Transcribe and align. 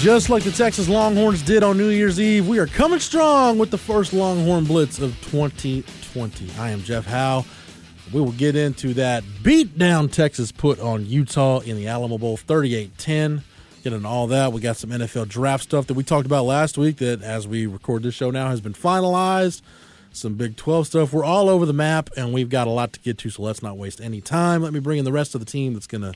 Just 0.00 0.30
like 0.30 0.44
the 0.44 0.50
Texas 0.50 0.88
Longhorns 0.88 1.42
did 1.42 1.62
on 1.62 1.76
New 1.76 1.90
Year's 1.90 2.18
Eve, 2.18 2.48
we 2.48 2.58
are 2.58 2.66
coming 2.66 3.00
strong 3.00 3.58
with 3.58 3.70
the 3.70 3.76
first 3.76 4.14
Longhorn 4.14 4.64
Blitz 4.64 4.98
of 4.98 5.10
2020. 5.26 6.50
I 6.58 6.70
am 6.70 6.82
Jeff 6.82 7.04
Howe. 7.04 7.44
We 8.10 8.22
will 8.22 8.32
get 8.32 8.56
into 8.56 8.94
that 8.94 9.22
beatdown 9.42 10.10
Texas 10.10 10.52
put 10.52 10.80
on 10.80 11.04
Utah 11.04 11.58
in 11.58 11.76
the 11.76 11.86
Alamo 11.86 12.16
Bowl 12.16 12.38
38 12.38 12.96
10. 12.96 13.42
Get 13.84 13.92
into 13.92 14.08
all 14.08 14.26
that. 14.28 14.54
We 14.54 14.62
got 14.62 14.78
some 14.78 14.88
NFL 14.88 15.28
draft 15.28 15.64
stuff 15.64 15.86
that 15.88 15.94
we 15.94 16.02
talked 16.02 16.24
about 16.24 16.46
last 16.46 16.78
week 16.78 16.96
that, 16.96 17.20
as 17.20 17.46
we 17.46 17.66
record 17.66 18.02
this 18.02 18.14
show 18.14 18.30
now, 18.30 18.48
has 18.48 18.62
been 18.62 18.72
finalized. 18.72 19.60
Some 20.12 20.32
Big 20.32 20.56
12 20.56 20.86
stuff. 20.86 21.12
We're 21.12 21.24
all 21.24 21.50
over 21.50 21.66
the 21.66 21.74
map, 21.74 22.08
and 22.16 22.32
we've 22.32 22.48
got 22.48 22.66
a 22.66 22.70
lot 22.70 22.94
to 22.94 23.00
get 23.00 23.18
to, 23.18 23.28
so 23.28 23.42
let's 23.42 23.62
not 23.62 23.76
waste 23.76 24.00
any 24.00 24.22
time. 24.22 24.62
Let 24.62 24.72
me 24.72 24.80
bring 24.80 24.98
in 24.98 25.04
the 25.04 25.12
rest 25.12 25.34
of 25.34 25.40
the 25.40 25.46
team 25.46 25.74
that's 25.74 25.86
going 25.86 26.10
to 26.10 26.14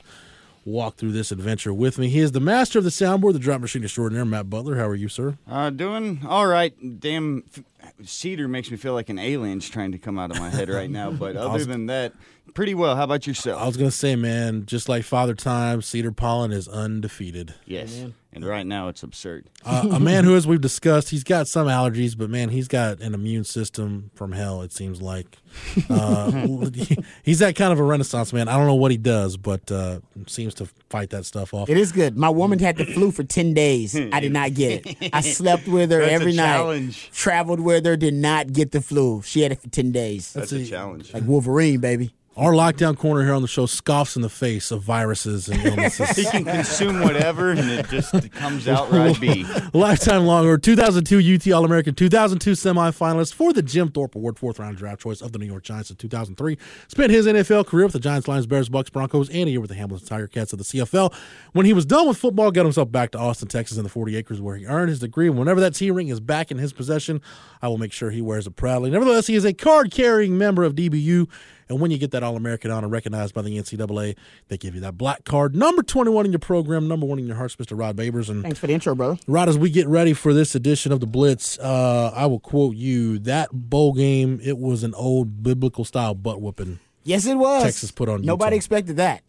walk 0.65 0.97
through 0.97 1.11
this 1.11 1.31
adventure 1.31 1.71
with 1.73 1.97
me. 1.99 2.09
He 2.09 2.19
is 2.19 2.31
the 2.31 2.39
master 2.39 2.79
of 2.79 2.83
the 2.83 2.89
soundboard, 2.89 3.33
the 3.33 3.39
drop 3.39 3.61
machine 3.61 3.83
extraordinaire, 3.83 4.25
Matt 4.25 4.49
Butler. 4.49 4.75
How 4.77 4.87
are 4.87 4.95
you, 4.95 5.07
sir? 5.07 5.37
Uh, 5.47 5.69
doing 5.69 6.21
all 6.27 6.47
right. 6.47 6.73
Damn, 6.99 7.43
f- 7.55 7.63
cedar 8.03 8.47
makes 8.47 8.71
me 8.71 8.77
feel 8.77 8.93
like 8.93 9.09
an 9.09 9.19
alien's 9.19 9.69
trying 9.69 9.91
to 9.91 9.97
come 9.99 10.17
out 10.17 10.31
of 10.31 10.39
my 10.39 10.49
head 10.49 10.69
right 10.69 10.89
now. 10.89 11.11
But 11.11 11.35
other 11.37 11.53
was- 11.53 11.67
than 11.67 11.85
that, 11.85 12.13
pretty 12.55 12.73
well. 12.73 12.95
How 12.95 13.03
about 13.03 13.27
yourself? 13.27 13.61
I 13.61 13.67
was 13.67 13.77
going 13.77 13.89
to 13.91 13.95
say, 13.95 14.15
man, 14.15 14.65
just 14.65 14.89
like 14.89 15.03
Father 15.03 15.35
Time, 15.35 15.81
Cedar 15.83 16.11
Pollen 16.11 16.51
is 16.51 16.67
undefeated. 16.67 17.53
yes, 17.65 18.05
and 18.35 18.45
right 18.45 18.65
now 18.67 18.89
it's 18.89 19.01
absurd. 19.01 19.47
Uh, 19.65 19.87
a 19.93 19.99
man 19.99 20.25
who, 20.25 20.35
as 20.35 20.45
we've 20.45 20.61
discussed, 20.61 21.09
he's 21.09 21.23
got 21.23 21.47
some 21.47 21.67
allergies, 21.67 22.15
but 22.17 22.29
man, 22.29 22.49
he's 22.49 22.67
got 22.67 22.99
an 22.99 23.13
immune 23.15 23.45
system 23.45 24.11
from 24.13 24.33
hell, 24.33 24.61
it 24.61 24.71
seems 24.71 25.01
like. 25.01 25.37
Uh, 25.89 26.29
he's 27.23 27.39
that 27.39 27.55
kind 27.55 27.71
of 27.71 27.79
a 27.79 27.83
renaissance 27.83 28.33
man. 28.33 28.49
I 28.49 28.57
don't 28.57 28.65
know 28.67 28.75
what 28.75 28.91
he 28.91 28.97
does, 28.97 29.37
but 29.37 29.71
uh, 29.71 29.99
seems 30.27 30.53
to 30.55 30.65
fight 30.89 31.11
that 31.11 31.25
stuff 31.25 31.53
off. 31.53 31.69
It 31.69 31.77
is 31.77 31.93
good. 31.93 32.17
My 32.17 32.27
woman 32.29 32.59
had 32.59 32.75
the 32.75 32.85
flu 32.85 33.09
for 33.11 33.23
10 33.23 33.53
days. 33.53 33.95
I 33.95 34.19
did 34.19 34.33
not 34.33 34.53
get 34.53 34.85
it. 34.85 35.09
I 35.13 35.21
slept 35.21 35.67
with 35.67 35.91
her 35.91 35.99
That's 35.99 36.11
a 36.11 36.13
every 36.13 36.33
night. 36.33 36.45
challenge. 36.57 37.09
Traveled 37.11 37.61
with 37.61 37.85
her, 37.85 37.95
did 37.95 38.13
not 38.15 38.51
get 38.51 38.71
the 38.71 38.81
flu. 38.81 39.21
She 39.21 39.41
had 39.41 39.53
it 39.53 39.61
for 39.61 39.69
10 39.69 39.91
days. 39.93 40.33
That's 40.33 40.51
a- 40.51 40.57
a 40.57 40.65
challenge. 40.65 41.13
Like 41.13 41.23
Wolverine, 41.25 41.79
baby. 41.79 42.13
Our 42.37 42.51
lockdown 42.51 42.97
corner 42.97 43.23
here 43.23 43.33
on 43.33 43.41
the 43.41 43.47
show 43.47 43.65
scoffs 43.65 44.17
in 44.17 44.21
the 44.21 44.27
face 44.29 44.69
of 44.69 44.81
viruses 44.81 45.47
and 45.47 45.57
illnesses. 45.65 46.17
he 46.17 46.25
can 46.25 46.43
consume 46.43 46.99
whatever, 46.99 47.51
and 47.51 47.59
it 47.71 47.87
just 47.87 48.11
comes 48.33 48.67
out 48.67 48.91
right 48.91 49.17
B. 49.21 49.45
Lifetime 49.71 50.25
longer, 50.25 50.57
2002 50.57 51.35
UT 51.35 51.55
All 51.55 51.63
American, 51.63 51.95
2002 51.95 52.51
semifinalist 52.51 53.33
for 53.33 53.53
the 53.53 53.61
Jim 53.61 53.89
Thorpe 53.89 54.15
Award, 54.15 54.37
fourth 54.37 54.59
round 54.59 54.75
draft 54.75 54.99
choice 54.99 55.21
of 55.21 55.31
the 55.31 55.39
New 55.39 55.45
York 55.45 55.63
Giants 55.63 55.89
in 55.91 55.95
2003. 55.95 56.57
Spent 56.89 57.09
his 57.09 57.25
NFL 57.25 57.67
career 57.67 57.85
with 57.85 57.93
the 57.93 58.01
Giants, 58.01 58.27
Lions, 58.27 58.47
Bears, 58.47 58.67
Bucks, 58.67 58.89
Broncos, 58.89 59.29
and 59.29 59.47
a 59.47 59.51
year 59.51 59.61
with 59.61 59.69
the 59.69 59.75
Hamilton 59.77 60.05
Tiger 60.05 60.27
Cats 60.27 60.51
of 60.51 60.59
the 60.59 60.65
CFL. 60.65 61.13
When 61.53 61.65
he 61.65 61.71
was 61.71 61.85
done 61.85 62.05
with 62.05 62.17
football, 62.17 62.51
got 62.51 62.65
himself 62.65 62.91
back 62.91 63.11
to 63.11 63.17
Austin, 63.17 63.47
Texas, 63.47 63.77
in 63.77 63.83
the 63.83 63.89
40 63.89 64.17
acres 64.17 64.41
where 64.41 64.57
he 64.57 64.65
earned 64.65 64.89
his 64.89 64.99
degree. 64.99 65.27
And 65.27 65.39
whenever 65.39 65.61
that 65.61 65.73
T 65.75 65.89
ring 65.89 66.09
is 66.09 66.19
back 66.19 66.51
in 66.51 66.57
his 66.57 66.73
possession, 66.73 67.21
I 67.61 67.69
will 67.69 67.77
make 67.77 67.93
sure 67.93 68.11
he 68.11 68.21
wears 68.21 68.45
it 68.45 68.57
proudly. 68.57 68.89
Nevertheless, 68.89 69.27
he 69.27 69.35
is 69.35 69.45
a 69.45 69.53
card 69.53 69.89
carrying 69.89 70.37
member 70.37 70.65
of 70.65 70.75
DBU. 70.75 71.29
And 71.67 71.79
when 71.79 71.89
you 71.91 71.97
get 71.97 72.11
that 72.11 72.21
All 72.23 72.35
American 72.35 72.69
honor 72.71 72.87
recognized 72.87 73.33
by 73.33 73.41
the 73.41 73.57
NCAA, 73.57 74.15
they 74.49 74.57
give 74.57 74.75
you 74.75 74.81
that 74.81 74.97
black 74.97 75.23
card, 75.25 75.55
number 75.55 75.81
21 75.81 76.25
in 76.25 76.31
your 76.31 76.39
program, 76.39 76.87
number 76.87 77.05
one 77.05 77.17
in 77.19 77.25
your 77.25 77.35
hearts, 77.35 77.55
Mr. 77.55 77.77
Rod 77.77 77.95
Babers. 77.95 78.29
And 78.29 78.43
Thanks 78.43 78.59
for 78.59 78.67
the 78.67 78.73
intro, 78.73 78.93
brother. 78.93 79.17
Rod, 79.27 79.49
as 79.49 79.57
we 79.57 79.69
get 79.71 79.87
ready 79.87 80.13
for 80.13 80.33
this 80.33 80.53
edition 80.55 80.91
of 80.91 80.99
the 80.99 81.07
Blitz, 81.07 81.57
uh, 81.59 82.11
I 82.15 82.27
will 82.27 82.39
quote 82.39 82.75
you: 82.75 83.17
"That 83.19 83.49
bowl 83.51 83.93
game, 83.93 84.39
it 84.43 84.57
was 84.57 84.83
an 84.83 84.93
old 84.93 85.41
biblical 85.43 85.85
style 85.85 86.13
butt 86.13 86.41
whooping." 86.41 86.79
Yes, 87.03 87.25
it 87.25 87.35
was. 87.35 87.63
Texas 87.63 87.91
put 87.91 88.09
on 88.09 88.21
Nobody 88.21 88.55
Utah. 88.55 88.57
expected 88.57 88.97
that. 88.97 89.21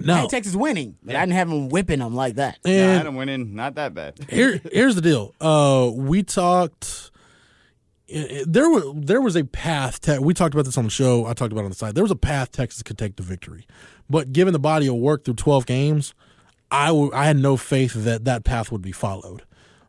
I 0.00 0.02
No, 0.04 0.14
had 0.14 0.30
Texas 0.30 0.54
winning, 0.54 0.96
but 1.02 1.16
I 1.16 1.20
didn't 1.20 1.32
have 1.32 1.48
them 1.48 1.68
whipping 1.70 1.98
them 1.98 2.14
like 2.14 2.36
that. 2.36 2.58
Nah, 2.64 2.70
and 2.70 3.00
Adam 3.00 3.14
went 3.16 3.30
in 3.30 3.54
not 3.54 3.74
that 3.74 3.94
bad. 3.94 4.14
here, 4.30 4.60
here's 4.72 4.94
the 4.94 5.00
deal. 5.02 5.34
Uh, 5.40 5.90
we 5.92 6.22
talked. 6.22 7.10
It- 8.08 8.30
it- 8.30 8.52
There 8.52 8.68
was 8.70 8.84
there 8.96 9.20
was 9.20 9.36
a 9.36 9.44
path. 9.44 10.00
Te- 10.00 10.18
we 10.18 10.34
talked 10.34 10.54
about 10.54 10.64
this 10.64 10.78
on 10.78 10.84
the 10.84 10.90
show. 10.90 11.26
I 11.26 11.34
talked 11.34 11.52
about 11.52 11.62
it 11.62 11.66
on 11.66 11.70
the 11.70 11.76
side. 11.76 11.94
There 11.94 12.04
was 12.04 12.10
a 12.10 12.16
path 12.16 12.50
Texas 12.52 12.82
could 12.82 12.98
take 12.98 13.16
to 13.16 13.22
victory, 13.22 13.66
but 14.08 14.32
given 14.32 14.52
the 14.52 14.58
body 14.58 14.86
of 14.86 14.94
work 14.96 15.24
through 15.24 15.34
12 15.34 15.66
games, 15.66 16.14
I 16.70 16.88
w- 16.88 17.10
I 17.14 17.26
had 17.26 17.36
no 17.38 17.56
faith 17.56 17.92
that 17.94 18.24
that 18.24 18.44
path 18.44 18.70
would 18.72 18.82
be 18.82 18.92
followed. 18.92 19.42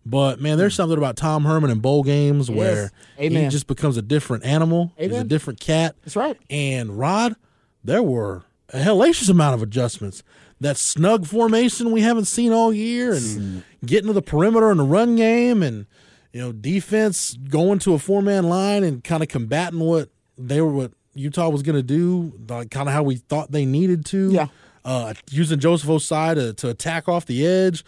But 0.05 0.39
man, 0.41 0.57
there's 0.57 0.73
something 0.75 0.97
about 0.97 1.17
Tom 1.17 1.43
Herman 1.43 1.69
in 1.69 1.79
bowl 1.79 2.03
games 2.03 2.49
where 2.49 2.91
he 3.17 3.35
just 3.49 3.67
becomes 3.67 3.95
a 3.97 4.01
different 4.01 4.43
animal. 4.45 4.93
He's 4.97 5.11
a 5.21 5.23
different 5.27 5.59
cat. 5.59 5.95
That's 6.03 6.15
right. 6.15 6.37
And 6.49 6.97
Rod, 6.97 7.35
there 7.83 8.01
were 8.01 8.43
a 8.73 8.79
hellacious 8.79 9.29
amount 9.29 9.55
of 9.55 9.61
adjustments. 9.61 10.23
That 10.61 10.77
snug 10.77 11.25
formation 11.25 11.91
we 11.91 12.01
haven't 12.01 12.25
seen 12.25 12.51
all 12.51 12.73
year, 12.73 13.13
and 13.13 13.63
getting 13.85 14.07
to 14.07 14.13
the 14.13 14.21
perimeter 14.21 14.71
in 14.71 14.77
the 14.77 14.83
run 14.83 15.15
game, 15.15 15.61
and 15.63 15.85
you 16.33 16.41
know 16.41 16.51
defense 16.51 17.33
going 17.33 17.79
to 17.79 17.93
a 17.93 17.99
four 17.99 18.21
man 18.21 18.45
line 18.49 18.83
and 18.83 19.03
kind 19.03 19.23
of 19.23 19.29
combating 19.29 19.79
what 19.79 20.09
they 20.37 20.61
were 20.61 20.71
what 20.71 20.91
Utah 21.15 21.49
was 21.49 21.63
going 21.63 21.75
to 21.75 21.83
do, 21.83 22.33
like 22.47 22.71
kind 22.71 22.87
of 22.87 22.93
how 22.93 23.03
we 23.03 23.15
thought 23.17 23.51
they 23.51 23.65
needed 23.65 24.05
to. 24.07 24.31
Yeah. 24.31 24.47
Uh, 24.85 25.13
using 25.29 25.59
Joseph 25.59 25.89
Ossai 25.89 26.35
to, 26.35 26.53
to 26.53 26.69
attack 26.69 27.09
off 27.09 27.25
the 27.25 27.45
edge, 27.45 27.83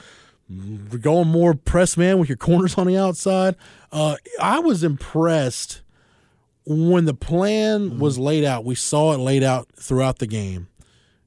We're 0.49 0.97
going 0.97 1.29
more 1.29 1.53
press 1.53 1.95
man 1.95 2.19
with 2.19 2.27
your 2.27 2.37
corners 2.37 2.77
on 2.77 2.87
the 2.87 2.97
outside. 2.97 3.55
Uh, 3.91 4.17
I 4.41 4.59
was 4.59 4.83
impressed 4.83 5.81
when 6.65 7.05
the 7.05 7.13
plan 7.13 7.99
was 7.99 8.19
laid 8.19 8.43
out. 8.43 8.65
We 8.65 8.75
saw 8.75 9.13
it 9.13 9.17
laid 9.17 9.43
out 9.43 9.69
throughout 9.75 10.19
the 10.19 10.27
game. 10.27 10.67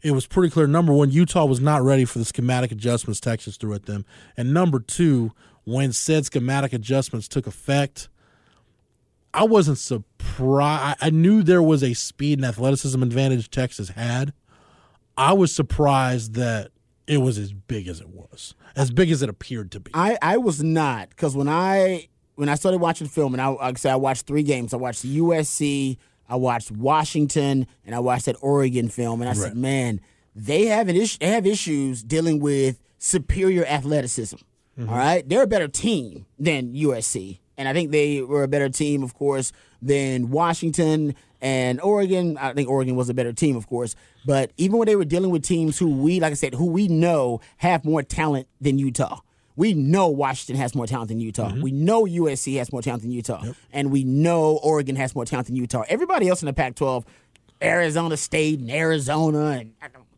It 0.03 0.11
was 0.11 0.27
pretty 0.27 0.51
clear. 0.51 0.67
Number 0.67 0.93
one, 0.93 1.11
Utah 1.11 1.47
was 1.47 1.61
not 1.61 1.83
ready 1.83 2.05
for 2.05 2.19
the 2.19 2.27
schematic 2.27 2.71
adjustments 2.71 3.21
Texas 3.21 3.57
threw 3.57 3.73
at 3.73 3.87
them, 3.87 4.05
and 4.37 4.53
number 4.53 4.79
two, 4.79 5.33
when 5.65 5.93
said 5.93 6.27
schematic 6.27 6.73
adjustments 6.73 7.29
took 7.29 7.47
effect, 7.47 8.09
I 9.33 9.45
wasn't 9.45 9.79
surprised. 9.79 10.99
I 11.01 11.11
knew 11.11 11.43
there 11.43 11.63
was 11.63 11.83
a 11.83 11.95
speed 11.95 12.39
and 12.39 12.47
athleticism 12.47 13.03
advantage 13.03 13.51
Texas 13.51 13.91
had. 13.91 14.33
I 15.17 15.33
was 15.33 15.55
surprised 15.55 16.35
that 16.35 16.71
it 17.07 17.19
was 17.19 17.39
as 17.39 17.53
big 17.53 17.89
as 17.89 18.01
it 18.01 18.09
was, 18.09 18.55
as 18.77 18.91
big 18.91 19.11
as 19.11 19.23
it 19.23 19.29
appeared 19.29 19.71
to 19.73 19.81
be. 19.81 19.91
I, 19.95 20.19
I 20.23 20.37
was 20.37 20.63
not 20.63 21.11
because 21.11 21.37
when 21.37 21.49
I 21.49 22.09
when 22.37 22.49
I 22.49 22.55
started 22.55 22.79
watching 22.79 23.07
film 23.07 23.35
and 23.35 23.41
I 23.41 23.49
like 23.49 23.77
I 23.77 23.79
said 23.79 23.93
I 23.93 23.97
watched 23.97 24.27
three 24.27 24.43
games. 24.43 24.73
I 24.73 24.77
watched 24.77 25.03
the 25.03 25.19
USC, 25.19 25.99
I 26.29 26.37
watched 26.37 26.71
Washington, 26.71 27.67
and 27.85 27.95
I 27.95 28.01
watched 28.01 28.27
that 28.27 28.37
Oregon 28.41 28.89
film. 28.89 29.21
And 29.21 29.29
I 29.29 29.35
said, 29.35 29.57
man, 29.57 30.01
they 30.35 30.67
have 30.67 30.89
an 30.89 30.97
issue. 30.97 31.19
They 31.21 31.29
have 31.29 31.47
issues 31.47 32.03
dealing 32.03 32.41
with 32.41 32.81
superior 32.99 33.65
athleticism. 33.67 34.37
Mm-hmm. 34.79 34.91
All 34.91 34.97
right, 34.97 35.29
they're 35.29 35.43
a 35.43 35.47
better 35.47 35.69
team 35.69 36.27
than 36.39 36.75
USC, 36.75 37.39
and 37.57 37.69
I 37.69 37.73
think 37.73 37.91
they 37.91 38.23
were 38.23 38.43
a 38.43 38.49
better 38.49 38.69
team, 38.69 39.03
of 39.03 39.15
course, 39.15 39.53
than 39.81 40.31
Washington 40.31 41.15
and 41.41 41.81
Oregon. 41.81 42.37
I 42.39 42.55
think 42.55 42.69
Oregon 42.69 42.97
was 42.97 43.09
a 43.09 43.15
better 43.15 43.33
team, 43.33 43.55
of 43.55 43.69
course. 43.69 43.95
But 44.27 44.51
even 44.57 44.79
when 44.79 44.87
they 44.87 44.97
were 44.97 45.05
dealing 45.05 45.31
with 45.31 45.45
teams 45.45 45.79
who 45.79 45.89
we, 45.89 46.19
like 46.19 46.33
I 46.33 46.35
said, 46.35 46.55
who 46.55 46.67
we 46.67 46.89
know 46.89 47.41
have 47.59 47.85
more 47.85 48.03
talent 48.03 48.49
than 48.61 48.79
Utah. 48.79 49.21
We 49.57 49.73
know 49.75 50.09
Washington 50.09 50.57
has 50.61 50.75
more 50.75 50.87
talent 50.87 51.11
than 51.11 51.21
Utah. 51.21 51.51
Mm-hmm. 51.51 51.63
We 51.63 51.71
know 51.71 52.05
USC 52.05 52.57
has 52.59 52.73
more 52.73 52.83
talent 52.83 53.03
than 53.03 53.13
Utah. 53.13 53.45
And 53.73 53.93
we 53.93 54.03
know 54.03 54.59
Oregon 54.63 54.97
has 54.97 55.15
more 55.15 55.25
talent 55.25 55.47
than 55.47 55.55
Utah. 55.57 55.85
Everybody 55.89 56.29
else 56.29 56.43
in 56.43 56.47
the 56.47 56.53
Pac 56.53 56.75
12, 56.75 57.05
Arizona 57.63 58.17
State 58.17 58.59
and 58.59 58.71
Arizona 58.71 59.51
and 59.51 59.73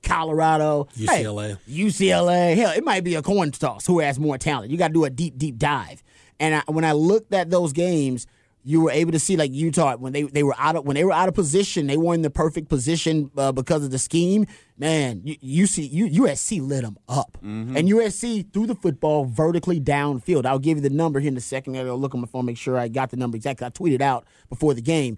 Colorado, 0.07 0.89
hey, 0.95 1.05
UCLA. 1.25 1.59
UCLA. 1.69 2.57
Hell, 2.57 2.71
it 2.73 2.85
might 2.85 3.05
be 3.05 3.15
a 3.15 3.23
coin 3.23 3.51
toss 3.51 3.87
who 3.87 3.99
has 4.01 4.19
more 4.19 4.39
talent. 4.39 4.71
You 4.71 4.79
got 4.79 4.89
to 4.89 4.95
do 4.95 5.05
a 5.05 5.11
deep, 5.11 5.37
deep 5.37 5.59
dive. 5.59 6.03
And 6.41 6.55
I, 6.57 6.63
when 6.67 6.85
I 6.85 6.93
looked 6.93 7.33
at 7.35 7.51
those 7.51 7.73
games, 7.73 8.27
you 8.63 8.81
were 8.81 8.91
able 8.91 9.13
to 9.13 9.19
see 9.21 9.37
like 9.37 9.53
Utah 9.53 9.97
when 9.97 10.13
they 10.13 10.23
they 10.23 10.43
were 10.43 10.55
out 10.59 10.75
of 10.75 10.85
when 10.85 10.97
they 10.97 11.05
were 11.05 11.13
out 11.13 11.29
of 11.29 11.35
position, 11.37 11.87
they 11.87 11.97
were 11.97 12.15
in 12.15 12.23
the 12.23 12.31
perfect 12.31 12.69
position 12.69 13.31
uh, 13.37 13.53
because 13.53 13.85
of 13.85 13.93
the 13.93 13.99
scheme. 13.99 14.45
Man, 14.77 15.21
you, 15.25 15.37
you 15.41 15.67
see, 15.69 15.87
you, 15.87 16.23
USC 16.25 16.61
lit 16.61 16.83
them 16.83 16.99
up, 17.09 17.39
Mm-hmm. 17.45 17.77
and 17.77 17.89
USC 17.89 18.53
threw 18.53 18.67
the 18.67 18.75
football 18.75 19.25
vertically 19.25 19.81
downfield. 19.81 20.47
I'll 20.47 20.59
give 20.59 20.79
you 20.79 20.83
the 20.83 20.91
number 20.91 21.21
here 21.21 21.29
in 21.31 21.37
a 21.37 21.41
second. 21.41 21.77
I'll 21.77 21.97
look 21.97 22.13
on 22.15 22.21
my 22.21 22.27
phone, 22.27 22.45
make 22.45 22.59
sure 22.59 22.77
I 22.77 22.89
got 22.89 23.11
the 23.11 23.17
number 23.17 23.37
exactly. 23.37 23.67
I 23.67 23.71
tweeted 23.71 24.01
out 24.01 24.27
before 24.51 24.75
the 24.75 24.83
game. 24.83 25.17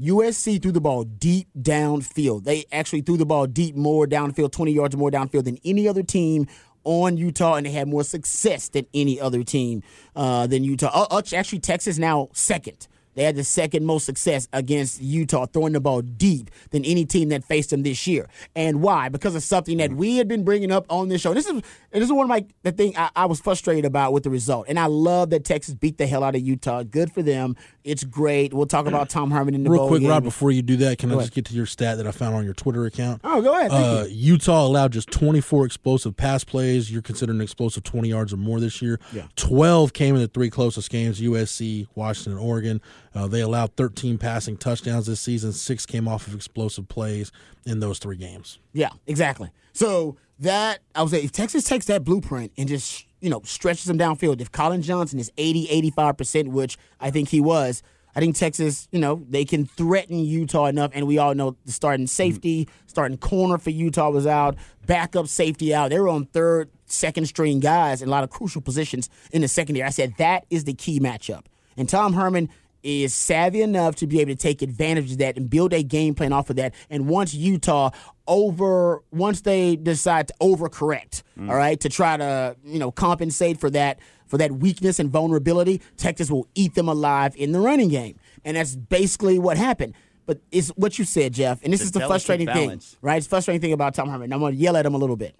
USC 0.00 0.62
threw 0.62 0.72
the 0.72 0.80
ball 0.80 1.04
deep 1.04 1.48
downfield. 1.58 2.44
They 2.44 2.64
actually 2.72 3.02
threw 3.02 3.16
the 3.16 3.26
ball 3.26 3.46
deep 3.46 3.76
more 3.76 4.06
downfield, 4.06 4.52
20 4.52 4.72
yards 4.72 4.96
more 4.96 5.10
downfield 5.10 5.44
than 5.44 5.58
any 5.64 5.86
other 5.86 6.02
team 6.02 6.46
on 6.84 7.16
Utah, 7.16 7.56
and 7.56 7.66
they 7.66 7.70
had 7.70 7.88
more 7.88 8.04
success 8.04 8.68
than 8.68 8.86
any 8.94 9.20
other 9.20 9.42
team 9.42 9.82
uh, 10.16 10.46
than 10.46 10.64
Utah. 10.64 10.90
Uh, 10.92 11.06
uh, 11.10 11.22
actually, 11.34 11.58
Texas 11.58 11.98
now 11.98 12.28
second. 12.32 12.88
They 13.14 13.24
had 13.24 13.36
the 13.36 13.44
second 13.44 13.84
most 13.84 14.06
success 14.06 14.48
against 14.52 15.02
Utah 15.02 15.46
throwing 15.46 15.72
the 15.72 15.80
ball 15.80 16.00
deep 16.00 16.50
than 16.70 16.84
any 16.84 17.04
team 17.04 17.30
that 17.30 17.44
faced 17.44 17.70
them 17.70 17.82
this 17.82 18.06
year. 18.06 18.28
And 18.54 18.80
why? 18.82 19.08
Because 19.08 19.34
of 19.34 19.42
something 19.42 19.78
that 19.78 19.92
we 19.92 20.16
had 20.16 20.28
been 20.28 20.44
bringing 20.44 20.70
up 20.70 20.86
on 20.88 21.08
this 21.08 21.20
show. 21.20 21.34
This 21.34 21.46
is 21.46 21.60
this 21.90 22.04
is 22.04 22.12
one 22.12 22.24
of 22.24 22.28
my 22.28 22.46
the 22.62 22.72
thing 22.72 22.96
I, 22.96 23.10
I 23.16 23.26
was 23.26 23.40
frustrated 23.40 23.84
about 23.84 24.12
with 24.12 24.22
the 24.22 24.30
result. 24.30 24.66
And 24.68 24.78
I 24.78 24.86
love 24.86 25.30
that 25.30 25.44
Texas 25.44 25.74
beat 25.74 25.98
the 25.98 26.06
hell 26.06 26.22
out 26.22 26.36
of 26.36 26.40
Utah. 26.40 26.82
Good 26.84 27.12
for 27.12 27.22
them. 27.22 27.56
It's 27.82 28.04
great. 28.04 28.52
We'll 28.52 28.66
talk 28.66 28.86
about 28.86 29.08
Tom 29.08 29.30
Herman 29.30 29.54
in 29.54 29.64
the 29.64 29.70
Real 29.70 29.88
quick, 29.88 30.00
game. 30.00 30.10
Rob, 30.10 30.22
before 30.22 30.50
you 30.50 30.62
do 30.62 30.76
that, 30.78 30.98
can 30.98 31.10
I 31.10 31.14
Go 31.14 31.20
just 31.20 31.32
get 31.32 31.46
to 31.46 31.54
your 31.54 31.66
stat 31.66 31.96
that 31.96 32.06
I 32.06 32.10
found 32.10 32.34
on 32.34 32.44
your 32.44 32.54
Twitter 32.54 32.84
account? 32.84 33.20
Oh, 33.24 33.40
go 33.40 33.56
ahead. 33.58 33.70
Uh, 33.70 34.04
you. 34.08 34.32
Utah 34.34 34.66
allowed 34.66 34.92
just 34.92 35.10
24 35.10 35.66
explosive 35.66 36.16
pass 36.16 36.44
plays. 36.44 36.92
You're 36.92 37.02
considering 37.02 37.38
an 37.38 37.42
explosive 37.42 37.82
20 37.82 38.08
yards 38.08 38.32
or 38.32 38.36
more 38.36 38.60
this 38.60 38.82
year. 38.82 39.00
Yeah. 39.12 39.26
12 39.36 39.92
came 39.92 40.14
in 40.14 40.20
the 40.20 40.28
three 40.28 40.50
closest 40.50 40.90
games 40.90 41.20
USC, 41.20 41.86
Washington, 41.94 42.32
and 42.34 42.40
Oregon. 42.40 42.80
Uh, 43.14 43.26
they 43.26 43.40
allowed 43.40 43.74
13 43.76 44.18
passing 44.18 44.56
touchdowns 44.56 45.06
this 45.06 45.20
season. 45.20 45.52
Six 45.52 45.86
came 45.86 46.06
off 46.06 46.26
of 46.26 46.34
explosive 46.34 46.88
plays 46.88 47.32
in 47.66 47.80
those 47.80 47.98
three 47.98 48.16
games. 48.16 48.58
Yeah, 48.72 48.90
exactly. 49.06 49.50
So 49.72 50.16
that 50.40 50.80
I 50.94 51.02
was 51.02 51.12
say 51.12 51.22
if 51.22 51.32
Texas 51.32 51.64
takes 51.64 51.86
that 51.86 52.04
blueprint 52.04 52.52
and 52.56 52.68
just 52.68 53.06
you 53.20 53.30
know 53.30 53.42
stretches 53.44 53.84
them 53.84 53.98
downfield, 53.98 54.40
if 54.40 54.50
Collin 54.52 54.82
Johnson 54.82 55.18
is 55.18 55.30
80, 55.36 55.68
85 55.68 56.16
percent, 56.16 56.48
which 56.48 56.78
I 57.00 57.10
think 57.10 57.28
he 57.28 57.40
was, 57.40 57.82
I 58.14 58.20
think 58.20 58.36
Texas, 58.36 58.88
you 58.90 58.98
know, 58.98 59.24
they 59.28 59.44
can 59.44 59.66
threaten 59.66 60.18
Utah 60.18 60.66
enough. 60.66 60.90
And 60.94 61.06
we 61.06 61.18
all 61.18 61.34
know 61.34 61.56
the 61.64 61.72
starting 61.72 62.06
mm. 62.06 62.10
safety, 62.10 62.68
starting 62.86 63.18
corner 63.18 63.58
for 63.58 63.70
Utah 63.70 64.10
was 64.10 64.26
out, 64.26 64.56
backup 64.86 65.28
safety 65.28 65.74
out. 65.74 65.90
They 65.90 66.00
were 66.00 66.08
on 66.08 66.26
third, 66.26 66.70
second 66.86 67.26
string 67.26 67.60
guys 67.60 68.02
in 68.02 68.08
a 68.08 68.10
lot 68.10 68.24
of 68.24 68.30
crucial 68.30 68.60
positions 68.60 69.08
in 69.32 69.42
the 69.42 69.48
secondary. 69.48 69.86
I 69.86 69.90
said 69.90 70.14
that 70.18 70.44
is 70.50 70.64
the 70.64 70.74
key 70.74 70.98
matchup. 70.98 71.44
And 71.76 71.88
Tom 71.88 72.12
Herman 72.14 72.48
is 72.82 73.14
savvy 73.14 73.60
enough 73.62 73.94
to 73.96 74.06
be 74.06 74.20
able 74.20 74.32
to 74.32 74.38
take 74.38 74.62
advantage 74.62 75.12
of 75.12 75.18
that 75.18 75.36
and 75.36 75.50
build 75.50 75.72
a 75.72 75.82
game 75.82 76.14
plan 76.14 76.32
off 76.32 76.50
of 76.50 76.56
that. 76.56 76.74
And 76.88 77.08
once 77.08 77.34
Utah 77.34 77.90
over, 78.30 79.02
once 79.10 79.42
they 79.42 79.76
decide 79.76 80.28
to 80.28 80.34
overcorrect, 80.40 81.22
mm. 81.38 81.50
all 81.50 81.56
right, 81.56 81.78
to 81.80 81.90
try 81.90 82.16
to 82.16 82.56
you 82.64 82.78
know 82.78 82.90
compensate 82.90 83.58
for 83.58 83.68
that 83.70 83.98
for 84.26 84.38
that 84.38 84.52
weakness 84.52 85.00
and 85.00 85.10
vulnerability, 85.10 85.82
Texas 85.96 86.30
will 86.30 86.46
eat 86.54 86.74
them 86.76 86.88
alive 86.88 87.34
in 87.36 87.52
the 87.52 87.58
running 87.58 87.88
game, 87.88 88.18
and 88.44 88.56
that's 88.56 88.76
basically 88.76 89.38
what 89.38 89.58
happened. 89.58 89.94
But 90.24 90.38
it's 90.52 90.68
what 90.70 90.96
you 90.96 91.04
said, 91.04 91.34
Jeff, 91.34 91.62
and 91.64 91.72
this 91.72 91.80
a 91.80 91.84
is 91.84 91.90
the 91.90 92.00
frustrating 92.00 92.46
balance. 92.46 92.90
thing, 92.90 92.98
right? 93.02 93.16
It's 93.16 93.26
frustrating 93.26 93.60
thing 93.60 93.72
about 93.72 93.94
Tom 93.94 94.08
Herman. 94.08 94.32
I'm 94.32 94.38
going 94.38 94.54
to 94.54 94.60
yell 94.60 94.76
at 94.76 94.86
him 94.86 94.94
a 94.94 94.98
little 94.98 95.16
bit. 95.16 95.34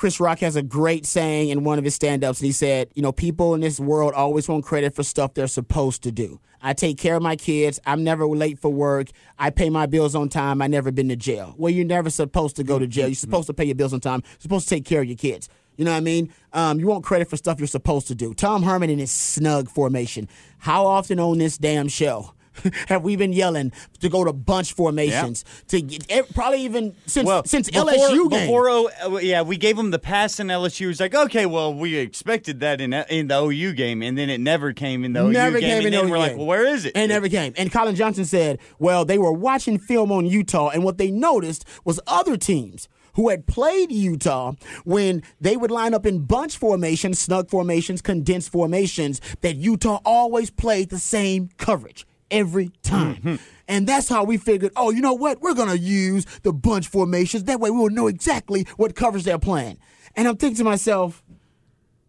Chris 0.00 0.18
Rock 0.18 0.38
has 0.38 0.56
a 0.56 0.62
great 0.62 1.04
saying 1.04 1.50
in 1.50 1.62
one 1.62 1.76
of 1.76 1.84
his 1.84 1.94
stand 1.94 2.24
ups, 2.24 2.40
and 2.40 2.46
he 2.46 2.52
said, 2.52 2.88
You 2.94 3.02
know, 3.02 3.12
people 3.12 3.52
in 3.54 3.60
this 3.60 3.78
world 3.78 4.14
always 4.14 4.48
want 4.48 4.64
credit 4.64 4.94
for 4.94 5.02
stuff 5.02 5.34
they're 5.34 5.46
supposed 5.46 6.02
to 6.04 6.10
do. 6.10 6.40
I 6.62 6.72
take 6.72 6.96
care 6.96 7.16
of 7.16 7.22
my 7.22 7.36
kids. 7.36 7.78
I'm 7.84 8.02
never 8.02 8.26
late 8.26 8.58
for 8.58 8.72
work. 8.72 9.08
I 9.38 9.50
pay 9.50 9.68
my 9.68 9.84
bills 9.84 10.14
on 10.14 10.30
time. 10.30 10.62
I 10.62 10.68
never 10.68 10.90
been 10.90 11.10
to 11.10 11.16
jail. 11.16 11.54
Well, 11.58 11.70
you're 11.70 11.84
never 11.84 12.08
supposed 12.08 12.56
to 12.56 12.64
go 12.64 12.78
to 12.78 12.86
jail. 12.86 13.08
You're 13.08 13.14
supposed 13.14 13.48
to 13.48 13.52
pay 13.52 13.64
your 13.64 13.74
bills 13.74 13.92
on 13.92 14.00
time. 14.00 14.22
You're 14.24 14.40
supposed 14.40 14.70
to 14.70 14.74
take 14.74 14.86
care 14.86 15.02
of 15.02 15.06
your 15.06 15.18
kids. 15.18 15.50
You 15.76 15.84
know 15.84 15.90
what 15.90 15.98
I 15.98 16.00
mean? 16.00 16.32
Um, 16.54 16.80
you 16.80 16.86
want 16.86 17.04
credit 17.04 17.28
for 17.28 17.36
stuff 17.36 17.58
you're 17.58 17.66
supposed 17.66 18.08
to 18.08 18.14
do. 18.14 18.32
Tom 18.32 18.62
Herman 18.62 18.88
in 18.88 19.00
his 19.00 19.10
snug 19.10 19.68
formation. 19.68 20.28
How 20.60 20.86
often 20.86 21.20
on 21.20 21.36
this 21.36 21.58
damn 21.58 21.88
show 21.88 22.32
have 22.88 23.02
we 23.02 23.16
been 23.16 23.32
yelling 23.32 23.72
to 24.00 24.08
go 24.08 24.24
to 24.24 24.32
bunch 24.32 24.72
formations? 24.72 25.44
To 25.68 25.80
get, 25.80 26.04
eh, 26.10 26.22
probably 26.34 26.62
even 26.62 26.94
since 27.06 27.26
Well, 27.26 27.44
since 27.44 27.70
before, 27.70 27.84
LSU 27.86 28.30
game. 28.30 28.46
Before, 28.46 28.68
O- 28.68 28.90
uh, 29.02 29.18
yeah, 29.18 29.42
we 29.42 29.56
gave 29.56 29.76
them 29.76 29.90
the 29.90 29.98
pass 29.98 30.40
in 30.40 30.48
LSU. 30.48 30.88
was 30.88 31.00
like, 31.00 31.14
okay, 31.14 31.46
well, 31.46 31.72
we 31.72 31.96
expected 31.96 32.60
that 32.60 32.80
in 32.80 32.92
in 32.92 33.28
the 33.28 33.40
OU 33.40 33.72
game, 33.74 34.02
and 34.02 34.16
then 34.16 34.30
it 34.30 34.40
never 34.40 34.72
came 34.72 35.04
in 35.04 35.12
the 35.12 35.22
never 35.28 35.56
OU 35.56 35.60
game. 35.60 35.68
came 35.68 35.76
and 35.78 35.86
in 35.86 35.92
then 35.92 36.10
we're 36.10 36.18
like, 36.18 36.36
well, 36.36 36.46
where 36.46 36.66
is 36.66 36.84
it? 36.84 36.92
And 36.94 37.08
never 37.10 37.28
came. 37.28 37.52
And 37.56 37.70
Collin 37.70 37.94
Johnson 37.94 38.24
said, 38.24 38.58
well, 38.78 39.04
they 39.04 39.18
were 39.18 39.32
watching 39.32 39.78
film 39.78 40.12
on 40.12 40.26
Utah, 40.26 40.70
and 40.70 40.84
what 40.84 40.98
they 40.98 41.10
noticed 41.10 41.64
was 41.84 42.00
other 42.06 42.36
teams 42.36 42.88
who 43.14 43.28
had 43.28 43.46
played 43.46 43.90
Utah 43.90 44.52
when 44.84 45.22
they 45.40 45.56
would 45.56 45.70
line 45.70 45.94
up 45.94 46.06
in 46.06 46.20
bunch 46.20 46.56
formations, 46.56 47.18
snug 47.18 47.50
formations, 47.50 48.00
condensed 48.00 48.50
formations, 48.50 49.20
that 49.40 49.56
Utah 49.56 50.00
always 50.04 50.50
played 50.50 50.90
the 50.90 50.98
same 50.98 51.50
coverage 51.58 52.06
every 52.30 52.70
time. 52.82 53.16
Mm-hmm. 53.16 53.36
And 53.68 53.86
that's 53.86 54.08
how 54.08 54.24
we 54.24 54.36
figured, 54.36 54.72
oh, 54.76 54.90
you 54.90 55.00
know 55.00 55.12
what? 55.12 55.40
We're 55.40 55.54
going 55.54 55.68
to 55.68 55.78
use 55.78 56.26
the 56.42 56.52
bunch 56.52 56.88
formations. 56.88 57.44
That 57.44 57.60
way 57.60 57.70
we 57.70 57.78
will 57.78 57.90
know 57.90 58.08
exactly 58.08 58.66
what 58.76 58.96
covers 58.96 59.24
they're 59.24 59.38
playing. 59.38 59.78
And 60.16 60.26
I'm 60.26 60.36
thinking 60.36 60.56
to 60.56 60.64
myself, 60.64 61.22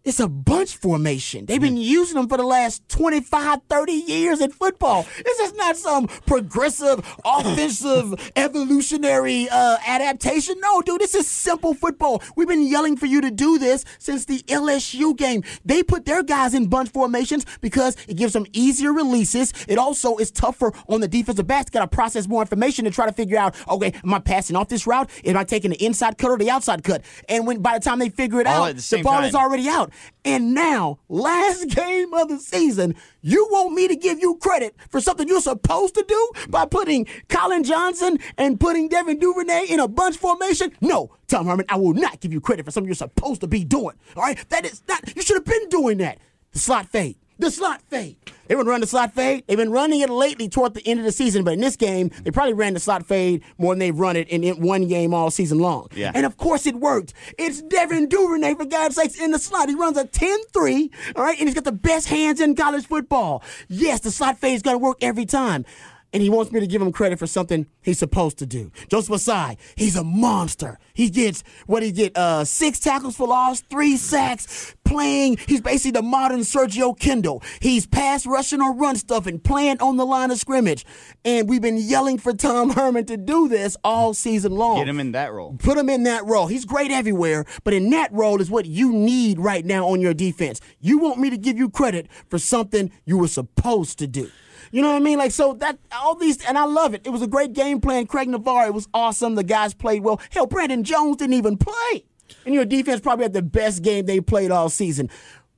it's 0.03 0.19
a 0.19 0.27
bunch 0.27 0.77
formation. 0.77 1.45
They've 1.45 1.62
been 1.62 1.77
using 1.77 2.15
them 2.15 2.27
for 2.27 2.38
the 2.38 2.44
last 2.44 2.88
25, 2.89 3.59
30 3.69 3.92
years 3.92 4.42
in 4.42 4.50
football. 4.50 5.06
This 5.24 5.39
is 5.39 5.53
not 5.53 5.77
some 5.77 6.07
progressive, 6.25 7.06
offensive, 7.24 8.31
evolutionary 8.36 9.48
uh, 9.50 9.77
adaptation. 9.86 10.56
No, 10.59 10.81
dude, 10.81 11.01
this 11.01 11.13
is 11.13 11.27
simple 11.27 11.75
football. 11.75 12.24
We've 12.36 12.48
been 12.48 12.65
yelling 12.65 12.98
for 12.98 13.06
you 13.06 13.21
to 13.21 13.30
do 13.30 13.59
this 13.59 13.86
since 14.00 14.25
the 14.25 14.39
LSU 14.48 15.15
game. 15.15 15.44
They 15.65 15.83
put 15.83 16.06
their 16.06 16.24
guys 16.24 16.56
in 16.56 16.68
bunch 16.68 16.89
formations 16.89 17.45
because 17.62 17.95
it 18.07 18.15
gives 18.15 18.33
them 18.33 18.48
easier 18.53 18.94
releases. 18.94 19.53
It 19.68 19.77
also 19.77 20.18
is 20.18 20.31
tougher 20.31 20.74
on 20.88 21.01
the 21.01 21.07
defensive 21.07 21.45
backs. 21.45 21.69
Got 21.69 21.81
to 21.81 21.88
process 21.88 22.27
more 22.27 22.42
information 22.42 22.86
to 22.86 22.92
try 22.92 23.06
to 23.06 23.13
figure 23.13 23.38
out, 23.38 23.56
okay, 23.69 23.94
am 24.03 24.13
I 24.15 24.19
passing 24.19 24.56
off 24.56 24.68
this 24.68 24.88
route? 24.88 25.12
Am 25.25 25.38
I 25.38 25.44
taking 25.44 25.69
the 25.69 25.86
inside 25.86 26.18
cut 26.18 26.31
or 26.31 26.38
the 26.39 26.50
outside 26.50 26.83
cut? 26.83 27.03
And 27.30 27.45
when 27.45 27.62
by 27.62 27.77
the 27.77 27.83
time 27.83 28.00
they 28.00 28.09
figure 28.09 28.42
it 28.42 28.48
All 28.48 28.65
out, 28.65 28.75
the 28.75 28.81
same 28.81 29.03
ball 29.03 29.24
is 29.24 29.36
already 29.36 29.69
out. 29.69 29.91
And 30.24 30.54
now, 30.54 31.00
last 31.10 31.70
game 31.76 32.14
of 32.14 32.30
the 32.30 32.38
season, 32.38 32.96
you 33.22 33.48
want 33.52 33.74
me 33.74 33.88
to 33.88 33.96
give 33.96 34.20
you 34.20 34.38
credit 34.38 34.76
for 34.90 35.00
something 35.02 35.28
you're 35.28 35.42
supposed 35.42 35.96
to 35.96 36.06
do 36.08 36.32
by 36.50 36.66
putting 36.66 37.08
Collin 37.30 37.64
Johnson 37.64 38.20
and 38.38 38.60
putting 38.60 38.88
Devin 38.88 39.20
Duvernay 39.20 39.66
in 39.70 39.80
a 39.80 39.88
bunch 39.88 40.18
formation? 40.18 40.72
No, 40.82 41.12
Tom 41.28 41.48
Herman, 41.48 41.66
I 41.70 41.78
will 41.78 41.94
not 41.94 42.20
give 42.20 42.34
you 42.34 42.42
credit 42.42 42.66
for 42.66 42.72
something 42.72 42.88
you're 42.88 42.96
supposed 42.96 43.42
to 43.42 43.48
be 43.48 43.63
doing. 43.63 43.96
All 44.15 44.24
right, 44.24 44.38
that 44.50 44.65
is 44.65 44.82
not. 44.88 45.15
You 45.15 45.22
should 45.22 45.38
have 45.38 45.46
been 45.46 45.70
doing 45.70 45.98
that. 46.00 46.20
The 46.51 46.60
slot 46.60 46.88
fade. 46.88 47.18
The 47.41 47.50
slot 47.50 47.81
fade. 47.89 48.17
They've 48.48 48.55
been 48.55 48.67
running 48.67 48.81
the 48.81 48.88
slot 48.88 49.15
fade. 49.15 49.45
They've 49.48 49.57
been 49.57 49.71
running 49.71 50.01
it 50.01 50.12
lately 50.12 50.48
toward 50.48 50.75
the 50.75 50.88
end 50.88 51.00
of 51.00 51.05
the 51.07 51.12
season, 51.12 51.43
but 51.43 51.53
in 51.53 51.60
this 51.60 51.75
game, 51.75 52.12
they 52.24 52.29
probably 52.29 52.53
ran 52.53 52.75
the 52.75 52.79
slot 52.79 53.07
fade 53.07 53.41
more 53.57 53.74
than 53.74 53.79
they've 53.79 53.98
run 53.98 54.15
it 54.15 54.27
in, 54.29 54.62
one 54.62 54.88
game 54.88 55.12
all 55.12 55.31
season 55.31 55.57
long. 55.57 55.88
Yeah. 55.95 56.12
And 56.13 56.24
of 56.24 56.38
course 56.38 56.67
it 56.67 56.75
worked. 56.75 57.15
It's 57.39 57.63
Devin 57.63 58.10
Duvernay, 58.10 58.53
for 58.53 58.65
God's 58.65 58.95
sakes, 58.95 59.19
in 59.19 59.31
the 59.31 59.39
slot. 59.39 59.69
He 59.69 59.75
runs 59.75 59.98
a 59.98 60.05
10-3, 60.05 60.91
all 61.15 61.24
right, 61.24 61.39
and 61.39 61.48
he's 61.48 61.55
got 61.55 61.63
the 61.63 61.71
best 61.71 62.10
hands 62.10 62.39
in 62.39 62.55
college 62.55 62.86
football. 62.86 63.41
Yes, 63.69 64.01
the 64.01 64.12
slot 64.12 64.38
fade 64.38 64.53
is 64.53 64.62
going 64.62 64.75
to 64.75 64.83
work 64.83 64.98
every 65.01 65.25
time. 65.25 65.65
And 66.13 66.22
he 66.22 66.30
wants 66.30 66.51
me 66.51 66.60
to 66.60 66.68
give 66.68 66.82
him 66.82 66.91
credit 66.91 67.20
for 67.20 67.27
something 67.27 67.68
he's 67.82 68.00
supposed 68.00 68.38
to 68.39 68.46
do. 68.46 68.72
Joseph 68.89 69.15
Ossai, 69.15 69.58
he's 69.75 69.96
a 69.96 70.03
monster. 70.03 70.77
He 70.94 71.10
gets 71.10 71.44
what 71.68 71.84
he 71.84 71.91
get, 71.91 72.18
uh, 72.18 72.44
six 72.44 72.80
tackles 72.80 73.15
for 73.15 73.27
loss, 73.27 73.62
three 73.62 73.96
sacks, 73.96 74.75
playing. 74.84 75.38
He's 75.48 75.62
basically 75.62 75.91
the 75.91 76.01
modern 76.01 76.41
Sergio 76.41 76.98
Kindle. 77.00 77.41
He's 77.62 77.86
pass 77.88 78.25
rushing 78.25 78.62
or 78.62 78.74
run 78.74 78.98
stuff 78.98 79.25
and 79.25 79.41
playing 79.41 79.80
on 79.80 79.96
the 79.96 80.06
line 80.06 80.32
of 80.32 80.38
scrimmage. 80.38 80.86
And 81.24 81.48
we've 81.48 81.62
been 81.62 81.77
yelling 81.77 82.18
for 82.18 82.34
Tom 82.34 82.70
Herman 82.75 83.06
to 83.06 83.15
do 83.15 83.48
this 83.48 83.77
all 83.84 84.13
season 84.13 84.51
long. 84.53 84.80
Get 84.80 84.89
him 84.89 85.00
in 85.00 85.13
that 85.13 85.32
role. 85.32 85.56
Put 85.60 85.77
him 85.77 85.89
in 85.89 86.03
that 86.03 86.25
role. 86.25 86.48
He's 86.48 86.65
great 86.65 86.91
everywhere, 86.91 87.46
but 87.63 87.74
in 87.74 87.89
that 87.91 88.12
role 88.12 88.41
is 88.41 88.51
what 88.51 88.65
you 88.65 88.91
need 88.91 89.39
right 89.39 89.65
now 89.65 89.88
on 89.88 90.01
your 90.01 90.13
defense. 90.13 90.60
You 90.82 90.98
want 90.98 91.20
me 91.20 91.30
to 91.30 91.38
give 91.38 91.58
you 91.58 91.70
credit 91.70 92.08
for 92.30 92.38
something 92.38 92.91
you 93.06 93.18
were 93.18 93.30
supposed 93.30 93.98
to 94.00 94.08
do. 94.08 94.30
You 94.72 94.82
know 94.82 94.90
what 94.90 94.98
I 94.98 95.00
mean? 95.00 95.18
Like, 95.18 95.32
so 95.32 95.54
that, 95.56 95.78
all 95.94 96.16
these, 96.16 96.44
and 96.46 96.58
I 96.58 96.66
love 96.66 96.94
it. 96.94 97.06
It 97.06 97.10
was 97.10 97.22
a 97.22 97.28
great 97.28 97.54
game 97.54 97.82
plan. 97.82 98.08
Craig 98.08 98.30
Naivar, 98.30 98.68
it 98.68 98.74
was 98.74 98.88
awesome. 98.94 99.36
The 99.36 99.44
guys 99.44 99.74
played 99.74 100.04
well. 100.04 100.22
Hell, 100.32 100.48
Brandon 100.48 100.84
Jones 100.84 101.18
didn't 101.18 101.34
even 101.34 101.58
play. 101.58 102.06
And 102.46 102.56
your 102.56 102.66
defense 102.66 103.01
probably 103.01 103.24
had 103.24 103.34
the 103.34 103.42
best 103.42 103.84
game 103.84 104.06
they 104.06 104.22
played 104.22 104.51
all 104.51 104.70
season. 104.70 105.10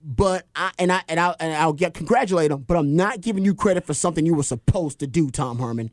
But 0.03 0.48
I 0.55 0.72
and 0.77 0.91
I 0.91 1.01
and 1.08 1.17
I 1.17 1.34
and 1.39 1.53
I'll 1.53 1.72
get 1.72 1.93
congratulate 1.93 2.50
them, 2.50 2.65
but 2.67 2.75
I'm 2.75 2.93
not 2.93 3.22
giving 3.22 3.46
you 3.46 3.55
credit 3.55 3.86
for 3.86 3.93
something 3.93 4.25
you 4.25 4.34
were 4.34 4.43
supposed 4.43 5.00
to 5.00 5.08
do, 5.08 5.29
Tom 5.29 5.60
Herman. 5.60 5.91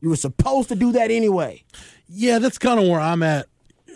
You 0.00 0.08
were 0.08 0.16
supposed 0.16 0.70
to 0.70 0.74
do 0.74 0.90
that 0.92 1.12
anyway. 1.12 1.62
Yeah, 2.08 2.40
that's 2.40 2.58
kind 2.58 2.80
of 2.80 2.88
where 2.88 2.98
I'm 2.98 3.22
at 3.22 3.46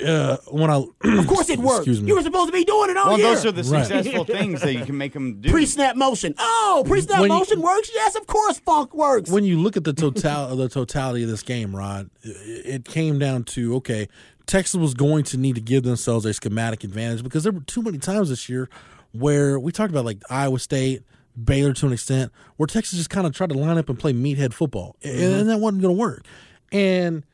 uh, 0.07 0.37
when 0.51 0.71
I 0.71 0.77
Of 0.77 1.27
course 1.27 1.49
it 1.51 1.59
worked. 1.61 1.79
Excuse 1.89 2.01
me. 2.01 2.09
You 2.09 2.15
were 2.17 2.23
supposed 2.23 2.49
to 2.49 2.53
be 2.53 2.65
doing 2.65 2.91
it 2.91 2.97
all 2.97 3.09
Well, 3.09 3.19
year. 3.19 3.35
those 3.35 3.47
are 3.47 3.53
the 3.53 3.63
Right. 3.65 3.87
successful 3.87 4.25
things 4.25 4.61
that 4.61 4.73
you 4.75 4.85
can 4.85 4.97
make 4.99 5.13
them 5.13 5.41
do. 5.41 5.51
Pre-snap 5.51 5.97
motion. 5.97 6.35
Oh, 6.39 6.85
pre-snap 6.87 7.21
When 7.21 7.31
you- 7.31 7.37
motion 7.39 7.61
works. 7.61 7.91
Yes, 7.95 8.15
of 8.17 8.27
course, 8.27 8.59
funk 8.61 8.95
works. 8.95 9.31
when 9.31 9.45
you 9.45 9.59
look 9.59 9.77
at 9.77 9.85
the 9.85 9.93
total 9.93 10.57
the 10.57 10.69
totality 10.69 11.23
of 11.25 11.31
this 11.31 11.43
game, 11.43 11.75
Rod, 11.75 12.11
it, 12.23 12.67
it 12.67 12.85
came 12.85 13.19
down 13.19 13.45
to 13.45 13.77
okay, 13.77 14.09
Texas 14.47 14.75
was 14.79 14.95
going 14.95 15.25
to 15.25 15.37
need 15.37 15.55
to 15.57 15.61
give 15.61 15.83
themselves 15.85 16.25
a 16.25 16.33
schematic 16.33 16.85
advantage 16.85 17.23
because 17.23 17.43
there 17.43 17.53
were 17.53 17.61
too 17.61 17.83
many 17.83 17.99
times 17.99 18.29
this 18.31 18.49
year 18.49 18.69
where 19.13 19.59
we 19.59 19.73
talked 19.73 19.91
about 19.91 20.05
like 20.05 20.23
Iowa 20.31 20.59
State, 20.59 21.03
Baylor 21.43 21.73
to 21.75 21.87
an 21.87 21.93
extent, 21.93 22.33
where 22.57 22.67
Texas 22.67 22.99
just 22.99 23.11
kind 23.11 23.27
of 23.27 23.33
tried 23.35 23.51
to 23.51 23.59
line 23.59 23.79
up 23.79 23.89
and 23.89 23.99
play 23.99 24.13
meathead 24.13 24.53
football, 24.53 24.97
and- 25.03 25.21
and 25.21 25.49
that 25.49 25.59
wasn't 25.61 25.83
going 25.83 25.95
to 25.95 25.99
work. 26.01 26.25
And 26.73 27.25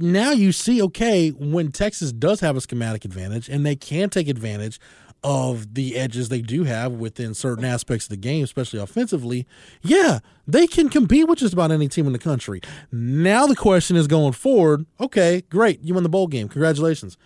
now 0.00 0.32
you 0.32 0.52
see, 0.52 0.82
okay, 0.82 1.30
when 1.30 1.72
Texas 1.72 2.12
does 2.12 2.40
have 2.40 2.56
a 2.56 2.60
schematic 2.60 3.04
advantage 3.04 3.48
and 3.48 3.64
they 3.64 3.76
can 3.76 4.10
take 4.10 4.28
advantage 4.28 4.80
of 5.22 5.74
the 5.74 5.96
edges 5.96 6.28
they 6.28 6.40
do 6.40 6.64
have 6.64 6.92
within 6.92 7.34
certain 7.34 7.64
aspects 7.64 8.06
of 8.06 8.10
the 8.10 8.16
game, 8.16 8.42
especially 8.42 8.80
offensively, 8.80 9.46
yeah, 9.82 10.20
they 10.46 10.66
can 10.66 10.88
compete 10.88 11.28
with 11.28 11.38
just 11.38 11.52
about 11.52 11.70
any 11.70 11.88
team 11.88 12.06
in 12.06 12.12
the 12.12 12.18
country. 12.18 12.60
Now 12.90 13.46
the 13.46 13.56
question 13.56 13.96
is 13.96 14.06
going 14.06 14.32
forward, 14.32 14.86
okay, 14.98 15.42
great, 15.50 15.82
you 15.82 15.94
won 15.94 16.02
the 16.02 16.08
bowl 16.08 16.26
game. 16.26 16.48
Congratulations. 16.48 17.18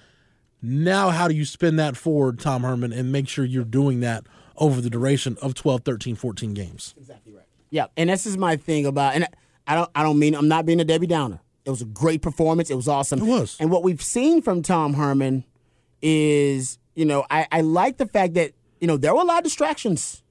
Now, 0.61 1.11
how 1.11 1.29
do 1.29 1.35
you 1.35 1.45
spin 1.45 1.77
that 1.77 1.95
forward, 1.95 2.39
Tom 2.39 2.63
Herman, 2.63 2.93
and 2.93 3.13
make 3.13 3.29
sure 3.29 3.45
you're 3.45 3.65
doing 3.65 4.01
that 4.01 4.25
over 4.57 4.81
the 4.81 4.89
duration 4.89 5.37
of 5.43 5.53
12, 5.55 5.83
13, 5.85 6.17
14 6.17 6.55
games? 6.55 6.95
Yeah, 7.71 7.87
and 7.97 8.09
this 8.09 8.25
is 8.25 8.39
my 8.39 8.57
thing 8.57 8.87
about, 8.87 9.15
and 9.15 9.29
I 9.67 9.75
don't, 9.75 9.91
I 9.95 10.03
don't 10.03 10.19
mean 10.19 10.35
I'm 10.35 10.49
not 10.49 10.65
being 10.65 10.81
a 10.81 10.85
Debbie 10.85 11.07
Downer. 11.07 11.41
It 11.65 11.71
was 11.71 11.83
a 11.83 11.87
great 11.87 12.21
performance. 12.21 12.71
It 12.71 12.75
was 12.75 12.89
awesome. 12.89 13.21
It 13.21 13.27
was. 13.27 13.57
And 13.59 13.71
what 13.71 13.83
we've 13.83 14.03
seen 14.03 14.43
from 14.43 14.63
Tom 14.63 14.95
Herman 14.95 15.45
is, 16.03 16.79
you 16.95 17.05
know, 17.05 17.25
I, 17.31 17.47
I 17.51 17.61
like 17.63 17.97
the 17.97 18.07
fact 18.07 18.35
that 18.35 18.53
you 18.81 18.87
know 18.87 18.97
there 18.97 19.15
were 19.15 19.23
a 19.23 19.25
lot 19.25 19.39
of 19.39 19.45
distractions. 19.45 20.23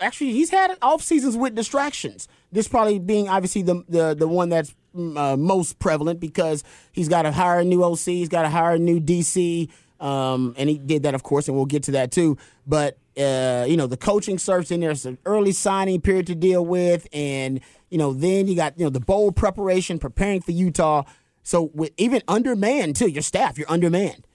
Actually, 0.00 0.32
he's 0.32 0.50
had 0.50 0.76
off 0.82 1.02
seasons 1.02 1.36
with 1.36 1.54
distractions. 1.54 2.28
This 2.50 2.68
probably 2.68 2.98
being 2.98 3.28
obviously 3.28 3.62
the 3.62 3.84
the 3.88 4.14
the 4.14 4.28
one 4.28 4.50
that's 4.50 4.74
mm, 4.94 5.16
uh, 5.16 5.36
most 5.36 5.78
prevalent 5.78 6.20
because 6.20 6.62
he's 6.92 7.08
got 7.08 7.22
to 7.22 7.32
hire 7.32 7.60
a 7.60 7.64
new 7.64 7.82
OC, 7.82 8.00
he's 8.00 8.28
got 8.28 8.42
to 8.42 8.50
hire 8.50 8.74
a 8.74 8.78
new 8.78 9.00
DC, 9.00 9.70
um, 10.00 10.54
and 10.58 10.68
he 10.68 10.76
did 10.76 11.04
that, 11.04 11.14
of 11.14 11.22
course, 11.22 11.48
and 11.48 11.56
we'll 11.56 11.66
get 11.66 11.84
to 11.84 11.92
that 11.92 12.10
too. 12.10 12.36
But 12.66 12.98
uh, 13.16 13.64
you 13.68 13.76
know, 13.76 13.86
the 13.86 13.96
coaching 13.96 14.38
search 14.38 14.70
in 14.70 14.80
there's 14.80 15.06
an 15.06 15.18
early 15.24 15.52
signing 15.52 16.00
period 16.00 16.26
to 16.26 16.34
deal 16.34 16.64
with, 16.64 17.06
and 17.12 17.60
you 17.92 17.98
know, 17.98 18.12
then 18.14 18.48
you 18.48 18.56
got 18.56 18.78
you 18.78 18.84
know 18.84 18.90
the 18.90 19.00
bowl 19.00 19.30
preparation, 19.32 19.98
preparing 19.98 20.40
for 20.40 20.52
Utah. 20.52 21.04
So 21.42 21.70
with 21.74 21.92
even 21.98 22.22
undermanned 22.26 22.96
too, 22.96 23.08
your 23.08 23.22
staff, 23.22 23.58
you're 23.58 23.70
undermanned, 23.70 24.26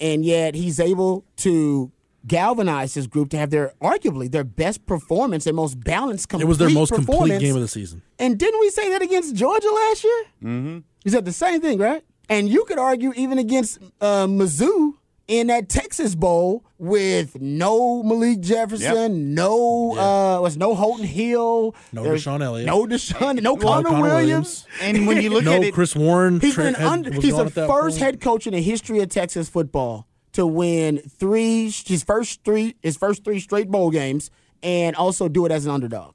and 0.00 0.24
yet 0.24 0.54
he's 0.54 0.80
able 0.80 1.24
to 1.36 1.92
galvanize 2.26 2.94
his 2.94 3.06
group 3.06 3.30
to 3.30 3.36
have 3.36 3.50
their 3.50 3.72
arguably 3.80 4.30
their 4.30 4.44
best 4.44 4.84
performance 4.86 5.46
and 5.46 5.54
most 5.54 5.78
balanced. 5.78 6.28
Complete 6.28 6.44
It 6.44 6.48
was 6.48 6.58
their 6.58 6.70
most 6.70 6.92
complete 6.92 7.38
game 7.38 7.54
of 7.54 7.62
the 7.62 7.68
season. 7.68 8.02
And 8.18 8.38
didn't 8.38 8.60
we 8.60 8.70
say 8.70 8.90
that 8.90 9.02
against 9.02 9.36
Georgia 9.36 9.70
last 9.70 10.04
year? 10.04 10.24
Mm-hmm. 10.42 10.78
He 11.04 11.10
said 11.10 11.24
the 11.24 11.32
same 11.32 11.60
thing, 11.60 11.78
right? 11.78 12.02
And 12.28 12.48
you 12.48 12.64
could 12.64 12.78
argue 12.78 13.12
even 13.14 13.38
against 13.38 13.78
uh, 14.00 14.26
Mizzou 14.26 14.94
in 15.28 15.48
that 15.48 15.68
Texas 15.68 16.14
Bowl 16.14 16.64
with 16.84 17.40
no 17.40 18.02
Malik 18.02 18.40
Jefferson, 18.40 19.34
no 19.34 19.92
uh, 19.96 20.40
was 20.40 20.56
no 20.56 20.74
Holton 20.74 21.06
Hill, 21.06 21.74
No 21.92 22.02
there's 22.04 22.24
DeShon 22.24 22.42
Elliott. 22.42 22.66
no 22.66 22.86
DeShon, 22.86 23.36
no 23.42 23.54
No 23.54 23.56
Connor, 23.56 23.88
Connor 23.88 24.02
Williams. 24.02 24.66
And 24.80 25.06
when 25.06 25.20
you 25.22 25.30
look 25.30 25.44
no 25.44 25.54
at 25.54 25.62
it, 25.64 25.74
Chris 25.74 25.96
Warren. 25.96 26.40
He's 26.40 26.54
tra- 26.54 26.64
been 26.64 26.74
had- 26.74 26.86
under, 26.86 27.10
was 27.10 27.22
the 27.54 27.66
first 27.66 27.98
point. 27.98 27.98
head 27.98 28.20
coach 28.20 28.46
in 28.46 28.52
the 28.54 28.62
history 28.62 29.00
of 29.00 29.08
Texas 29.08 29.48
football 29.48 30.06
to 30.32 30.46
win 30.46 30.98
three 30.98 31.70
his 31.70 32.02
first 32.02 32.42
three 32.44 32.74
his 32.82 32.96
first 32.96 33.24
three 33.24 33.40
straight 33.40 33.70
bowl 33.70 33.90
games 33.90 34.30
and 34.62 34.96
also 34.96 35.28
do 35.28 35.46
it 35.46 35.52
as 35.52 35.64
an 35.66 35.70
underdog. 35.72 36.14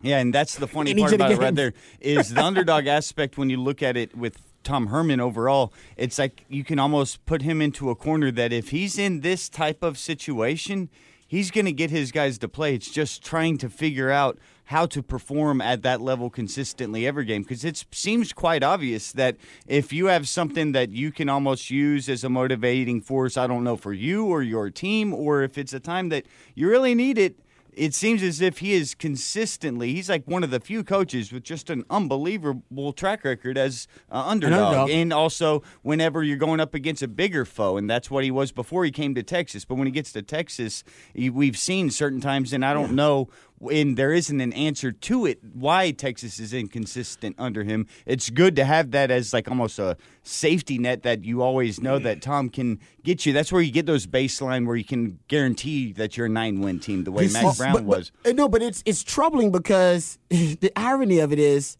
Yeah, 0.00 0.18
and 0.18 0.34
that's 0.34 0.56
the 0.56 0.66
funny 0.66 0.94
part 0.94 1.12
of 1.12 1.18
the 1.18 1.24
about 1.26 1.32
it 1.32 1.38
right 1.38 1.54
there 1.54 1.72
is 2.00 2.34
the 2.34 2.42
underdog 2.42 2.88
aspect 2.88 3.38
when 3.38 3.50
you 3.50 3.56
look 3.60 3.82
at 3.84 3.96
it 3.96 4.16
with 4.16 4.36
Tom 4.62 4.88
Herman 4.88 5.20
overall, 5.20 5.72
it's 5.96 6.18
like 6.18 6.44
you 6.48 6.64
can 6.64 6.78
almost 6.78 7.24
put 7.26 7.42
him 7.42 7.60
into 7.60 7.90
a 7.90 7.94
corner 7.94 8.30
that 8.30 8.52
if 8.52 8.70
he's 8.70 8.98
in 8.98 9.20
this 9.20 9.48
type 9.48 9.82
of 9.82 9.98
situation, 9.98 10.88
he's 11.26 11.50
going 11.50 11.64
to 11.64 11.72
get 11.72 11.90
his 11.90 12.12
guys 12.12 12.38
to 12.38 12.48
play. 12.48 12.74
It's 12.74 12.90
just 12.90 13.24
trying 13.24 13.58
to 13.58 13.68
figure 13.68 14.10
out 14.10 14.38
how 14.66 14.86
to 14.86 15.02
perform 15.02 15.60
at 15.60 15.82
that 15.82 16.00
level 16.00 16.30
consistently 16.30 17.06
every 17.06 17.24
game 17.24 17.42
because 17.42 17.64
it 17.64 17.84
seems 17.90 18.32
quite 18.32 18.62
obvious 18.62 19.12
that 19.12 19.36
if 19.66 19.92
you 19.92 20.06
have 20.06 20.28
something 20.28 20.72
that 20.72 20.90
you 20.90 21.10
can 21.10 21.28
almost 21.28 21.70
use 21.70 22.08
as 22.08 22.24
a 22.24 22.28
motivating 22.28 23.00
force, 23.00 23.36
I 23.36 23.46
don't 23.46 23.64
know 23.64 23.76
for 23.76 23.92
you 23.92 24.26
or 24.26 24.42
your 24.42 24.70
team, 24.70 25.12
or 25.12 25.42
if 25.42 25.58
it's 25.58 25.72
a 25.72 25.80
time 25.80 26.08
that 26.10 26.26
you 26.54 26.68
really 26.68 26.94
need 26.94 27.18
it, 27.18 27.38
it 27.72 27.94
seems 27.94 28.22
as 28.22 28.40
if 28.40 28.58
he 28.58 28.72
is 28.74 28.94
consistently 28.94 29.92
he's 29.94 30.08
like 30.08 30.26
one 30.26 30.44
of 30.44 30.50
the 30.50 30.60
few 30.60 30.84
coaches 30.84 31.32
with 31.32 31.42
just 31.42 31.70
an 31.70 31.84
unbelievable 31.90 32.92
track 32.92 33.24
record 33.24 33.56
as 33.56 33.88
uh, 34.10 34.22
underdog. 34.26 34.60
underdog. 34.60 34.90
and 34.90 35.12
also 35.12 35.62
whenever 35.82 36.22
you're 36.22 36.36
going 36.36 36.60
up 36.60 36.74
against 36.74 37.02
a 37.02 37.08
bigger 37.08 37.44
foe 37.44 37.76
and 37.76 37.88
that's 37.88 38.10
what 38.10 38.24
he 38.24 38.30
was 38.30 38.52
before 38.52 38.84
he 38.84 38.90
came 38.90 39.14
to 39.14 39.22
texas 39.22 39.64
but 39.64 39.76
when 39.76 39.86
he 39.86 39.92
gets 39.92 40.12
to 40.12 40.22
texas 40.22 40.84
he, 41.14 41.30
we've 41.30 41.56
seen 41.56 41.90
certain 41.90 42.20
times 42.20 42.52
and 42.52 42.64
i 42.64 42.72
don't 42.74 42.92
know 42.92 43.28
and 43.70 43.96
there 43.96 44.12
isn't 44.12 44.40
an 44.40 44.52
answer 44.54 44.90
to 44.92 45.26
it 45.26 45.38
why 45.54 45.90
Texas 45.92 46.40
is 46.40 46.52
inconsistent 46.52 47.36
under 47.38 47.62
him. 47.64 47.86
It's 48.06 48.30
good 48.30 48.56
to 48.56 48.64
have 48.64 48.90
that 48.92 49.10
as 49.10 49.32
like 49.32 49.48
almost 49.48 49.78
a 49.78 49.96
safety 50.22 50.78
net 50.78 51.02
that 51.02 51.24
you 51.24 51.42
always 51.42 51.80
know 51.80 51.98
that 51.98 52.22
Tom 52.22 52.48
can 52.48 52.80
get 53.02 53.24
you. 53.26 53.32
That's 53.32 53.52
where 53.52 53.62
you 53.62 53.70
get 53.72 53.86
those 53.86 54.06
baseline 54.06 54.66
where 54.66 54.76
you 54.76 54.84
can 54.84 55.18
guarantee 55.28 55.92
that 55.92 56.16
you're 56.16 56.26
a 56.26 56.30
nine 56.30 56.60
win 56.60 56.80
team 56.80 57.04
the 57.04 57.12
way 57.12 57.28
Mack 57.28 57.44
Well, 57.44 57.54
Brown 57.54 57.72
but- 57.74 57.86
but- 57.86 57.98
was. 57.98 58.12
no, 58.34 58.48
but 58.48 58.62
it's 58.62 58.82
it's 58.86 59.02
troubling 59.02 59.50
because 59.52 60.18
the 60.28 60.72
irony 60.76 61.18
of 61.20 61.32
it 61.32 61.38
is, 61.38 61.76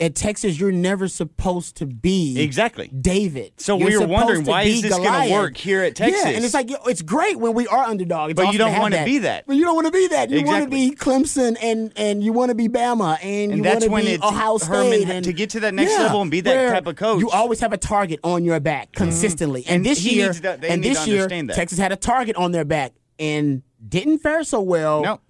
at 0.00 0.14
Texas, 0.14 0.58
you're 0.60 0.70
never 0.70 1.08
supposed 1.08 1.76
to 1.76 1.86
be 1.86 2.40
Exactly. 2.40 2.88
David. 2.88 3.52
So 3.56 3.76
You're 3.78 3.88
we 3.88 3.98
were 3.98 4.06
wondering, 4.06 4.44
why 4.44 4.62
is 4.62 4.82
this 4.82 4.92
gonna 4.92 5.04
Goliath. 5.04 5.32
work 5.32 5.56
here 5.56 5.82
at 5.82 5.96
Texas? 5.96 6.22
Yeah, 6.24 6.30
and 6.30 6.44
it's 6.44 6.54
like 6.54 6.70
it's 6.86 7.02
great 7.02 7.38
when 7.38 7.54
we 7.54 7.66
are 7.66 7.84
underdogs, 7.84 8.34
But 8.34 8.52
you 8.52 8.58
don't 8.58 8.78
wanna 8.78 9.04
be 9.04 9.18
that. 9.18 9.46
But 9.46 9.56
you 9.56 9.64
don't 9.64 9.74
want 9.74 9.86
to 9.88 9.92
be 9.92 10.06
that. 10.08 10.30
You 10.30 10.44
want 10.44 10.64
to 10.64 10.70
be 10.70 10.92
Clemson 10.92 11.56
and 11.60 11.92
and 11.96 12.22
you 12.22 12.32
want 12.32 12.50
to 12.50 12.54
be 12.54 12.68
Bama 12.68 13.18
and, 13.22 13.52
And 13.52 13.56
you 13.58 13.62
that's 13.62 13.74
want 13.74 13.84
to 13.84 13.90
when 13.90 14.04
be 14.04 14.12
it's 14.12 14.24
Ohio 14.24 14.58
Herman 14.58 14.92
State 14.92 15.06
had 15.06 15.16
and 15.16 15.24
to 15.24 15.32
get 15.32 15.50
to 15.50 15.60
that 15.60 15.74
next 15.74 15.92
Yeah, 15.92 16.02
level 16.04 16.22
and 16.22 16.30
be 16.30 16.40
that 16.42 16.70
type 16.72 16.86
of 16.86 16.96
coach. 16.96 17.20
You 17.20 17.30
always 17.30 17.60
have 17.60 17.72
a 17.72 17.76
target 17.78 18.20
on 18.22 18.44
your 18.44 18.60
back 18.60 18.92
mm-hmm. 18.92 19.04
consistently, 19.04 19.64
and, 19.66 19.76
And 19.76 19.86
this 19.86 20.04
year, 20.04 20.32
to- 20.32 20.70
and 20.70 20.82
this 20.82 21.04
to 21.04 21.10
year, 21.10 21.28
that. 21.28 21.54
Texas 21.54 21.78
had 21.78 21.92
a 21.92 21.96
target 21.96 22.36
on 22.36 22.52
their 22.52 22.64
back 22.64 22.92
and 23.18 23.62
didn't 23.86 24.18
fare 24.18 24.44
so 24.44 24.60
well. 24.60 25.02
No. 25.02 25.20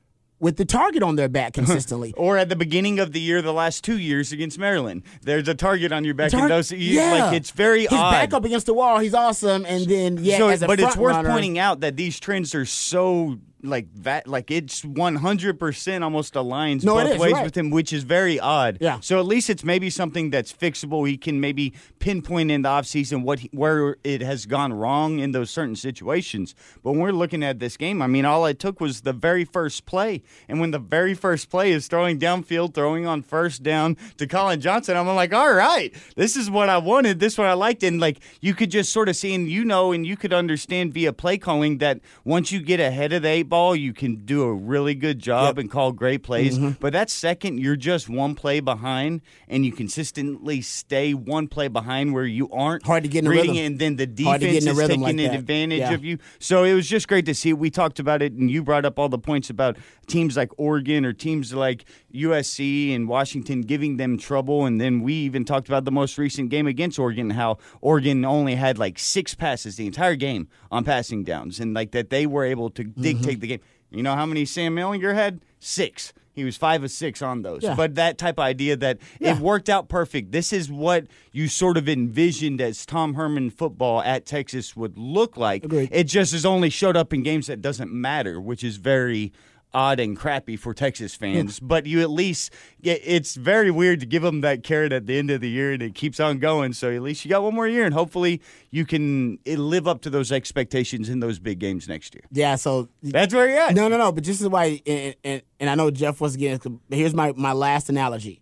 With 0.40 0.57
the 0.57 0.64
target 0.64 1.02
on 1.02 1.16
their 1.16 1.28
back 1.28 1.52
consistently. 1.54 2.14
Or 2.16 2.38
at 2.38 2.49
the 2.49 2.54
beginning 2.57 3.00
of 3.00 3.12
the 3.12 3.21
year, 3.21 3.42
the 3.42 3.52
last 3.52 3.83
two 3.83 3.99
years 3.99 4.30
against 4.30 4.57
Maryland, 4.59 5.02
there's 5.23 5.49
a 5.49 5.54
target 5.54 5.90
on 5.90 6.04
your 6.04 6.14
back. 6.14 6.30
Tar- 6.30 6.42
and 6.42 6.50
those, 6.50 6.71
yeah. 6.71 7.25
like 7.25 7.35
it's 7.35 7.50
very 7.50 7.80
He's 7.83 7.92
odd. 7.92 8.12
back 8.12 8.33
up 8.33 8.45
against 8.45 8.66
the 8.66 8.75
wall. 8.75 9.00
He's 9.00 9.14
awesome, 9.14 9.66
and 9.66 9.87
then 9.87 10.18
yeah, 10.23 10.38
So- 10.38 10.66
but 10.66 10.78
it's 10.78 10.97
worth 10.97 11.16
runner- 11.16 11.30
pointing 11.30 11.59
out 11.59 11.80
that 11.80 11.97
these 11.97 12.21
trends 12.21 12.54
are 12.54 12.64
so 12.64 13.38
like 13.62 13.86
that, 13.94 14.26
like 14.26 14.50
it's 14.50 14.84
one 14.84 15.16
hundred 15.16 15.58
percent 15.58 16.04
almost 16.04 16.34
aligns 16.34 16.84
No, 16.84 16.94
both 16.94 17.12
is, 17.12 17.18
ways 17.18 17.32
right. 17.32 17.44
with 17.44 17.56
him, 17.56 17.70
which 17.70 17.92
is 17.92 18.04
very 18.04 18.38
odd. 18.38 18.78
Yeah. 18.80 19.00
So 19.00 19.18
at 19.18 19.26
least 19.26 19.50
it's 19.50 19.64
maybe 19.64 19.90
something 19.90 20.30
that's 20.30 20.52
fixable. 20.52 21.08
He 21.08 21.16
can 21.16 21.40
maybe 21.40 21.74
pinpoint 21.98 22.50
in 22.50 22.62
the 22.62 22.68
offseason 22.68 23.22
what 23.24 23.40
he, 23.40 23.50
where 23.52 23.96
it 24.04 24.20
has 24.20 24.46
gone 24.46 24.72
wrong 24.72 25.18
in 25.18 25.32
those 25.32 25.50
certain 25.50 25.76
situations. 25.76 26.54
But 26.82 26.92
when 26.92 27.00
we're 27.00 27.10
looking 27.12 27.42
at 27.42 27.58
this 27.58 27.76
game, 27.76 28.00
I 28.00 28.06
mean, 28.06 28.24
all 28.24 28.46
it 28.46 28.58
took 28.58 28.80
was 28.80 29.00
the 29.00 29.12
very 29.12 29.44
first 29.44 29.86
play, 29.86 30.22
and 30.48 30.60
when 30.60 30.70
the 30.70 30.78
very 30.78 31.14
first 31.14 31.50
play 31.50 31.72
is 31.72 31.88
throwing 31.88 32.18
downfield, 32.18 32.74
throwing 32.74 33.06
on 33.06 33.22
first 33.22 33.62
down 33.62 33.96
to 34.18 34.26
Collin 34.26 34.60
Johnson, 34.60 34.96
I'm 34.96 35.06
like, 35.08 35.32
all 35.34 35.52
right, 35.52 35.94
this 36.16 36.36
is 36.36 36.50
what 36.50 36.68
I 36.68 36.78
wanted. 36.78 37.20
This 37.20 37.34
is 37.34 37.38
what 37.38 37.48
I 37.48 37.54
liked, 37.54 37.82
and 37.82 38.00
like 38.00 38.20
you 38.40 38.54
could 38.54 38.70
just 38.70 38.92
sort 38.92 39.08
of 39.08 39.16
see, 39.16 39.34
and 39.34 39.48
you 39.48 39.64
know, 39.64 39.92
and 39.92 40.06
you 40.06 40.16
could 40.16 40.32
understand 40.32 40.94
via 40.94 41.12
play 41.12 41.38
calling 41.38 41.78
that 41.78 42.00
once 42.24 42.52
you 42.52 42.60
get 42.60 42.78
ahead 42.78 43.12
of 43.12 43.22
the 43.22 43.28
eight 43.28 43.48
ball, 43.49 43.75
you 43.76 43.93
can 43.93 44.25
do 44.25 44.43
a 44.43 44.52
really 44.52 44.95
good 44.95 45.19
job 45.19 45.59
and 45.59 45.71
call 45.71 45.93
great 45.93 46.23
plays. 46.23 46.59
Mm-hmm. 46.59 46.81
But 46.81 46.93
that 46.93 47.11
second, 47.11 47.59
you're 47.59 47.76
just 47.76 48.09
one 48.09 48.35
play 48.35 48.61
behind, 48.61 49.23
and 49.49 49.64
you 49.64 49.73
consistently 49.73 50.61
stay 50.61 51.14
one 51.14 51.49
play 51.49 51.69
behind 51.69 52.12
where 52.14 52.25
you 52.25 52.49
aren't 52.50 52.85
Hard 52.85 53.02
to 53.05 53.09
get 53.09 53.25
in 53.25 53.31
reading 53.31 53.50
rhythm. 53.52 53.67
and 53.67 53.78
then 53.78 53.97
the 53.97 54.07
defense 54.07 54.43
is 54.64 54.76
taking 54.78 55.00
like 55.00 55.19
advantage 55.19 55.78
Yeah. 55.81 55.93
of 55.95 56.05
you. 56.05 56.19
So 56.38 56.64
it 56.64 56.75
was 56.75 56.88
just 56.88 57.09
great 57.09 57.26
to 57.26 57.35
see. 57.35 57.52
We 57.52 57.71
talked 57.71 57.99
about 57.99 58.23
it, 58.23 58.33
and 58.33 58.50
you 58.50 58.62
brought 58.62 58.85
up 58.85 58.99
all 58.99 59.09
the 59.09 59.19
points 59.19 59.50
about 59.50 59.76
teams 60.07 60.37
like 60.37 60.50
Oregon 60.59 61.05
or 61.05 61.12
teams 61.12 61.52
like 61.55 61.85
USC 62.14 62.95
and 62.95 63.09
Washington 63.09 63.62
giving 63.62 63.97
them 63.97 64.19
trouble. 64.19 64.67
And 64.67 64.81
then 64.81 65.02
we 65.02 65.14
even 65.14 65.45
talked 65.45 65.69
about 65.69 65.85
the 65.85 65.90
most 65.93 66.19
recent 66.19 66.50
game 66.50 66.67
against 66.67 66.99
Oregon, 66.99 67.31
how 67.31 67.59
Oregon 67.81 68.25
only 68.25 68.55
had 68.55 68.78
like 68.78 68.99
six 68.99 69.35
passes 69.35 69.76
the 69.76 69.87
entire 69.87 70.17
game 70.17 70.49
on 70.71 70.85
passing 70.85 71.25
downs, 71.25 71.61
and 71.61 71.75
like 71.75 71.93
that 71.93 72.11
they 72.11 72.26
were 72.26 72.45
able 72.45 72.71
to 72.71 72.85
Mm-hmm. 72.88 73.02
The 73.40 73.47
game. 73.47 73.61
You 73.90 74.02
know 74.02 74.14
how 74.14 74.26
many 74.26 74.45
Sam 74.45 74.76
Ehlinger 74.76 75.14
had? 75.14 75.40
Six. 75.59 76.12
He 76.33 76.45
was 76.45 76.57
five 76.57 76.85
of 76.85 76.90
six 76.92 77.21
on 77.21 77.42
those. 77.42 77.64
Yeah. 77.64 77.75
But 77.75 77.97
that 77.97 78.16
type 78.16 78.37
of 78.38 78.45
idea 78.45 78.76
that 78.76 78.99
Yeah. 79.18 79.35
it 79.37 79.40
worked 79.40 79.68
out 79.68 79.88
perfect. 79.88 80.30
This 80.30 80.52
is 80.52 80.71
what 80.71 81.07
you 81.33 81.49
sort 81.49 81.76
of 81.76 81.88
envisioned 81.88 82.61
as 82.61 82.87
Tom 82.87 83.14
Herman 83.14 83.50
football 83.50 84.02
at 84.02 84.25
Texas 84.25 84.76
would 84.76 84.97
look 84.97 85.37
like. 85.37 85.64
Agreed. 85.64 85.88
It 85.90 86.04
just 86.04 86.30
has 86.33 86.47
only 86.47 86.71
showed 86.71 86.97
up 86.97 87.12
in 87.12 87.25
games 87.25 87.49
that 87.49 87.61
doesn't 87.61 87.92
matter, 87.92 88.40
which 88.40 88.62
is 88.62 88.76
very 88.76 89.33
odd 89.75 90.00
and 90.00 90.16
crappy 90.16 90.56
for 90.56 90.72
Texas 90.75 91.14
fans. 91.14 91.60
But 91.60 91.87
you 91.87 92.00
at 92.00 92.10
least 92.10 92.52
get 92.82 93.00
it's 93.04 93.34
very 93.34 93.70
weird 93.70 94.00
to 94.00 94.06
give 94.06 94.22
them 94.22 94.40
that 94.40 94.62
carrot 94.62 94.92
at 94.92 95.06
the 95.06 95.18
end 95.18 95.30
of 95.30 95.40
the 95.40 95.48
year 95.48 95.72
and 95.72 95.82
it 95.82 95.94
keeps 95.94 96.20
on 96.20 96.38
going. 96.38 96.72
So 96.72 96.94
at 96.94 97.02
least 97.02 97.25
you 97.25 97.28
got 97.28 97.42
one 97.42 97.54
more 97.54 97.68
year 97.68 97.84
and 97.84 97.94
hopefully 97.94 98.40
you 98.70 98.84
can 98.84 99.38
eh, 99.46 99.56
live 99.56 99.87
up 99.87 100.00
to 100.02 100.10
those 100.10 100.32
expectations 100.32 101.08
in 101.08 101.20
those 101.20 101.38
big 101.38 101.58
games 101.58 101.88
next 101.88 102.14
year. 102.14 102.25
Yeah, 102.30 102.56
so 102.56 102.88
That's 103.02 103.34
where 103.34 103.48
you're 103.48 103.60
at. 103.60 103.75
No, 103.75 103.88
no, 103.88 103.98
no. 103.98 104.12
But 104.12 104.25
this 104.25 104.40
is 104.40 104.48
why, 104.48 104.80
and, 104.87 105.14
and, 105.25 105.42
and 105.60 105.70
I 105.70 105.75
know 105.75 105.90
Jeff 105.90 106.20
was 106.20 106.34
again, 106.34 106.58
Here's 106.90 107.14
my 107.14 107.32
my 107.37 107.52
last 107.52 107.88
analogy, 107.88 108.40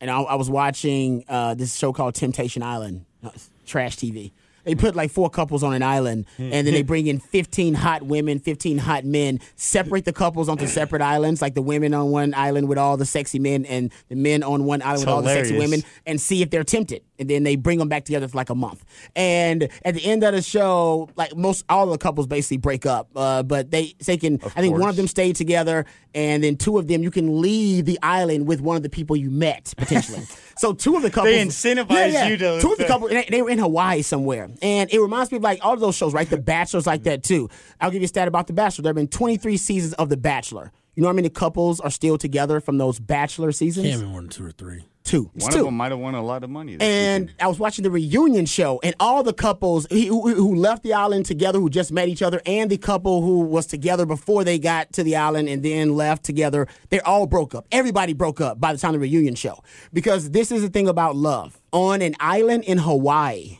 and 0.00 0.10
I, 0.10 0.20
I 0.20 0.34
was 0.36 0.48
watching 0.48 1.24
uh, 1.28 1.54
this 1.54 1.76
show 1.76 1.92
called 1.92 2.14
Temptation 2.14 2.62
Island, 2.62 3.04
uh, 3.22 3.30
trash 3.66 3.96
TV. 3.96 4.32
They 4.68 4.74
put 4.74 4.94
like 4.94 5.10
four 5.10 5.30
couples 5.30 5.62
on 5.62 5.72
an 5.72 5.82
island, 5.82 6.26
hmm. 6.36 6.52
and 6.52 6.66
then 6.66 6.74
they 6.74 6.82
bring 6.92 7.06
in 7.06 7.20
15 7.20 7.72
hot 7.72 8.02
women, 8.02 8.38
15 8.38 8.76
hot 8.76 9.04
men, 9.06 9.40
separate 9.56 10.04
the 10.04 10.12
couples 10.12 10.46
onto 10.48 10.66
separate 10.66 11.00
islands, 11.00 11.40
like 11.40 11.54
the 11.54 11.62
women 11.62 11.94
on 11.94 12.10
one 12.10 12.34
island 12.34 12.68
with 12.68 12.76
all 12.76 12.98
the 12.98 13.06
sexy 13.06 13.38
men, 13.38 13.64
and 13.64 13.90
the 14.10 14.14
men 14.14 14.42
on 14.42 14.66
one 14.66 14.82
island 14.82 15.00
with 15.00 15.08
all 15.08 15.22
the 15.22 15.30
sexy 15.30 15.56
women, 15.56 15.82
and 16.04 16.20
see 16.20 16.42
if 16.42 16.50
they're 16.50 16.64
tempted. 16.64 17.02
And 17.18 17.28
then 17.28 17.42
they 17.42 17.56
bring 17.56 17.78
them 17.78 17.88
back 17.88 18.04
together 18.04 18.28
for 18.28 18.36
like 18.36 18.50
a 18.50 18.54
month. 18.54 18.84
And 19.16 19.68
at 19.84 19.94
the 19.94 20.04
end 20.04 20.22
of 20.22 20.34
the 20.34 20.42
show, 20.42 21.08
like 21.16 21.36
most 21.36 21.64
all 21.68 21.86
the 21.86 21.98
couples 21.98 22.26
basically 22.26 22.58
break 22.58 22.86
up, 22.86 23.08
uh, 23.16 23.42
but 23.42 23.70
they 23.70 23.94
they 24.04 24.16
can. 24.16 24.38
I 24.56 24.60
think 24.60 24.78
one 24.78 24.88
of 24.88 24.96
them 24.96 25.08
stayed 25.08 25.36
together, 25.36 25.84
and 26.14 26.44
then 26.44 26.56
two 26.56 26.78
of 26.78 26.86
them 26.88 27.02
you 27.02 27.10
can 27.10 27.40
leave 27.40 27.84
the 27.86 27.98
island 28.02 28.46
with 28.46 28.60
one 28.60 28.76
of 28.76 28.82
the 28.82 28.88
people 28.90 29.16
you 29.16 29.30
met 29.30 29.74
potentially. 29.76 30.22
so 30.58 30.72
two 30.72 30.96
of 30.96 31.02
the 31.02 31.10
couples 31.10 31.34
they 31.34 31.44
incentivize 31.44 32.28
you 32.30 32.36
to- 32.36 32.60
Two 32.60 32.72
of 32.72 32.78
the 32.78 32.84
to- 32.84 32.88
couples, 32.88 33.10
they, 33.10 33.26
they 33.30 33.42
were 33.42 33.50
in 33.50 33.58
Hawaii 33.58 34.02
somewhere, 34.02 34.48
and 34.62 34.92
it 34.92 35.00
reminds 35.00 35.30
me 35.32 35.36
of 35.38 35.42
like 35.42 35.64
all 35.64 35.74
of 35.74 35.80
those 35.80 35.96
shows, 35.96 36.12
right? 36.14 36.28
The 36.28 36.38
Bachelor's 36.38 36.86
like 36.86 37.02
that 37.04 37.22
too. 37.22 37.48
I'll 37.80 37.90
give 37.90 38.00
you 38.02 38.06
a 38.06 38.08
stat 38.08 38.28
about 38.28 38.46
The 38.46 38.52
Bachelor. 38.52 38.82
There 38.84 38.90
have 38.90 38.96
been 38.96 39.08
23 39.08 39.56
seasons 39.56 39.94
of 39.94 40.08
The 40.08 40.16
Bachelor. 40.16 40.72
You 40.94 41.02
know 41.02 41.08
how 41.08 41.14
many 41.14 41.28
couples 41.28 41.78
are 41.78 41.90
still 41.90 42.18
together 42.18 42.60
from 42.60 42.78
those 42.78 42.98
Bachelor 42.98 43.52
seasons? 43.52 43.86
Can't 43.86 44.00
be 44.00 44.06
more 44.08 44.20
than 44.20 44.30
two 44.30 44.44
or 44.46 44.50
three. 44.50 44.84
Two. 45.08 45.30
It's 45.34 45.44
One 45.44 45.52
two. 45.54 45.58
of 45.60 45.64
them 45.64 45.76
might 45.78 45.90
have 45.90 46.00
won 46.00 46.14
a 46.14 46.22
lot 46.22 46.44
of 46.44 46.50
money. 46.50 46.76
And 46.80 47.28
season. 47.28 47.36
I 47.40 47.46
was 47.46 47.58
watching 47.58 47.82
the 47.82 47.90
reunion 47.90 48.44
show, 48.44 48.78
and 48.82 48.94
all 49.00 49.22
the 49.22 49.32
couples 49.32 49.86
who, 49.90 50.34
who 50.34 50.54
left 50.54 50.82
the 50.82 50.92
island 50.92 51.24
together, 51.24 51.58
who 51.58 51.70
just 51.70 51.90
met 51.90 52.08
each 52.10 52.20
other, 52.20 52.42
and 52.44 52.70
the 52.70 52.76
couple 52.76 53.22
who 53.22 53.40
was 53.40 53.64
together 53.64 54.04
before 54.04 54.44
they 54.44 54.58
got 54.58 54.92
to 54.92 55.02
the 55.02 55.16
island 55.16 55.48
and 55.48 55.62
then 55.62 55.94
left 55.94 56.24
together, 56.24 56.68
they 56.90 57.00
all 57.00 57.26
broke 57.26 57.54
up. 57.54 57.66
Everybody 57.72 58.12
broke 58.12 58.42
up 58.42 58.60
by 58.60 58.74
the 58.74 58.78
time 58.78 58.92
the 58.92 58.98
reunion 58.98 59.34
show. 59.34 59.62
Because 59.94 60.32
this 60.32 60.52
is 60.52 60.60
the 60.60 60.68
thing 60.68 60.88
about 60.88 61.16
love. 61.16 61.58
On 61.72 62.02
an 62.02 62.14
island 62.20 62.64
in 62.64 62.76
Hawaii, 62.76 63.58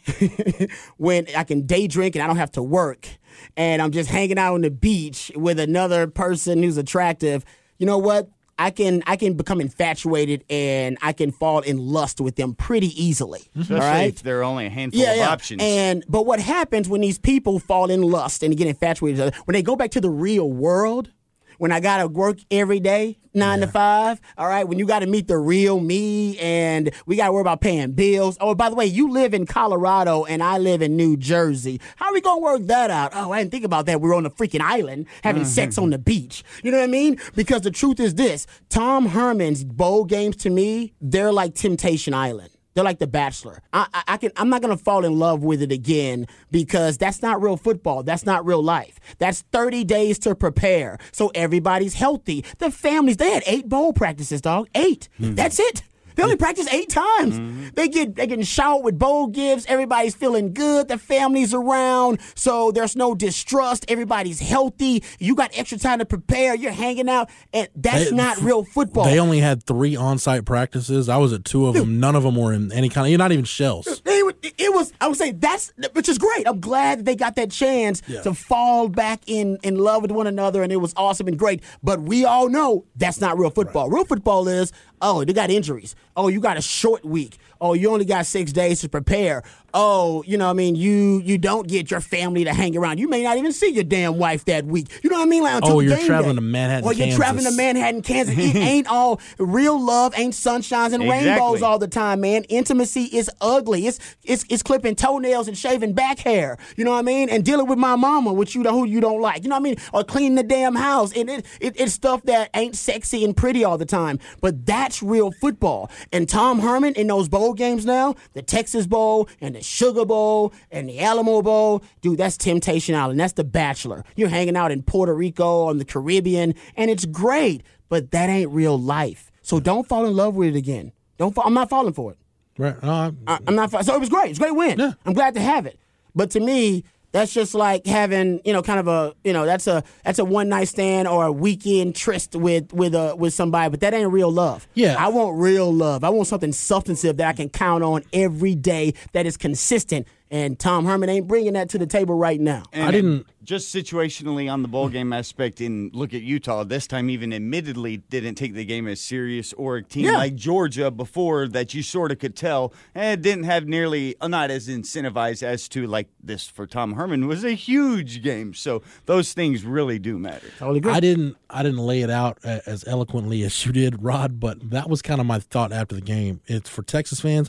when 0.99 1.29
I 1.35 1.45
can 1.45 1.63
day 1.63 1.87
drink 1.87 2.15
and 2.15 2.23
I 2.23 2.27
don't 2.27 2.37
have 2.37 2.53
to 2.53 2.63
work, 2.63 3.09
and 3.57 3.81
I'm 3.81 3.91
just 3.91 4.11
hanging 4.11 4.37
out 4.37 4.53
on 4.53 4.61
the 4.61 4.71
beach 4.71 5.33
with 5.35 5.59
another 5.59 6.09
person 6.09 6.63
who's 6.63 6.77
attractive, 6.77 7.43
you 7.79 7.87
know 7.87 7.97
what? 7.97 8.29
I 8.59 8.71
can 8.71 9.03
I 9.07 9.17
can 9.17 9.35
become 9.35 9.61
infatuated 9.61 10.45
and 10.51 10.99
I 11.01 11.13
can 11.13 11.31
fall 11.31 11.61
in 11.61 11.79
lust 11.79 12.21
with 12.21 12.37
them 12.37 12.55
pretty 12.55 12.89
easily. 13.03 13.41
Especially 13.55 13.75
all 13.77 13.81
right. 13.93 14.13
if 14.15 14.23
there 14.23 14.41
are 14.41 14.45
only 14.45 14.67
a 14.67 14.71
handful 14.71 15.01
Yeah, 15.01 15.13
of 15.13 15.17
yeah. 15.19 15.31
options. 15.31 15.63
And 15.63 16.05
but 16.09 16.27
what 16.27 16.41
happens 16.41 16.89
when 16.89 17.01
these 17.01 17.19
people 17.19 17.59
fall 17.61 17.91
in 17.91 18.03
lust 18.03 18.43
and 18.43 18.57
get 18.57 18.67
infatuated 18.67 19.19
with 19.19 19.29
each 19.29 19.35
other? 19.35 19.43
When 19.45 19.53
they 19.55 19.63
go 19.63 19.77
back 19.77 19.93
to 19.93 20.01
the 20.01 20.11
real 20.11 20.51
world, 20.51 21.11
when 21.59 21.73
I 21.73 21.81
gotta 21.81 22.09
work 22.09 22.39
every 22.51 22.81
day, 22.81 23.19
nine 23.35 23.61
to 23.61 23.67
five, 23.67 24.21
all 24.37 24.49
right, 24.49 24.67
when 24.67 24.79
you 24.79 24.87
gotta 24.87 25.07
meet 25.07 25.29
the 25.29 25.37
real 25.37 25.81
me 25.81 26.39
and 26.39 26.91
we 27.07 27.17
gotta 27.17 27.33
worry 27.33 27.43
about 27.43 27.61
paying 27.61 27.93
bills. 27.93 28.39
Oh, 28.41 28.55
by 28.55 28.71
the 28.71 28.75
way, 28.75 28.87
you 28.87 29.11
live 29.11 29.35
in 29.35 29.47
Colorado 29.47 30.25
and 30.25 30.43
I 30.43 30.59
live 30.59 30.83
in 30.83 30.97
New 30.97 31.17
Jersey. 31.17 31.81
How 31.97 32.07
are 32.07 32.13
we 32.13 32.21
gonna 32.21 32.41
work 32.41 32.63
that 32.63 32.91
out? 32.91 33.13
Oh, 33.15 33.33
I 33.33 33.41
didn't 33.41 33.51
think 33.51 33.65
about 33.65 33.87
that. 33.87 34.01
We're 34.01 34.15
on 34.15 34.27
a 34.27 34.31
freaking 34.31 34.61
island 34.61 35.07
having 35.23 35.43
mm-hmm. 35.43 35.51
sex 35.51 35.79
on 35.79 35.91
the 35.91 35.99
beach. 35.99 36.43
You 36.63 36.71
know 36.71 36.79
what 36.79 36.85
I 36.85 36.89
mean? 36.89 37.19
Because 37.35 37.63
the 37.63 37.71
truth 37.71 38.01
is 38.01 38.15
this 38.15 38.47
Tom 38.69 39.07
Herman's 39.07 39.65
bowl 39.65 40.05
games 40.05 40.37
to 40.37 40.51
me, 40.51 40.95
they're 41.01 41.33
like 41.33 41.55
Temptation 41.55 42.15
Island. 42.15 42.51
They're 42.79 42.85
like 42.85 43.01
The 43.01 43.09
Bachelor. 43.09 43.61
I, 43.73 43.89
I, 43.93 44.03
I 44.07 44.17
can. 44.19 44.31
I'm 44.37 44.49
not 44.51 44.63
gonna 44.63 44.77
fall 44.77 45.05
in 45.05 45.19
love 45.19 45.43
with 45.43 45.63
it 45.63 45.73
again 45.73 46.29
because 46.53 46.97
that's 46.97 47.23
not 47.23 47.43
real 47.43 47.57
football. 47.57 48.05
That's 48.05 48.25
not 48.25 48.47
real 48.47 48.63
life. 48.63 49.01
That's 49.19 49.41
30 49.51 49.83
days 49.83 50.17
to 50.21 50.37
prepare, 50.37 50.99
so 51.11 51.33
everybody's 51.35 51.95
healthy. 51.95 52.45
The 52.59 52.71
families. 52.71 53.17
They 53.17 53.31
had 53.31 53.43
eight 53.49 53.69
bowl 53.69 53.93
practices, 53.93 54.41
dog. 54.43 54.69
8 54.77 55.09
hmm. 55.17 55.35
That's 55.35 55.59
it. 55.59 55.83
They 56.19 56.25
only 56.25 56.35
mm-hmm. 56.35 56.43
practice 56.43 56.67
eight 56.73 56.89
times. 56.89 57.39
Mm-hmm. 57.39 57.69
They 57.75 57.87
get 57.87 58.17
they 58.17 58.27
getting 58.27 58.45
showered 58.45 58.83
with 58.83 58.99
bowl 58.99 59.29
gifts. 59.29 59.65
Everybody's 59.69 60.17
feeling 60.17 60.53
good. 60.53 60.89
The 60.89 60.99
family's 60.99 61.55
around, 61.55 62.19
so 62.35 62.73
there's 62.73 62.97
no 62.97 63.15
distrust. 63.15 63.85
Everybody's 63.87 64.41
healthy. 64.41 65.05
You 65.21 65.37
got 65.37 65.57
extra 65.57 65.79
time 65.79 66.01
to 66.01 66.05
prepare. 66.05 66.57
You're 66.57 66.73
hanging 66.73 67.09
out, 67.09 67.31
and 67.53 67.69
that's 67.77 68.11
They- 68.11 68.17
not 68.17 68.41
real 68.41 68.65
football. 68.75 69.05
They 69.05 69.21
only 69.21 69.39
had 69.39 69.63
three 69.63 69.95
on-site 69.95 70.45
practices. 70.45 71.09
I 71.09 71.19
was 71.19 71.33
at 71.33 71.45
two 71.45 71.69
of 71.69 71.75
them. 71.75 72.01
None 72.01 72.17
of 72.17 72.25
them 72.25 72.35
were 72.35 72.53
in 72.53 72.73
any 72.73 72.89
kind 72.89 73.07
of. 73.07 73.11
You're 73.11 73.19
not 73.19 73.31
even 73.31 73.45
shells. 73.45 74.03
They 74.05 74.19
it 74.43 74.75
was 74.75 74.93
I 75.01 75.07
would 75.07 75.17
say 75.17 75.31
that's 75.31 75.73
which 75.93 76.09
is 76.09 76.19
great. 76.19 76.49
I'm 76.49 76.59
glad 76.59 76.99
that 76.99 77.05
they 77.05 77.15
got 77.15 77.37
that 77.37 77.53
chance 77.53 78.03
Yeah. 78.09 78.23
to 78.23 78.35
fall 78.35 78.89
back 78.89 79.21
in 79.27 79.59
in 79.63 79.77
love 79.77 80.03
with 80.03 80.11
one 80.11 80.27
another, 80.27 80.65
and 80.65 80.73
it 80.73 80.77
was 80.77 80.93
awesome 80.97 81.29
and 81.29 81.39
great. 81.39 81.63
But 81.83 82.01
we 82.01 82.25
all 82.25 82.49
know 82.49 82.85
that's 82.97 83.21
not 83.21 83.39
real 83.39 83.51
football. 83.51 83.89
Real 83.89 84.05
football 84.05 84.49
is 84.49 84.73
oh 85.01 85.25
they 85.25 85.33
got 85.33 85.51
injuries. 85.51 85.95
Oh 86.17 86.29
you 86.29 86.41
got 86.41 86.57
a 86.57 86.63
short 86.63 87.05
week. 87.05 87.39
Oh 87.61 87.75
you 87.75 87.91
only 87.91 88.05
got 88.05 88.27
six 88.27 88.53
days 88.53 88.81
to 88.81 88.89
prepare. 88.89 89.43
Oh 89.75 90.23
you 90.27 90.39
know 90.39 90.47
what 90.47 90.53
I 90.53 90.55
mean 90.55 90.75
you 90.77 91.21
you 91.21 91.37
don't 91.39 91.69
get 91.69 91.91
your 91.91 92.01
family 92.01 92.45
to 92.45 92.53
hang 92.55 92.77
around. 92.77 92.99
You 92.99 93.09
may 93.09 93.23
not 93.23 93.37
even 93.37 93.53
see 93.53 93.71
your 93.71 93.85
damn 93.85 94.19
wife 94.19 94.45
that 94.47 94.65
week. 94.65 94.89
You 95.03 95.11
know 95.11 95.17
what 95.19 95.27
I 95.27 95.29
mean? 95.29 95.43
Like 95.43 95.57
until 95.57 95.77
Oh, 95.77 95.81
you're 95.81 95.97
traveling 95.99 96.37
day. 96.37 96.41
to 96.41 96.47
Manhattan, 96.47 96.85
Or 96.85 96.93
you're 96.93 97.15
traveling 97.17 97.45
to 97.45 97.53
Manhattan, 97.53 98.03
Kansas. 98.03 98.35
It 98.37 98.57
ain't 98.57 98.87
all 98.89 99.21
real 99.39 99.79
love. 99.81 100.15
Ain't 100.17 100.35
sunshines 100.35 100.93
and 100.93 101.09
rainbows 101.09 101.63
all 101.63 101.79
the 101.79 101.89
time, 101.89 102.21
man. 102.23 102.45
Intimacy 102.45 103.05
is 103.05 103.31
ugly. 103.41 103.87
It's 103.87 103.99
it's 104.25 104.45
it's 104.49 104.63
clipping 104.63 104.95
toenails 104.95 105.49
and 105.49 105.57
shaving 105.57 105.93
back 105.93 106.19
hair. 106.19 106.57
You 106.77 106.85
know 106.85 106.93
what 106.93 106.99
I 107.01 107.03
mean? 107.03 107.29
And 107.29 107.45
dealing 107.45 107.67
with 107.67 107.79
my 107.79 107.97
mama, 107.97 108.33
which 108.33 108.55
you 108.55 108.63
know 108.63 108.73
who 108.73 108.87
you 108.87 109.01
don't 109.01 109.21
like. 109.21 109.43
You 109.43 109.51
know 109.51 109.57
what 109.57 109.61
I 109.61 109.65
mean? 109.65 109.77
Or 109.93 110.03
cleaning 110.05 110.37
the 110.37 110.43
damn 110.43 110.75
house. 110.77 111.13
And 111.15 111.29
it, 111.29 111.45
it 111.61 111.79
it's 111.79 111.93
stuff 111.93 112.23
that 112.25 112.51
ain't 112.55 112.75
sexy 112.77 113.25
and 113.25 113.37
pretty 113.37 113.65
all 113.65 113.77
the 113.77 113.87
time. 113.87 114.19
But 114.41 114.65
that's 114.65 115.03
real 115.03 115.31
football. 115.31 115.91
And 116.13 116.29
Tom 116.29 116.61
Herman 116.61 116.95
in 116.95 117.07
those 117.07 117.29
bowl 117.29 117.53
games 117.55 117.85
now, 117.85 118.15
the 118.33 118.43
Texas 118.43 118.87
Bowl 118.87 119.29
and 119.41 119.55
the 119.55 119.58
Sugar 119.65 120.05
Bowl 120.05 120.53
and 120.71 120.89
the 120.89 121.01
Alamo 121.01 121.43
Bowl, 121.43 121.83
dude, 122.01 122.19
that's 122.19 122.37
Temptation 122.37 122.95
Island. 122.95 123.19
That's 123.21 123.33
the 123.35 123.45
Bachelor. 123.45 124.05
You're 124.17 124.29
hanging 124.29 124.57
out 124.57 124.71
in 124.71 124.83
Puerto 124.83 125.15
Rico 125.15 125.65
on 125.65 125.79
the 125.79 125.85
Caribbean, 125.85 126.55
and 126.77 126.91
it's 126.91 127.05
great. 127.05 127.63
But 127.89 128.11
that 128.11 128.29
ain't 128.29 128.51
real 128.51 128.79
life. 128.79 129.31
So 129.43 129.61
don't 129.61 129.87
fall 129.89 130.05
in 130.07 130.15
love 130.15 130.35
with 130.35 130.51
it 130.55 130.57
again. 130.57 130.93
Don't. 131.17 131.35
Fall, 131.35 131.45
I'm 131.47 131.55
not 131.55 131.71
falling 131.71 131.95
for 131.95 132.13
it. 132.13 132.19
Right? 132.59 132.83
No, 132.83 132.91
I- 132.91 133.13
I, 133.27 133.39
I'm 133.47 133.55
not. 133.55 133.71
So 133.85 133.95
it 133.95 134.01
was 134.01 134.09
great. 134.11 134.31
It's 134.31 134.39
a 134.39 134.43
great 134.43 134.55
win. 134.55 134.79
Yeah. 134.79 134.93
I'm 135.07 135.15
glad 135.15 135.35
to 135.35 135.41
have 135.41 135.65
it. 135.65 135.79
But 136.15 136.31
to 136.33 136.41
me, 136.41 136.85
that's 137.13 137.33
just 137.33 137.55
like 137.55 137.87
having 137.87 138.41
you 138.45 138.53
know 138.53 138.63
kind 138.63 138.81
of 138.81 138.89
a 138.89 139.15
you 139.25 139.33
know 139.33 139.47
that's 139.47 139.67
a 139.67 139.83
that's 140.05 140.19
a 140.19 140.25
one 140.25 140.49
night 140.49 140.69
stand 140.69 141.09
or 141.09 141.27
a 141.27 141.33
weekend 141.33 141.95
tryst 141.95 142.35
with 142.35 142.73
with 142.73 142.95
a 142.95 143.15
with 143.17 143.35
somebody. 143.35 143.71
But 143.71 143.81
that 143.81 143.95
ain't 143.95 144.11
real 144.11 144.31
love. 144.31 144.69
Yeah. 144.75 144.97
I 144.99 145.09
want 145.09 145.39
real 145.39 145.73
love. 145.73 146.05
I 146.05 146.11
want 146.11 146.29
something 146.29 146.53
substantive 146.53 147.17
that 147.17 147.29
I 147.29 147.33
can 147.33 147.49
count 147.49 147.83
on 147.83 148.05
every 148.13 148.55
day 148.55 148.95
that 149.13 149.27
is 149.27 149.37
consistent. 149.37 150.07
And 150.31 150.59
Tom 150.59 150.85
Herman 150.85 151.09
ain't 151.09 151.27
bringing 151.27 151.55
that 151.55 151.71
to 151.71 151.79
the 151.79 151.87
table 151.87 152.15
right 152.15 152.39
now. 152.41 152.65
I 152.75 152.91
didn't. 152.91 153.27
just 153.43 153.75
situationally 153.75 154.53
on 154.53 154.61
the 154.61 154.69
bowl 154.69 154.91
game 154.91 155.11
aspect 155.13 155.61
in 155.61 155.91
look 155.95 156.13
at 156.13 156.21
Utah 156.21 156.65
this 156.65 156.87
time 156.87 157.09
even 157.09 157.33
admittedly 157.33 157.97
didn't 157.97 158.35
take 158.35 158.53
the 158.53 158.65
game 158.67 158.87
as 158.87 159.01
serious 159.01 159.55
or 159.55 159.77
a 159.77 159.83
team 159.83 160.05
Yeah. 160.05 160.19
like 160.19 160.35
Georgia 160.35 160.91
before 160.91 161.49
that 161.49 161.73
you 161.73 161.83
sort 161.83 162.13
of 162.13 162.19
could 162.19 162.37
tell 162.37 162.75
eh, 162.95 163.17
didn't 163.17 163.45
have 163.45 163.67
nearly 163.67 164.17
uh, 164.21 164.29
not 164.29 164.51
as 164.51 164.69
incentivized 164.69 165.43
as 165.43 165.67
to 165.71 165.87
like 165.87 166.09
this 166.23 166.47
for 166.47 166.67
Tom 166.67 166.93
Herman 166.93 167.27
was 167.27 167.43
a 167.43 167.53
huge 167.53 168.23
game 168.23 168.53
so 168.53 168.83
those 169.07 169.33
things 169.33 169.65
really 169.65 169.99
do 169.99 170.19
matter 170.19 170.49
Totally 170.59 170.79
agree. 170.81 170.93
I 170.93 171.01
didn't. 171.01 171.37
I 171.49 171.63
didn't 171.63 171.79
lay 171.79 172.03
it 172.03 172.11
out 172.11 172.39
as 172.45 172.85
eloquently 172.87 173.43
as 173.45 173.65
you 173.65 173.73
did, 173.73 174.03
Rod. 174.03 174.39
But 174.41 174.71
that 174.71 174.91
was 174.91 175.01
kind 175.01 175.21
of 175.21 175.27
my 175.27 175.39
thought 175.39 175.73
after 175.73 175.95
the 175.95 176.01
game. 176.03 176.43
It's 176.47 176.69
for 176.69 176.83
Texas 176.83 177.21
fans. 177.21 177.49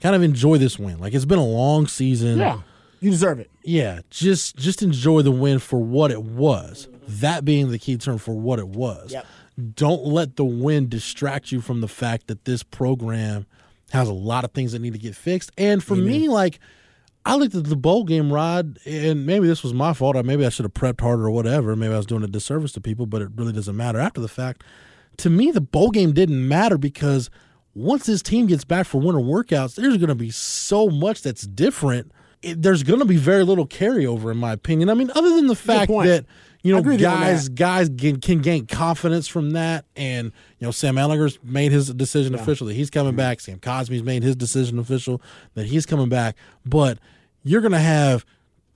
Kind 0.00 0.14
of 0.16 0.22
enjoy 0.22 0.58
this 0.58 0.78
win. 0.78 0.98
Like 0.98 1.12
it's 1.14 1.24
been 1.24 1.38
a 1.38 1.44
long 1.44 1.86
season. 1.86 2.38
yeah, 2.38 2.60
you 3.00 3.10
deserve 3.10 3.38
it. 3.40 3.50
Yeah, 3.62 4.00
just 4.10 4.56
just 4.56 4.82
enjoy 4.82 5.22
the 5.22 5.30
win 5.30 5.58
for 5.58 5.78
what 5.82 6.10
it 6.10 6.22
was. 6.22 6.88
That 7.06 7.44
being 7.44 7.70
the 7.70 7.78
key 7.78 7.96
term 7.96 8.18
for 8.18 8.32
what 8.34 8.58
it 8.58 8.68
was. 8.68 9.12
Yep. 9.12 9.26
Don't 9.74 10.04
let 10.04 10.36
the 10.36 10.44
win 10.44 10.88
distract 10.88 11.52
you 11.52 11.60
from 11.60 11.80
the 11.82 11.88
fact 11.88 12.28
that 12.28 12.44
this 12.46 12.62
program 12.62 13.46
has 13.90 14.08
a 14.08 14.12
lot 14.12 14.44
of 14.44 14.52
things 14.52 14.72
that 14.72 14.78
need 14.80 14.92
to 14.94 14.98
get 14.98 15.14
fixed. 15.16 15.50
And 15.58 15.82
for 15.84 15.96
me, 15.96 16.28
like 16.28 16.60
I 17.26 17.34
looked 17.36 17.54
at 17.54 17.64
the 17.64 17.76
bowl 17.76 18.04
game, 18.04 18.32
Rod, 18.32 18.78
and 18.86 19.26
maybe 19.26 19.46
this 19.46 19.62
was 19.62 19.74
my 19.74 19.92
fault. 19.92 20.16
Or 20.16 20.22
maybe 20.22 20.46
I 20.46 20.48
should 20.48 20.64
have 20.64 20.72
prepped 20.72 21.02
harder 21.02 21.26
or 21.26 21.30
whatever. 21.30 21.76
Maybe 21.76 21.92
I 21.92 21.96
was 21.98 22.06
doing 22.06 22.22
a 22.22 22.26
disservice 22.28 22.72
to 22.72 22.80
people, 22.80 23.04
but 23.04 23.20
it 23.20 23.28
really 23.34 23.52
doesn't 23.52 23.76
matter 23.76 23.98
after 23.98 24.20
the 24.22 24.28
fact. 24.28 24.64
to 25.18 25.28
me, 25.28 25.50
the 25.50 25.60
bowl 25.60 25.90
game 25.90 26.12
didn't 26.12 26.48
matter 26.48 26.78
because 26.78 27.28
once 27.74 28.06
this 28.06 28.22
team 28.22 28.46
gets 28.46 28.64
back 28.64 28.86
for 28.86 29.00
winter 29.00 29.20
workouts, 29.20 29.74
there's 29.76 29.96
going 29.96 30.08
to 30.08 30.14
be 30.14 30.30
so 30.30 30.88
much 30.88 31.22
that's 31.22 31.42
different. 31.42 32.12
It, 32.42 32.62
there's 32.62 32.82
going 32.82 33.00
to 33.00 33.04
be 33.04 33.16
very 33.16 33.44
little 33.44 33.66
carryover, 33.66 34.30
in 34.30 34.38
my 34.38 34.52
opinion. 34.52 34.88
I 34.88 34.94
mean, 34.94 35.10
other 35.14 35.30
than 35.30 35.46
the 35.46 35.54
fact 35.54 35.90
that 35.90 36.24
you 36.62 36.74
know 36.74 36.80
with 36.80 37.00
you 37.00 37.06
guys 37.06 37.48
guys 37.48 37.90
can, 37.96 38.20
can 38.20 38.40
gain 38.40 38.66
confidence 38.66 39.28
from 39.28 39.50
that, 39.50 39.84
and 39.94 40.32
you 40.58 40.66
know 40.66 40.70
Sam 40.70 40.96
Ehlinger's 40.96 41.38
made 41.42 41.70
his 41.72 41.92
decision 41.92 42.34
official 42.34 42.66
that 42.66 42.74
he's 42.74 42.90
coming 42.90 43.14
back. 43.14 43.40
Sam 43.40 43.58
Cosmi's 43.60 44.02
made 44.02 44.22
his 44.22 44.36
decision 44.36 44.78
official 44.78 45.20
that 45.54 45.66
he's 45.66 45.86
coming 45.86 46.08
back. 46.08 46.36
But 46.64 46.98
you're 47.42 47.60
going 47.60 47.72
to 47.72 47.78
have 47.78 48.24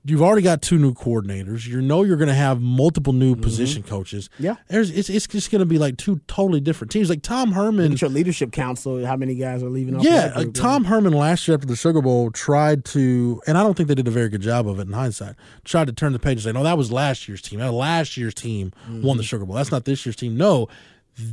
you've 0.05 0.23
already 0.23 0.43
got 0.43 0.61
two 0.62 0.79
new 0.79 0.93
coordinators. 0.93 1.67
You 1.67 1.81
know 1.81 2.03
you're 2.03 2.17
going 2.17 2.29
to 2.29 2.35
have 2.35 2.61
multiple 2.61 3.12
new 3.12 3.35
position 3.35 3.83
coaches. 3.83 4.29
Mm-hmm. 4.35 4.45
Yeah. 4.45 4.57
there's 4.69 4.90
it's 4.90 5.09
it's 5.09 5.27
just 5.27 5.51
going 5.51 5.61
to 5.61 5.67
be 5.67 5.79
like 5.79 5.97
two 5.97 6.21
totally 6.27 6.61
different 6.61 6.90
teams. 6.90 7.09
Like 7.09 7.23
Tom 7.23 7.53
Herman. 7.53 7.93
Look 7.93 8.01
your 8.01 8.11
leadership 8.11 8.53
council. 8.53 9.05
How 9.05 9.17
many 9.17 9.35
guys 9.35 9.62
are 9.62 9.71
leaving? 9.71 9.97
Off 9.97 10.05
Yeah, 10.05 10.33
like 10.37 10.47
group, 10.47 10.55
Tom 10.55 10.85
Herman 10.85 11.12
last 11.12 11.49
year 11.49 11.55
after 11.57 11.67
the 11.67 11.77
Sugar 11.77 12.03
Bowl 12.03 12.31
tried 12.31 12.85
to, 12.87 13.40
and 13.47 13.57
I 13.57 13.62
don't 13.62 13.77
think 13.77 13.88
they 13.88 13.95
did 13.95 14.09
a 14.09 14.12
very 14.12 14.29
good 14.29 14.43
job 14.43 14.69
of 14.69 14.79
it 14.79 14.87
in 14.87 14.93
hindsight. 14.93 15.37
Tried 15.64 15.87
to 15.87 15.93
turn 15.93 16.12
the 16.12 16.19
page 16.19 16.38
and 16.38 16.43
say, 16.43 16.53
"No, 16.53 16.62
that 16.62 16.77
was 16.79 16.93
last 16.93 17.29
year's 17.29 17.40
team. 17.43 17.61
That 17.61 17.73
last 17.73 18.17
year's 18.17 18.35
team 18.35 18.73
won 18.88 19.17
the 19.17 19.23
Sugar 19.23 19.45
Bowl. 19.45 19.57
That's 19.57 19.73
not 19.73 19.85
this 19.85 20.05
year's 20.05 20.17
team." 20.17 20.37
No, 20.37 20.69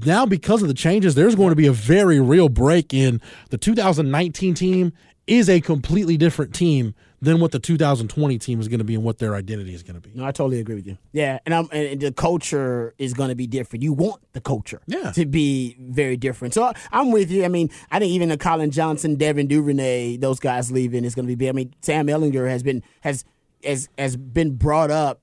now 0.06 0.26
because 0.26 0.62
of 0.62 0.68
the 0.68 0.74
changes, 0.74 1.16
there's 1.16 1.36
going 1.36 1.50
to 1.50 1.56
be 1.56 1.68
a 1.68 1.72
very 1.74 2.20
real 2.20 2.50
break 2.50 2.94
in 2.94 3.20
the 3.50 3.58
2019 3.58 4.54
team 4.54 4.94
is 5.28 5.50
a 5.50 5.62
completely 5.62 6.18
different 6.18 6.54
team 6.54 6.94
than 7.22 7.40
what 7.40 7.52
the 7.52 7.60
2020 7.60 8.40
team 8.40 8.60
is 8.60 8.68
going 8.68 8.80
to 8.80 8.84
be 8.84 8.96
and 8.96 9.04
what 9.04 9.20
their 9.20 9.36
identity 9.36 9.76
is 9.76 9.84
going 9.84 10.00
to 10.00 10.02
be. 10.02 10.12
No, 10.16 10.26
I 10.26 10.32
totally 10.32 10.60
agree 10.60 10.76
with 10.76 10.88
you. 10.88 10.98
Yeah, 11.12 11.40
and 11.46 11.54
I'm 11.54 11.68
and 11.72 12.00
the 12.00 12.12
culture 12.12 12.94
is 12.98 13.14
going 13.14 13.30
to 13.30 13.36
be 13.36 13.48
different. 13.48 13.84
You 13.84 13.94
want 13.94 14.22
the 14.34 14.42
culture, 14.42 14.82
Yeah. 14.88 15.12
to 15.12 15.26
be 15.26 15.78
very 15.80 16.18
different. 16.18 16.54
So 16.54 16.74
I'm 16.92 17.12
with 17.12 17.30
you. 17.30 17.46
I 17.46 17.48
mean, 17.48 17.70
I 17.92 18.00
think 18.00 18.12
even 18.12 18.30
the 18.30 18.38
Collin 18.38 18.72
Johnson, 18.72 19.16
Devin 19.16 19.48
Duvernay, 19.48 20.18
those 20.18 20.40
guys 20.40 20.72
leaving 20.72 21.06
is 21.06 21.14
going 21.14 21.26
to 21.26 21.32
be 21.32 21.36
big. 21.36 21.50
I 21.50 21.52
mean, 21.52 21.74
Sam 21.82 22.08
Ehlinger 22.08 22.50
has 22.50 22.64
been 22.64 22.82
has 23.02 23.24
has 23.64 23.88
has 23.98 24.18
been 24.18 24.56
brought 24.56 24.90
up 24.90 25.22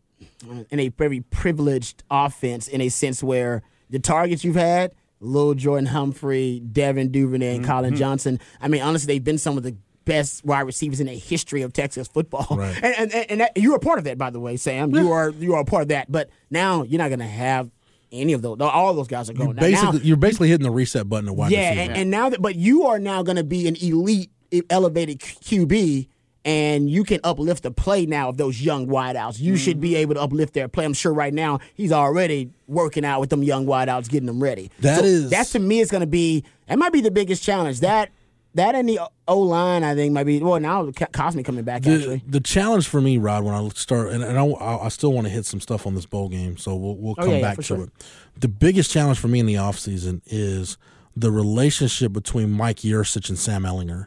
in 0.70 0.78
a 0.78 0.88
very 0.90 1.20
privileged 1.20 2.04
offense 2.10 2.68
in 2.68 2.80
a 2.80 2.88
sense 2.88 3.22
where 3.22 3.62
the 3.90 3.98
targets 3.98 4.44
you've 4.44 4.56
had, 4.56 4.92
Lil 5.20 5.54
Jordan 5.54 5.86
Humphrey, 5.86 6.60
Devin 6.60 7.10
Duvernay, 7.10 7.56
and 7.56 7.64
mm-hmm. 7.64 7.70
Collin 7.70 7.96
Johnson. 7.96 8.38
I 8.60 8.68
mean, 8.68 8.82
honestly, 8.82 9.14
they've 9.14 9.24
been 9.24 9.38
some 9.38 9.56
of 9.56 9.64
the 9.64 9.76
best 10.08 10.44
wide 10.44 10.62
receivers 10.62 10.98
in 10.98 11.06
the 11.06 11.14
history 11.14 11.62
of 11.62 11.72
Texas 11.72 12.08
football. 12.08 12.46
Right. 12.56 12.74
And 12.82 13.12
and, 13.12 13.30
and, 13.30 13.40
that, 13.42 13.56
you 13.56 13.74
are 13.74 13.78
part 13.78 13.98
of 13.98 14.04
that, 14.06 14.18
by 14.18 14.30
the 14.30 14.40
way, 14.40 14.56
Sam. 14.56 14.92
You 14.94 15.12
are 15.12 15.30
you 15.30 15.54
are 15.54 15.60
a 15.60 15.64
part 15.64 15.82
of 15.82 15.88
that. 15.88 16.10
But 16.10 16.30
now 16.50 16.82
you're 16.82 16.98
not 16.98 17.08
going 17.08 17.18
to 17.20 17.26
have 17.26 17.70
any 18.10 18.32
of 18.32 18.42
those. 18.42 18.58
All 18.60 18.90
of 18.90 18.96
those 18.96 19.06
guys 19.08 19.28
are 19.30 19.34
You're 19.34 19.52
going. 19.52 19.56
Now- 19.56 19.92
now, 19.92 19.98
you're 20.02 20.16
basically 20.16 20.48
hitting 20.48 20.64
the 20.64 20.70
reset 20.70 21.08
button 21.08 21.28
at 21.28 21.36
wide 21.36 21.52
yeah, 21.52 21.68
receiver. 21.70 21.82
and, 21.82 21.96
and 22.00 22.10
now 22.10 22.30
that, 22.30 22.40
but 22.42 22.56
you 22.56 22.84
are 22.86 22.98
now 22.98 23.22
going 23.22 23.36
to 23.36 23.44
be 23.44 23.68
an 23.68 23.76
elite, 23.76 24.30
elevated 24.70 25.20
QB, 25.20 26.08
and 26.44 26.88
you 26.88 27.04
can 27.04 27.20
uplift 27.24 27.62
the 27.64 27.70
play 27.70 28.06
now 28.06 28.30
of 28.30 28.38
those 28.38 28.62
young 28.62 28.86
wideouts. 28.86 29.38
You 29.38 29.56
should 29.56 29.74
Mm-hmm. 29.76 29.80
be 29.82 29.96
able 29.96 30.14
to 30.14 30.22
uplift 30.22 30.54
their 30.54 30.68
play. 30.68 30.84
I'm 30.86 30.94
sure 30.94 31.12
right 31.12 31.34
now 31.34 31.58
he's 31.74 31.92
already 31.92 32.50
working 32.66 33.04
out 33.04 33.20
with 33.20 33.28
them 33.28 33.42
young 33.42 33.66
wideouts, 33.66 34.08
getting 34.08 34.26
them 34.26 34.42
ready. 34.42 34.70
That 34.80 34.90
is 34.90 34.96
that 34.96 35.00
so 35.00 35.04
is- 35.04 35.30
that's 35.30 35.50
to 35.52 35.58
me 35.58 35.80
is 35.80 35.90
going 35.90 36.00
to 36.00 36.06
be 36.06 36.44
that 36.66 36.78
might 36.78 36.92
be 36.92 37.02
the 37.02 37.10
biggest 37.10 37.42
challenge. 37.42 37.80
That 37.80 38.08
that 38.54 38.74
and 38.74 38.88
the 38.88 39.00
O 39.28 39.38
line, 39.40 39.84
I 39.84 39.94
think, 39.94 40.12
might 40.12 40.24
be. 40.24 40.40
Well, 40.40 40.58
now 40.60 40.84
Co- 40.90 41.06
Cosmi 41.06 41.44
coming 41.44 41.64
back 41.64 41.82
the, 41.82 41.94
actually. 41.94 42.22
the 42.26 42.40
challenge 42.40 42.88
for 42.88 43.00
me, 43.00 43.18
Rod, 43.18 43.44
when 43.44 43.54
I 43.54 43.68
start, 43.70 44.08
and, 44.12 44.22
and 44.24 44.38
I, 44.38 44.44
I 44.44 44.88
still 44.88 45.12
want 45.12 45.26
to 45.26 45.32
hit 45.32 45.46
some 45.46 45.60
stuff 45.60 45.86
on 45.86 45.94
this 45.94 46.06
bowl 46.06 46.28
game, 46.28 46.56
so 46.56 46.74
we'll, 46.74 46.96
we'll 46.96 47.12
Oh, 47.18 47.22
come 47.22 47.28
yeah, 47.30 47.36
yeah, 47.36 47.42
back 47.42 47.56
for 47.56 47.62
to 47.62 47.66
sure. 47.66 47.82
it. 47.84 47.90
The 48.38 48.48
biggest 48.48 48.90
challenge 48.90 49.18
for 49.18 49.28
me 49.28 49.40
in 49.40 49.46
the 49.46 49.54
offseason 49.54 50.22
is 50.26 50.76
the 51.16 51.30
relationship 51.30 52.12
between 52.12 52.50
Mike 52.50 52.78
Yurcich 52.78 53.28
and 53.28 53.38
Sam 53.38 53.62
Ehlinger 53.64 54.06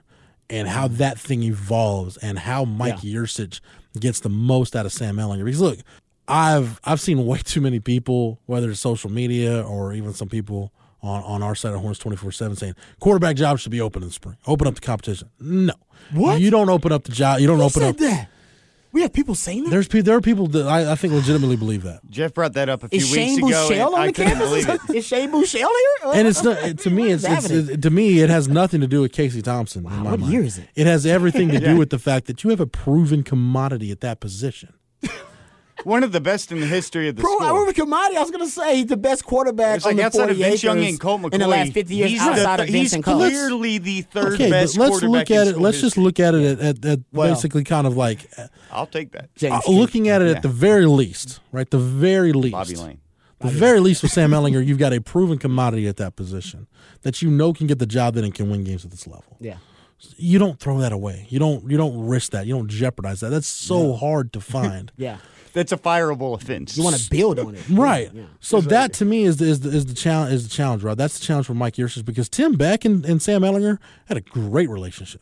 and 0.49 0.67
how 0.67 0.87
that 0.87 1.19
thing 1.19 1.43
evolves 1.43 2.17
and 2.17 2.39
how 2.39 2.65
Mike 2.65 3.03
Yeah. 3.03 3.19
Yurcich 3.19 3.59
gets 3.99 4.19
the 4.21 4.29
most 4.29 4.75
out 4.75 4.85
of 4.85 4.91
Sam 4.93 5.17
Ehlinger. 5.17 5.43
Because 5.45 5.61
look, 5.61 5.79
I've 6.27 6.79
I've 6.83 7.01
seen 7.01 7.25
way 7.25 7.39
too 7.39 7.59
many 7.61 7.79
people, 7.79 8.39
whether 8.45 8.69
it's 8.71 8.79
social 8.79 9.09
media 9.11 9.61
or 9.61 9.93
even 9.93 10.13
some 10.13 10.29
people 10.29 10.71
on, 11.03 11.23
on 11.23 11.43
our 11.43 11.55
side 11.55 11.73
of 11.73 11.81
Horns 11.81 11.99
twenty 11.99 12.17
four 12.17 12.31
seven 12.31 12.55
saying 12.55 12.75
quarterback 12.99 13.35
jobs 13.35 13.61
should 13.61 13.71
be 13.71 13.81
open 13.81 14.01
in 14.03 14.09
the 14.09 14.13
spring. 14.13 14.37
Open 14.47 14.67
up 14.67 14.75
the 14.75 14.81
competition. 14.81 15.29
No. 15.39 15.73
What? 16.13 16.39
You 16.41 16.49
don't 16.51 16.69
open 16.69 16.91
up 16.91 17.03
the 17.03 17.11
job. 17.11 17.39
You 17.39 17.47
don't 17.47 17.57
Who 17.57 17.63
open 17.63 17.81
said 17.81 17.89
up. 17.91 17.97
that? 17.97 18.27
We 18.93 19.03
have 19.03 19.13
people 19.13 19.35
saying 19.35 19.63
that. 19.63 19.69
There's 19.69 19.87
pe- 19.87 20.01
there 20.01 20.17
are 20.17 20.21
people 20.21 20.47
that 20.47 20.67
I, 20.67 20.91
I 20.91 20.95
think 20.95 21.13
legitimately 21.13 21.55
believe 21.55 21.83
that, 21.83 22.01
Jeff 22.09 22.33
brought 22.33 22.51
that 22.53 22.67
up 22.67 22.83
a 22.83 22.89
few 22.89 22.97
Is 22.99 23.09
weeks 23.09 23.15
Shane 23.15 23.37
ago. 23.39 23.47
Buechele 23.47 23.71
and 23.71 23.81
on 23.93 23.99
I 24.01 24.07
the 24.07 24.13
couldn't 24.13 24.31
campus? 24.33 24.49
believe 24.49 24.69
it. 24.69 24.81
Is 24.97 25.05
Shane 25.07 25.31
Buechele 25.31 25.59
here? 25.59 26.11
and 26.13 26.27
it's 26.27 26.43
not 26.43 26.57
to 26.79 26.89
me. 26.89 27.03
What 27.03 27.11
It's, 27.13 27.23
it's 27.49 27.69
it, 27.69 27.81
to 27.83 27.89
me 27.89 28.19
it 28.19 28.29
has 28.29 28.49
nothing 28.49 28.81
to 28.81 28.87
do 28.87 28.99
with 28.99 29.13
Casey 29.13 29.41
Thompson. 29.41 29.85
in 29.85 29.91
my 30.03 30.11
what 30.11 30.19
mind. 30.19 30.33
year 30.33 30.43
is 30.43 30.57
it? 30.57 30.67
It 30.75 30.87
has 30.87 31.05
everything 31.05 31.47
to 31.51 31.59
do 31.61 31.77
with 31.77 31.89
the 31.89 31.99
fact 31.99 32.27
that 32.27 32.43
you 32.43 32.49
have 32.49 32.59
a 32.59 32.67
proven 32.67 33.23
commodity 33.23 33.91
at 33.91 34.01
that 34.01 34.19
position. 34.19 34.73
One 35.83 36.03
of 36.03 36.11
the 36.11 36.21
best 36.21 36.51
in 36.51 36.59
the 36.59 36.65
history 36.67 37.07
of 37.07 37.15
the 37.15 37.21
Bro, 37.21 37.31
I 37.39 37.47
school. 37.47 37.59
remember 37.59 37.73
Kamadi. 37.73 38.15
I 38.17 38.21
was 38.21 38.31
gonna 38.31 38.47
say 38.47 38.77
he's 38.77 38.85
the 38.87 38.97
best 38.97 39.25
quarterback 39.25 39.77
It's 39.77 39.85
on 39.85 39.91
like 39.91 39.97
the 39.97 40.03
outside 40.05 40.19
40 40.27 40.31
of 40.33 40.37
Vince 40.37 40.63
Young 40.63 40.83
and 40.83 40.99
Colt 40.99 41.21
McCoy. 41.21 41.33
in 41.33 41.39
the 41.41 41.47
last 41.47 41.73
50 41.73 41.95
years 41.95 42.09
he's 42.11 42.21
outside 42.21 42.57
the, 42.59 42.63
of 42.63 42.69
he's 42.69 42.75
Vincent 42.91 43.05
Colt. 43.05 43.17
clearly 43.17 43.77
the 43.77 44.01
third 44.01 44.33
Okay, 44.33 44.49
best 44.49 44.75
but 44.77 44.81
let's 44.81 44.99
quarterback 44.99 45.29
look 45.29 45.37
at 45.39 45.47
in 45.47 45.55
it. 45.55 45.59
Let's 45.59 45.81
just 45.81 45.97
look 45.97 46.19
at 46.19 46.35
it 46.35 46.59
at, 46.59 46.77
at, 46.77 46.85
at 46.85 46.99
Well- 47.11 47.33
basically 47.33 47.63
kind 47.63 47.87
of 47.87 47.97
like 47.97 48.27
uh, 48.37 48.47
I'll 48.71 48.87
take 48.87 49.11
that. 49.13 49.33
James 49.35 49.63
uh, 49.67 49.71
looking 49.71 50.07
at 50.09 50.21
it 50.21 50.25
Yeah. 50.29 50.35
at 50.35 50.41
the 50.43 50.49
very 50.49 50.85
least, 50.85 51.39
right? 51.51 51.69
The 51.69 51.79
very 51.79 52.33
least, 52.33 52.51
Bobby 52.53 52.75
Layne. 52.75 52.99
The 53.39 53.47
very 53.49 53.79
least 53.79 54.03
with 54.03 54.11
Sam 54.11 54.29
Ehlinger, 54.31 54.63
you've 54.63 54.77
got 54.77 54.93
a 54.93 55.01
proven 55.01 55.39
commodity 55.39 55.87
at 55.87 55.97
that 55.97 56.15
position 56.15 56.67
that 57.01 57.23
you 57.23 57.31
know 57.31 57.53
can 57.53 57.65
get 57.65 57.79
the 57.79 57.87
job 57.87 58.13
done 58.13 58.23
and 58.23 58.35
can 58.35 58.51
win 58.51 58.63
games 58.63 58.85
at 58.85 58.91
this 58.91 59.07
level. 59.07 59.35
Yeah. 59.39 59.57
You 60.17 60.37
don't 60.39 60.59
throw 60.59 60.79
that 60.79 60.91
away. 60.91 61.25
You 61.29 61.37
don't. 61.39 61.69
You 61.69 61.77
don't 61.77 62.07
risk 62.07 62.31
that. 62.31 62.45
You 62.47 62.55
don't 62.55 62.67
jeopardize 62.69 63.19
that. 63.19 63.29
That's 63.29 63.45
so 63.47 63.93
hard 63.93 64.33
to 64.33 64.41
find. 64.41 64.91
Yeah. 64.97 65.17
That's 65.53 65.71
a 65.71 65.77
fireable 65.77 66.35
offense. 66.35 66.77
You 66.77 66.83
want 66.83 66.95
to 66.95 67.09
build 67.09 67.39
on 67.39 67.55
it. 67.55 67.67
Right. 67.69 68.11
Yeah. 68.13 68.23
So 68.39 68.61
that 68.61 68.93
to 68.93 69.05
me 69.05 69.23
is 69.23 69.37
the, 69.37 69.45
is 69.45 69.59
the, 69.61 69.69
is 69.69 69.85
the 69.85 69.93
challenge 69.93 70.33
is 70.33 70.43
the 70.47 70.53
challenge, 70.53 70.83
Rod. 70.83 70.97
That's 70.97 71.19
the 71.19 71.25
challenge 71.25 71.47
for 71.47 71.53
Mike 71.53 71.75
Yurcich 71.75 72.05
because 72.05 72.29
Tim 72.29 72.53
Beck 72.53 72.85
and, 72.85 73.05
and 73.05 73.21
Sam 73.21 73.41
Ehlinger 73.41 73.77
had 74.05 74.17
a 74.17 74.21
great 74.21 74.69
relationship. 74.69 75.21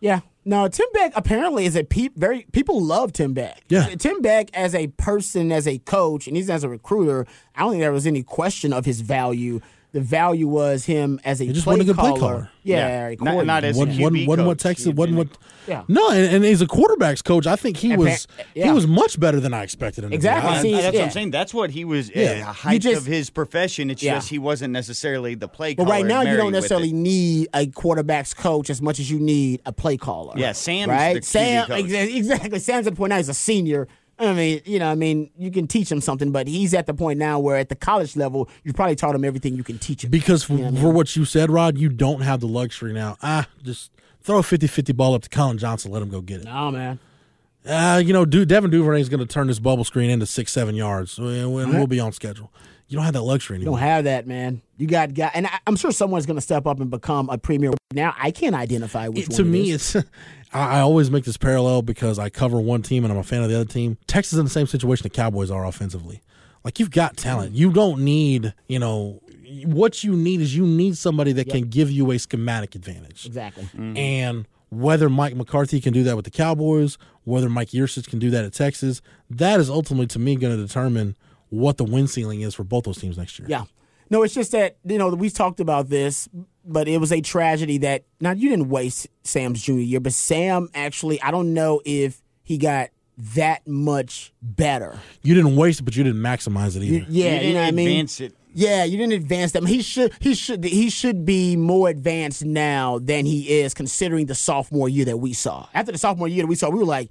Yeah. 0.00 0.20
No, 0.44 0.68
Tim 0.68 0.86
Beck 0.92 1.12
apparently 1.16 1.64
is 1.64 1.76
a 1.76 1.84
pe- 1.84 2.10
very 2.14 2.46
people 2.52 2.82
love 2.82 3.12
Tim 3.12 3.32
Beck. 3.32 3.62
Yeah. 3.68 3.86
Tim 3.94 4.20
Beck 4.20 4.50
as 4.52 4.74
a 4.74 4.88
person, 4.88 5.50
as 5.50 5.66
a 5.66 5.78
coach, 5.78 6.26
and 6.26 6.36
he's 6.36 6.50
as 6.50 6.64
a 6.64 6.68
recruiter. 6.68 7.26
I 7.54 7.60
don't 7.60 7.70
think 7.70 7.80
there 7.80 7.92
was 7.92 8.06
any 8.06 8.22
question 8.22 8.72
of 8.72 8.84
his 8.84 9.00
value. 9.00 9.60
The 9.94 10.00
value 10.00 10.48
was 10.48 10.84
him 10.84 11.20
as 11.24 11.40
a 11.40 11.46
just 11.46 11.62
play 11.64 11.78
a 11.78 11.84
good 11.84 11.94
play 11.94 12.08
caller. 12.10 12.18
caller. 12.20 12.50
Yeah, 12.64 13.10
Yeah. 13.10 13.14
Not- 13.20 13.46
not 13.46 13.62
as 13.62 13.78
a 13.78 13.84
QB 13.86 14.00
wasn't, 14.00 14.26
wasn't 14.26 14.46
what. 14.48 14.58
Texas 14.58 14.86
He'd 14.86 14.96
wasn't 14.96 15.18
what. 15.18 15.28
Yeah. 15.68 15.84
No, 15.86 16.10
and, 16.10 16.34
and 16.34 16.44
he's 16.44 16.60
a 16.60 16.66
quarterbacks 16.66 17.22
coach. 17.22 17.46
I 17.46 17.54
think 17.54 17.76
he 17.76 17.92
And 17.92 18.02
was 18.02 18.26
pa- 18.26 18.42
yeah. 18.56 18.66
he 18.66 18.72
was 18.72 18.88
much 18.88 19.20
better 19.20 19.38
than 19.38 19.54
I 19.54 19.62
expected 19.62 20.02
him. 20.02 20.10
to 20.10 20.10
be. 20.10 20.16
Exactly. 20.16 20.50
I- 20.50 20.52
that's 20.82 20.94
yeah. 20.94 21.00
what 21.00 21.04
I'm 21.06 21.10
saying. 21.12 21.30
That's 21.30 21.54
what 21.54 21.70
he 21.70 21.84
was. 21.84 22.10
Yeah. 22.12 22.22
Uh, 22.30 22.34
You 22.34 22.42
height 22.44 22.80
just- 22.80 22.96
of 23.02 23.06
his 23.06 23.30
profession. 23.30 23.88
It's 23.88 24.02
Yeah. 24.02 24.14
just 24.16 24.28
he 24.30 24.40
wasn't 24.40 24.72
necessarily 24.72 25.36
the 25.36 25.46
play. 25.46 25.74
But 25.74 25.86
right 25.88 26.04
now, 26.04 26.22
you 26.22 26.36
don't 26.36 26.50
necessarily 26.52 26.92
need 26.92 27.46
a 27.54 27.68
quarterback's 27.68 28.34
coach 28.34 28.70
as 28.70 28.82
much 28.82 28.98
as 28.98 29.08
you 29.08 29.20
need 29.20 29.62
a 29.64 29.72
play 29.72 29.96
caller. 29.96 30.34
Yeah, 30.36 30.52
Sam's 30.52 30.88
right. 30.88 31.14
the 31.14 31.20
QB 31.20 31.24
Sam, 31.24 31.66
coach. 31.68 31.84
exa- 31.84 32.16
exactly. 32.16 32.58
Sam's 32.58 32.86
at 32.88 32.94
the 32.94 32.96
point 32.96 33.10
now. 33.10 33.18
He's 33.18 33.28
a 33.28 33.34
senior. 33.34 33.86
I 34.18 34.32
mean, 34.32 34.60
you 34.64 34.78
know, 34.78 34.90
I 34.90 34.94
mean, 34.94 35.30
you 35.36 35.50
can 35.50 35.66
teach 35.66 35.90
him 35.90 36.00
something, 36.00 36.30
but 36.30 36.46
he's 36.46 36.72
at 36.74 36.86
the 36.86 36.94
point 36.94 37.18
now 37.18 37.38
where 37.40 37.56
at 37.56 37.68
the 37.68 37.74
college 37.74 38.16
level, 38.16 38.48
you 38.62 38.72
probably 38.72 38.94
taught 38.94 39.14
him 39.14 39.24
everything 39.24 39.56
you 39.56 39.64
can 39.64 39.78
teach 39.78 40.04
him. 40.04 40.10
Because 40.10 40.44
for, 40.44 40.56
for 40.72 40.92
what 40.92 41.16
you 41.16 41.24
said, 41.24 41.50
Rod, 41.50 41.76
you 41.78 41.88
don't 41.88 42.20
have 42.20 42.40
the 42.40 42.46
luxury 42.46 42.92
now. 42.92 43.16
Ah, 43.22 43.48
just 43.62 43.90
throw 44.22 44.38
a 44.38 44.42
50-50 44.42 44.96
ball 44.96 45.14
up 45.14 45.22
to 45.22 45.28
Collin 45.28 45.58
Johnson, 45.58 45.90
let 45.90 46.00
him 46.02 46.08
go 46.10 46.20
get 46.20 46.40
it. 46.40 46.44
no, 46.44 46.70
man. 46.70 46.98
Uh, 47.66 48.02
you 48.04 48.12
know, 48.12 48.26
dude, 48.26 48.46
Devin 48.48 48.70
Duvernay 48.70 49.00
is 49.00 49.08
going 49.08 49.20
to 49.20 49.26
turn 49.26 49.46
this 49.46 49.58
bubble 49.58 49.84
screen 49.84 50.10
into 50.10 50.26
six, 50.26 50.52
seven 50.52 50.74
yards, 50.74 51.16
and 51.16 51.52
we'll, 51.54 51.66
we'll 51.68 51.86
be 51.86 51.98
on 51.98 52.12
schedule. 52.12 52.52
You 52.88 52.96
don't 52.98 53.04
have 53.06 53.14
that 53.14 53.22
luxury 53.22 53.56
You 53.56 53.62
anymore. 53.62 53.78
don't 53.78 53.88
have 53.88 54.04
that, 54.04 54.26
man. 54.26 54.60
You 54.76 54.86
got 54.86 55.14
guy, 55.14 55.30
and 55.34 55.46
I, 55.46 55.58
I'm 55.66 55.74
sure 55.76 55.90
someone's 55.90 56.26
going 56.26 56.36
to 56.36 56.42
step 56.42 56.66
up 56.66 56.78
and 56.80 56.90
become 56.90 57.30
a 57.30 57.38
premier. 57.38 57.72
Now, 57.94 58.14
I 58.18 58.32
can't 58.32 58.54
identify 58.54 59.08
which 59.08 59.20
It- 59.22 59.28
one. 59.30 59.36
to 59.38 59.44
me, 59.44 59.70
it's 59.70 59.96
I 60.54 60.78
I 60.78 60.80
always 60.80 61.10
make 61.10 61.24
this 61.24 61.36
parallel 61.36 61.82
because 61.82 62.18
I 62.18 62.30
cover 62.30 62.60
one 62.60 62.82
team 62.82 63.04
and 63.04 63.12
I'm 63.12 63.18
a 63.18 63.24
fan 63.24 63.42
of 63.42 63.50
the 63.50 63.56
other 63.56 63.70
team. 63.70 63.98
Texas 64.06 64.34
is 64.34 64.38
in 64.38 64.44
the 64.44 64.50
same 64.50 64.66
situation 64.66 65.02
the 65.02 65.10
Cowboys 65.10 65.50
are 65.50 65.66
offensively. 65.66 66.22
Like 66.64 66.78
you've 66.78 66.90
got 66.90 67.16
talent. 67.16 67.54
You 67.54 67.70
don't 67.70 68.02
need, 68.02 68.54
you 68.68 68.78
know, 68.78 69.20
what 69.66 70.02
you 70.02 70.14
need 70.16 70.40
is 70.40 70.56
you 70.56 70.66
need 70.66 70.96
somebody 70.96 71.32
that 71.32 71.48
can 71.48 71.68
give 71.68 71.90
you 71.90 72.10
a 72.10 72.18
schematic 72.18 72.74
advantage. 72.74 73.26
exactly. 73.26 73.64
Mm-hmm. 73.64 73.96
And 73.96 74.48
whether 74.70 75.08
Mike 75.10 75.36
McCarthy 75.36 75.80
can 75.80 75.92
do 75.92 76.02
that 76.04 76.16
with 76.16 76.24
the 76.24 76.30
Cowboys, 76.30 76.98
whether 77.24 77.48
Mike 77.48 77.68
Yurcich 77.70 78.08
can 78.08 78.18
do 78.18 78.30
that 78.30 78.44
at 78.44 78.52
Texas, 78.52 79.02
that 79.30 79.60
is 79.60 79.68
ultimately 79.68 80.06
to 80.08 80.18
me 80.18 80.36
going 80.36 80.56
to 80.56 80.62
determine 80.62 81.16
what 81.50 81.76
the 81.76 81.84
win 81.84 82.06
ceiling 82.06 82.40
is 82.40 82.54
for 82.54 82.64
both 82.64 82.84
those 82.84 82.98
teams 82.98 83.18
next 83.18 83.38
year. 83.38 83.46
Yeah. 83.48 83.64
No, 84.10 84.22
it's 84.22 84.34
just 84.34 84.52
that, 84.52 84.76
you 84.84 84.98
know, 84.98 85.08
we 85.08 85.30
talked 85.30 85.60
about 85.60 85.88
this, 85.88 86.28
but 86.64 86.88
it 86.88 86.98
was 86.98 87.12
a 87.12 87.20
tragedy 87.20 87.78
that, 87.78 88.04
now 88.20 88.32
you 88.32 88.48
didn't 88.48 88.68
waste 88.68 89.08
Sam's 89.22 89.62
junior 89.62 89.82
year, 89.82 90.00
but 90.00 90.12
Sam 90.12 90.68
actually, 90.74 91.20
I 91.22 91.30
don't 91.30 91.54
know 91.54 91.80
if 91.84 92.22
he 92.42 92.58
got 92.58 92.90
that 93.16 93.66
much 93.66 94.32
better. 94.42 94.98
You 95.22 95.34
didn't 95.34 95.56
waste 95.56 95.80
it, 95.80 95.84
but 95.84 95.96
you 95.96 96.04
didn't 96.04 96.20
maximize 96.20 96.76
it 96.76 96.82
either. 96.82 97.06
Yeah, 97.08 97.24
you 97.24 97.30
you, 97.34 97.38
didn't 97.40 97.54
know 97.54 97.60
what 97.60 97.68
I 97.68 97.70
mean? 97.70 97.88
advance 97.88 98.20
it. 98.20 98.34
Yeah, 98.56 98.84
you 98.84 98.96
didn't 98.96 99.14
advance 99.14 99.52
them. 99.52 99.66
He 99.66 99.82
should 99.82 100.12
he 100.20 100.34
should 100.34 100.62
he 100.62 100.88
should 100.88 101.24
be 101.24 101.56
more 101.56 101.88
advanced 101.88 102.44
now 102.44 103.00
than 103.00 103.26
he 103.26 103.60
is 103.60 103.74
considering 103.74 104.26
the 104.26 104.34
sophomore 104.34 104.88
year 104.88 105.04
that 105.06 105.16
we 105.16 105.32
saw. 105.32 105.66
After 105.74 105.90
the 105.90 105.98
sophomore 105.98 106.28
year 106.28 106.44
that 106.44 106.48
we 106.48 106.54
saw, 106.54 106.70
we 106.70 106.78
were 106.78 106.84
like, 106.84 107.10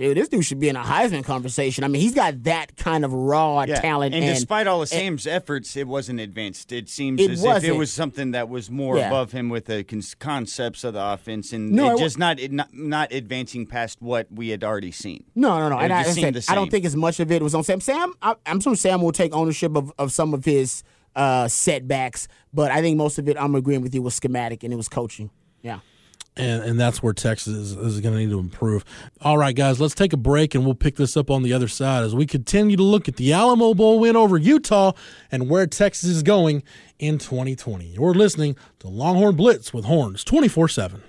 dude, 0.00 0.16
this 0.16 0.28
dude 0.28 0.44
should 0.44 0.58
be 0.58 0.68
in 0.68 0.76
a 0.76 0.82
Heisman 0.82 1.22
conversation. 1.24 1.84
I 1.84 1.88
mean, 1.88 2.02
he's 2.02 2.14
got 2.14 2.42
that 2.44 2.76
kind 2.76 3.04
of 3.04 3.12
raw 3.12 3.62
Yeah, 3.62 3.80
talent. 3.80 4.14
And, 4.14 4.24
And, 4.24 4.34
despite 4.34 4.66
all 4.66 4.82
of 4.82 4.88
Sam's 4.88 5.26
efforts, 5.26 5.76
it 5.76 5.86
wasn't 5.86 6.18
advanced. 6.20 6.72
It 6.72 6.88
seems 6.88 7.20
It 7.20 7.30
as 7.30 7.40
if 7.40 7.46
wasn't. 7.46 7.74
it 7.74 7.78
was 7.78 7.92
something 7.92 8.30
that 8.32 8.48
was 8.48 8.70
more 8.70 8.96
Yeah. 8.96 9.08
above 9.08 9.32
him 9.32 9.48
with 9.48 9.66
the 9.66 9.84
con- 9.84 10.02
concepts 10.18 10.82
of 10.84 10.94
the 10.94 11.04
offense, 11.04 11.52
and 11.52 11.70
No, 11.72 11.90
it 11.90 11.94
it 11.94 11.98
just 11.98 12.18
not, 12.18 12.40
it 12.40 12.50
not 12.50 12.72
not 12.72 13.12
advancing 13.12 13.66
past 13.66 14.00
what 14.00 14.26
we 14.32 14.48
had 14.48 14.64
already 14.64 14.90
seen. 14.90 15.24
No, 15.34 15.58
no, 15.58 15.68
no. 15.68 15.78
It 15.78 15.84
And 15.84 15.92
I, 15.92 16.02
just 16.04 16.18
I 16.18 16.22
seemed 16.22 16.42
said, 16.42 16.52
I 16.52 16.54
don't 16.56 16.70
think 16.70 16.84
as 16.84 16.96
much 16.96 17.20
of 17.20 17.30
it 17.30 17.42
was 17.42 17.54
on 17.54 17.62
Sam. 17.62 17.80
Sam, 17.80 18.14
I, 18.22 18.34
I'm 18.46 18.60
sure 18.60 18.74
Sam 18.74 19.02
will 19.02 19.12
take 19.12 19.34
ownership 19.34 19.76
of, 19.76 19.92
of 19.98 20.12
some 20.12 20.34
of 20.34 20.44
his 20.44 20.82
uh, 21.14 21.46
setbacks, 21.48 22.26
but 22.54 22.70
I 22.70 22.80
think 22.80 22.96
most 22.96 23.18
of 23.18 23.28
it, 23.28 23.36
I'm 23.38 23.54
agreeing 23.54 23.82
with 23.82 23.94
you, 23.94 24.00
was 24.02 24.14
schematic 24.14 24.62
and 24.64 24.72
it 24.72 24.76
was 24.76 24.88
coaching. 24.88 25.30
Yeah. 25.62 25.80
And, 26.36 26.62
and 26.62 26.80
that's 26.80 27.02
where 27.02 27.12
Texas 27.12 27.54
is, 27.54 27.76
is 27.76 28.00
going 28.00 28.14
to 28.14 28.20
need 28.20 28.30
to 28.30 28.38
improve. 28.38 28.84
All 29.20 29.36
right, 29.36 29.54
guys, 29.54 29.80
let's 29.80 29.94
take 29.94 30.12
a 30.12 30.16
break 30.16 30.54
and 30.54 30.64
we'll 30.64 30.74
pick 30.74 30.96
this 30.96 31.16
up 31.16 31.30
on 31.30 31.42
the 31.42 31.52
other 31.52 31.68
side 31.68 32.04
as 32.04 32.14
we 32.14 32.24
continue 32.24 32.76
to 32.76 32.82
look 32.82 33.08
at 33.08 33.16
the 33.16 33.32
Alamo 33.32 33.74
Bowl 33.74 33.98
win 33.98 34.16
over 34.16 34.38
Utah 34.38 34.92
and 35.30 35.50
where 35.50 35.66
Texas 35.66 36.08
is 36.08 36.22
going 36.22 36.62
in 36.98 37.18
2020. 37.18 37.86
You're 37.86 38.14
listening 38.14 38.56
to 38.78 38.88
Longhorn 38.88 39.34
Blitz 39.36 39.74
with 39.74 39.84
Horns 39.84 40.24
24 40.24 40.68
7. 40.68 41.02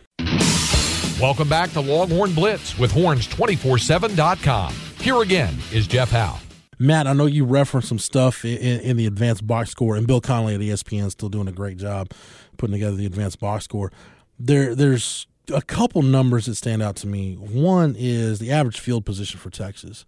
Welcome 1.22 1.48
back 1.48 1.72
to 1.74 1.82
Longhorn 1.82 2.34
Blitz 2.34 2.80
with 2.80 2.92
horns247.com. 2.92 4.74
Here 5.00 5.22
again 5.22 5.56
is 5.72 5.86
Jeff 5.86 6.10
Howe. 6.10 6.40
Matt, 6.80 7.06
I 7.06 7.14
know 7.14 7.28
you 7.28 7.46
referenced 7.46 7.90
some 7.90 8.00
stuff 8.00 8.44
in, 8.44 8.80
in 8.80 8.98
the 8.98 9.06
advanced 9.06 9.46
box 9.46 9.70
score, 9.70 9.96
and 9.96 10.08
Bill 10.08 10.20
Connelly 10.20 10.56
at 10.56 10.62
ESPN 10.62 11.06
is 11.06 11.12
still 11.12 11.30
doing 11.30 11.48
a 11.48 11.52
great 11.52 11.78
job 11.78 12.10
putting 12.58 12.74
together 12.74 12.96
the 12.96 13.06
advanced 13.06 13.40
box 13.40 13.66
score. 13.66 13.92
There, 14.44 14.74
there's 14.74 15.28
a 15.54 15.62
couple 15.62 16.02
numbers 16.02 16.48
that 16.48 16.56
stand 16.56 16.82
out 16.82 16.96
to 16.98 17.08
me. 17.08 17.36
One 17.36 17.96
is 17.98 18.40
the 18.40 18.52
average 18.52 18.80
field 18.80 19.06
position 19.06 19.40
for 19.40 19.52
Texas, 19.52 20.06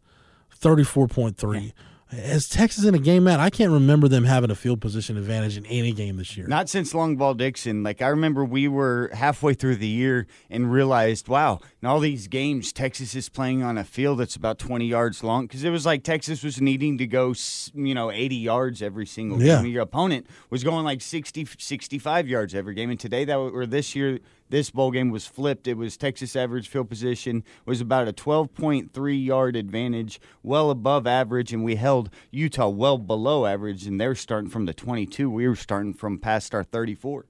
thirty-four 0.51 1.07
point 1.07 1.37
three. 1.37 1.73
As 2.19 2.47
Texas 2.47 2.85
in 2.85 2.93
a 2.95 2.99
game, 2.99 3.23
Matt, 3.23 3.39
I 3.39 3.49
can't 3.49 3.71
remember 3.71 4.07
them 4.07 4.23
having 4.25 4.51
a 4.51 4.55
field 4.55 4.81
position 4.81 5.17
advantage 5.17 5.57
in 5.57 5.65
any 5.65 5.91
game 5.91 6.17
this 6.17 6.37
year. 6.37 6.47
Not 6.47 6.69
since 6.69 6.93
Long 6.93 7.15
Ball 7.15 7.33
Dixon. 7.33 7.83
Like 7.83 8.01
I 8.01 8.07
remember, 8.07 8.45
we 8.45 8.67
were 8.67 9.09
halfway 9.13 9.53
through 9.53 9.77
the 9.77 9.87
year 9.87 10.27
and 10.49 10.71
realized, 10.71 11.27
wow, 11.27 11.59
in 11.81 11.87
all 11.87 11.99
these 11.99 12.27
games, 12.27 12.71
Texas 12.71 13.15
is 13.15 13.29
playing 13.29 13.63
on 13.63 13.77
a 13.77 13.83
field 13.83 14.19
that's 14.19 14.35
about 14.35 14.59
20 14.59 14.85
yards 14.85 15.23
long 15.23 15.47
because 15.47 15.63
it 15.63 15.69
was 15.71 15.85
like 15.85 16.03
Texas 16.03 16.43
was 16.43 16.61
needing 16.61 16.97
to 16.99 17.07
go, 17.07 17.33
you 17.73 17.95
know, 17.95 18.11
80 18.11 18.35
yards 18.35 18.81
every 18.81 19.05
single 19.05 19.41
Yeah. 19.41 19.61
game. 19.61 19.71
Your 19.71 19.81
opponent 19.83 20.27
was 20.49 20.63
going 20.63 20.85
like 20.85 21.01
60, 21.01 21.47
65 21.57 22.27
yards 22.27 22.53
every 22.53 22.75
game, 22.75 22.89
and 22.89 22.99
today 22.99 23.25
that 23.25 23.35
or 23.37 23.65
this 23.65 23.95
year. 23.95 24.19
This 24.49 24.69
bowl 24.69 24.91
game 24.91 25.09
was 25.09 25.25
flipped. 25.25 25.67
It 25.67 25.77
was 25.77 25.97
Texas 25.97 26.35
average 26.35 26.67
field 26.67 26.89
position 26.89 27.43
was 27.65 27.81
about 27.81 28.07
a 28.07 28.13
12.3 28.13 29.25
yard 29.25 29.55
advantage, 29.55 30.19
well 30.43 30.69
above 30.69 31.07
average, 31.07 31.53
and 31.53 31.63
we 31.63 31.75
held 31.75 32.09
Utah 32.31 32.69
well 32.69 32.97
below 32.97 33.45
average. 33.45 33.87
And 33.87 33.99
they're 33.99 34.15
starting 34.15 34.49
from 34.49 34.65
the 34.65 34.73
22. 34.73 35.29
We 35.29 35.47
were 35.47 35.55
starting 35.55 35.93
from 35.93 36.19
past 36.19 36.53
our 36.53 36.63
34. 36.63 37.25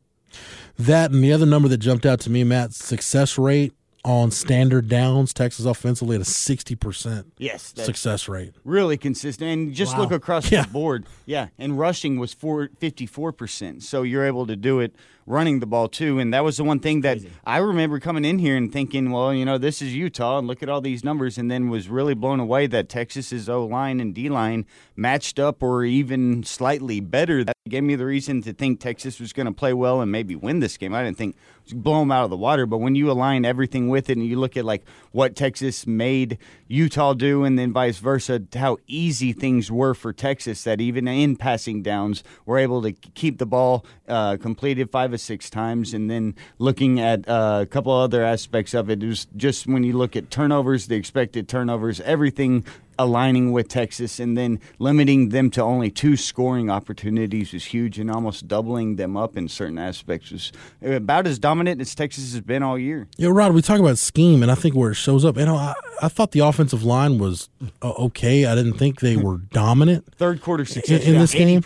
That 0.77 1.11
and 1.11 1.23
the 1.23 1.31
other 1.31 1.45
number 1.45 1.67
that 1.69 1.77
jumped 1.77 2.05
out 2.05 2.19
to 2.21 2.29
me, 2.29 2.43
Matt, 2.43 2.73
success 2.73 3.37
rate 3.37 3.73
on 4.05 4.31
standard 4.31 4.89
downs, 4.89 5.33
Texas 5.33 5.65
offensively 5.65 6.15
at 6.15 6.21
a 6.21 6.25
sixty 6.25 6.75
percent 6.75 7.31
Yes, 7.37 7.73
success 7.75 8.27
rate. 8.27 8.53
really 8.65 8.97
consistent. 8.97 9.49
And 9.49 9.73
just 9.73 9.93
Wow. 9.93 10.01
look 10.01 10.11
across 10.11 10.51
Yeah. 10.51 10.63
the 10.63 10.69
board. 10.69 11.05
Yeah, 11.25 11.47
and 11.57 11.79
rushing 11.79 12.19
was 12.19 12.33
four, 12.33 12.69
54%. 12.79 13.81
So 13.83 14.03
you're 14.03 14.25
able 14.25 14.45
to 14.47 14.55
do 14.55 14.79
it 14.79 14.93
running 15.25 15.61
the 15.61 15.65
ball 15.65 15.87
too. 15.87 16.19
And 16.19 16.33
that 16.33 16.43
was 16.43 16.57
the 16.57 16.65
one 16.65 16.79
thing 16.79 16.99
that 17.01 17.19
I 17.45 17.57
remember 17.59 17.97
coming 18.01 18.25
in 18.25 18.39
here 18.39 18.57
and 18.57 18.69
thinking, 18.73 19.09
well, 19.09 19.33
you 19.33 19.45
know, 19.45 19.57
this 19.57 19.81
is 19.81 19.95
Utah 19.95 20.37
and 20.39 20.47
look 20.47 20.61
at 20.61 20.67
all 20.67 20.81
these 20.81 21.01
numbers. 21.05 21.37
And 21.37 21.49
then 21.49 21.69
was 21.69 21.87
really 21.87 22.13
blown 22.13 22.41
away 22.41 22.67
that 22.67 22.89
Texas's 22.89 23.47
O 23.47 23.65
line 23.65 24.01
and 24.01 24.13
D 24.13 24.27
line 24.27 24.65
matched 24.97 25.39
up 25.39 25.63
or 25.63 25.85
even 25.85 26.43
slightly 26.43 26.99
better. 26.99 27.41
That 27.45 27.55
gave 27.69 27.83
me 27.83 27.95
the 27.95 28.05
reason 28.05 28.41
to 28.41 28.51
think 28.51 28.81
Texas 28.81 29.17
was 29.21 29.31
going 29.31 29.45
to 29.45 29.53
play 29.53 29.71
well 29.73 30.01
and 30.01 30.11
maybe 30.11 30.35
win 30.35 30.59
this 30.59 30.75
game. 30.75 30.93
I 30.93 31.03
didn't 31.05 31.17
think 31.17 31.37
blow 31.71 31.99
them 31.99 32.11
out 32.11 32.25
of 32.25 32.29
the 32.29 32.37
water, 32.37 32.65
but 32.65 32.79
when 32.79 32.95
you 32.95 33.09
align 33.09 33.45
everything 33.45 33.87
with 33.87 34.09
it 34.09 34.17
and 34.17 34.25
you 34.25 34.39
look 34.39 34.57
at 34.57 34.65
like 34.65 34.83
what 35.11 35.35
Texas 35.35 35.87
made 35.87 36.37
Utah 36.67 37.13
do 37.13 37.43
and 37.43 37.57
then 37.57 37.71
vice 37.71 37.99
versa, 37.99 38.41
how 38.55 38.77
easy 38.87 39.31
things 39.31 39.71
were 39.71 39.93
for 39.93 40.11
Texas 40.11 40.63
that 40.63 40.81
even 40.81 41.07
in 41.07 41.35
passing 41.35 41.83
downs 41.83 42.23
were 42.45 42.57
able 42.57 42.81
to 42.81 42.91
keep 42.91 43.37
the 43.37 43.45
ball 43.45 43.85
uh, 44.07 44.37
completed 44.37 44.89
five 44.89 45.13
or 45.13 45.17
six 45.17 45.49
times. 45.49 45.93
And 45.93 46.09
then 46.09 46.35
looking 46.57 46.99
at 46.99 47.27
uh, 47.29 47.59
a 47.61 47.65
couple 47.65 47.93
other 47.93 48.23
aspects 48.23 48.73
of 48.73 48.89
it, 48.89 49.03
it 49.03 49.07
was 49.07 49.27
just 49.37 49.67
when 49.67 49.83
you 49.83 49.93
look 49.93 50.15
at 50.15 50.31
turnovers, 50.31 50.87
the 50.87 50.95
expected 50.95 51.47
turnovers, 51.47 52.01
everything 52.01 52.65
aligning 52.97 53.51
with 53.51 53.67
Texas 53.67 54.19
and 54.19 54.37
then 54.37 54.59
limiting 54.79 55.29
them 55.29 55.49
to 55.51 55.61
only 55.61 55.89
two 55.89 56.15
scoring 56.15 56.69
opportunities 56.69 57.53
was 57.53 57.65
huge 57.65 57.99
and 57.99 58.09
almost 58.09 58.47
doubling 58.47 58.95
them 58.95 59.17
up 59.17 59.35
in 59.37 59.47
certain 59.47 59.77
aspects 59.77 60.31
was 60.31 60.51
about 60.81 61.27
as 61.27 61.39
dominant 61.39 61.81
as 61.81 61.93
Texas 61.95 62.33
has 62.33 62.41
been 62.41 62.63
all 62.63 62.77
year. 62.77 63.07
Yeah, 63.17 63.29
Rod, 63.31 63.53
we 63.53 63.61
talk 63.61 63.79
about 63.79 63.97
scheme, 63.97 64.41
and 64.41 64.51
I 64.51 64.55
think 64.55 64.75
where 64.75 64.91
it 64.91 64.95
shows 64.95 65.25
up, 65.25 65.37
you 65.37 65.45
know, 65.45 65.55
I, 65.55 65.73
I 66.01 66.07
thought 66.07 66.31
the 66.31 66.39
offensive 66.39 66.83
line 66.83 67.17
was 67.17 67.49
uh, 67.81 67.91
okay. 67.91 68.45
I 68.45 68.55
didn't 68.55 68.73
think 68.73 68.99
they 68.99 69.17
were 69.17 69.37
dominant 69.51 70.05
Third 70.15 70.41
quarter 70.41 70.65
success 70.65 71.03
in, 71.03 71.15
in 71.15 71.21
this 71.21 71.33
game. 71.33 71.61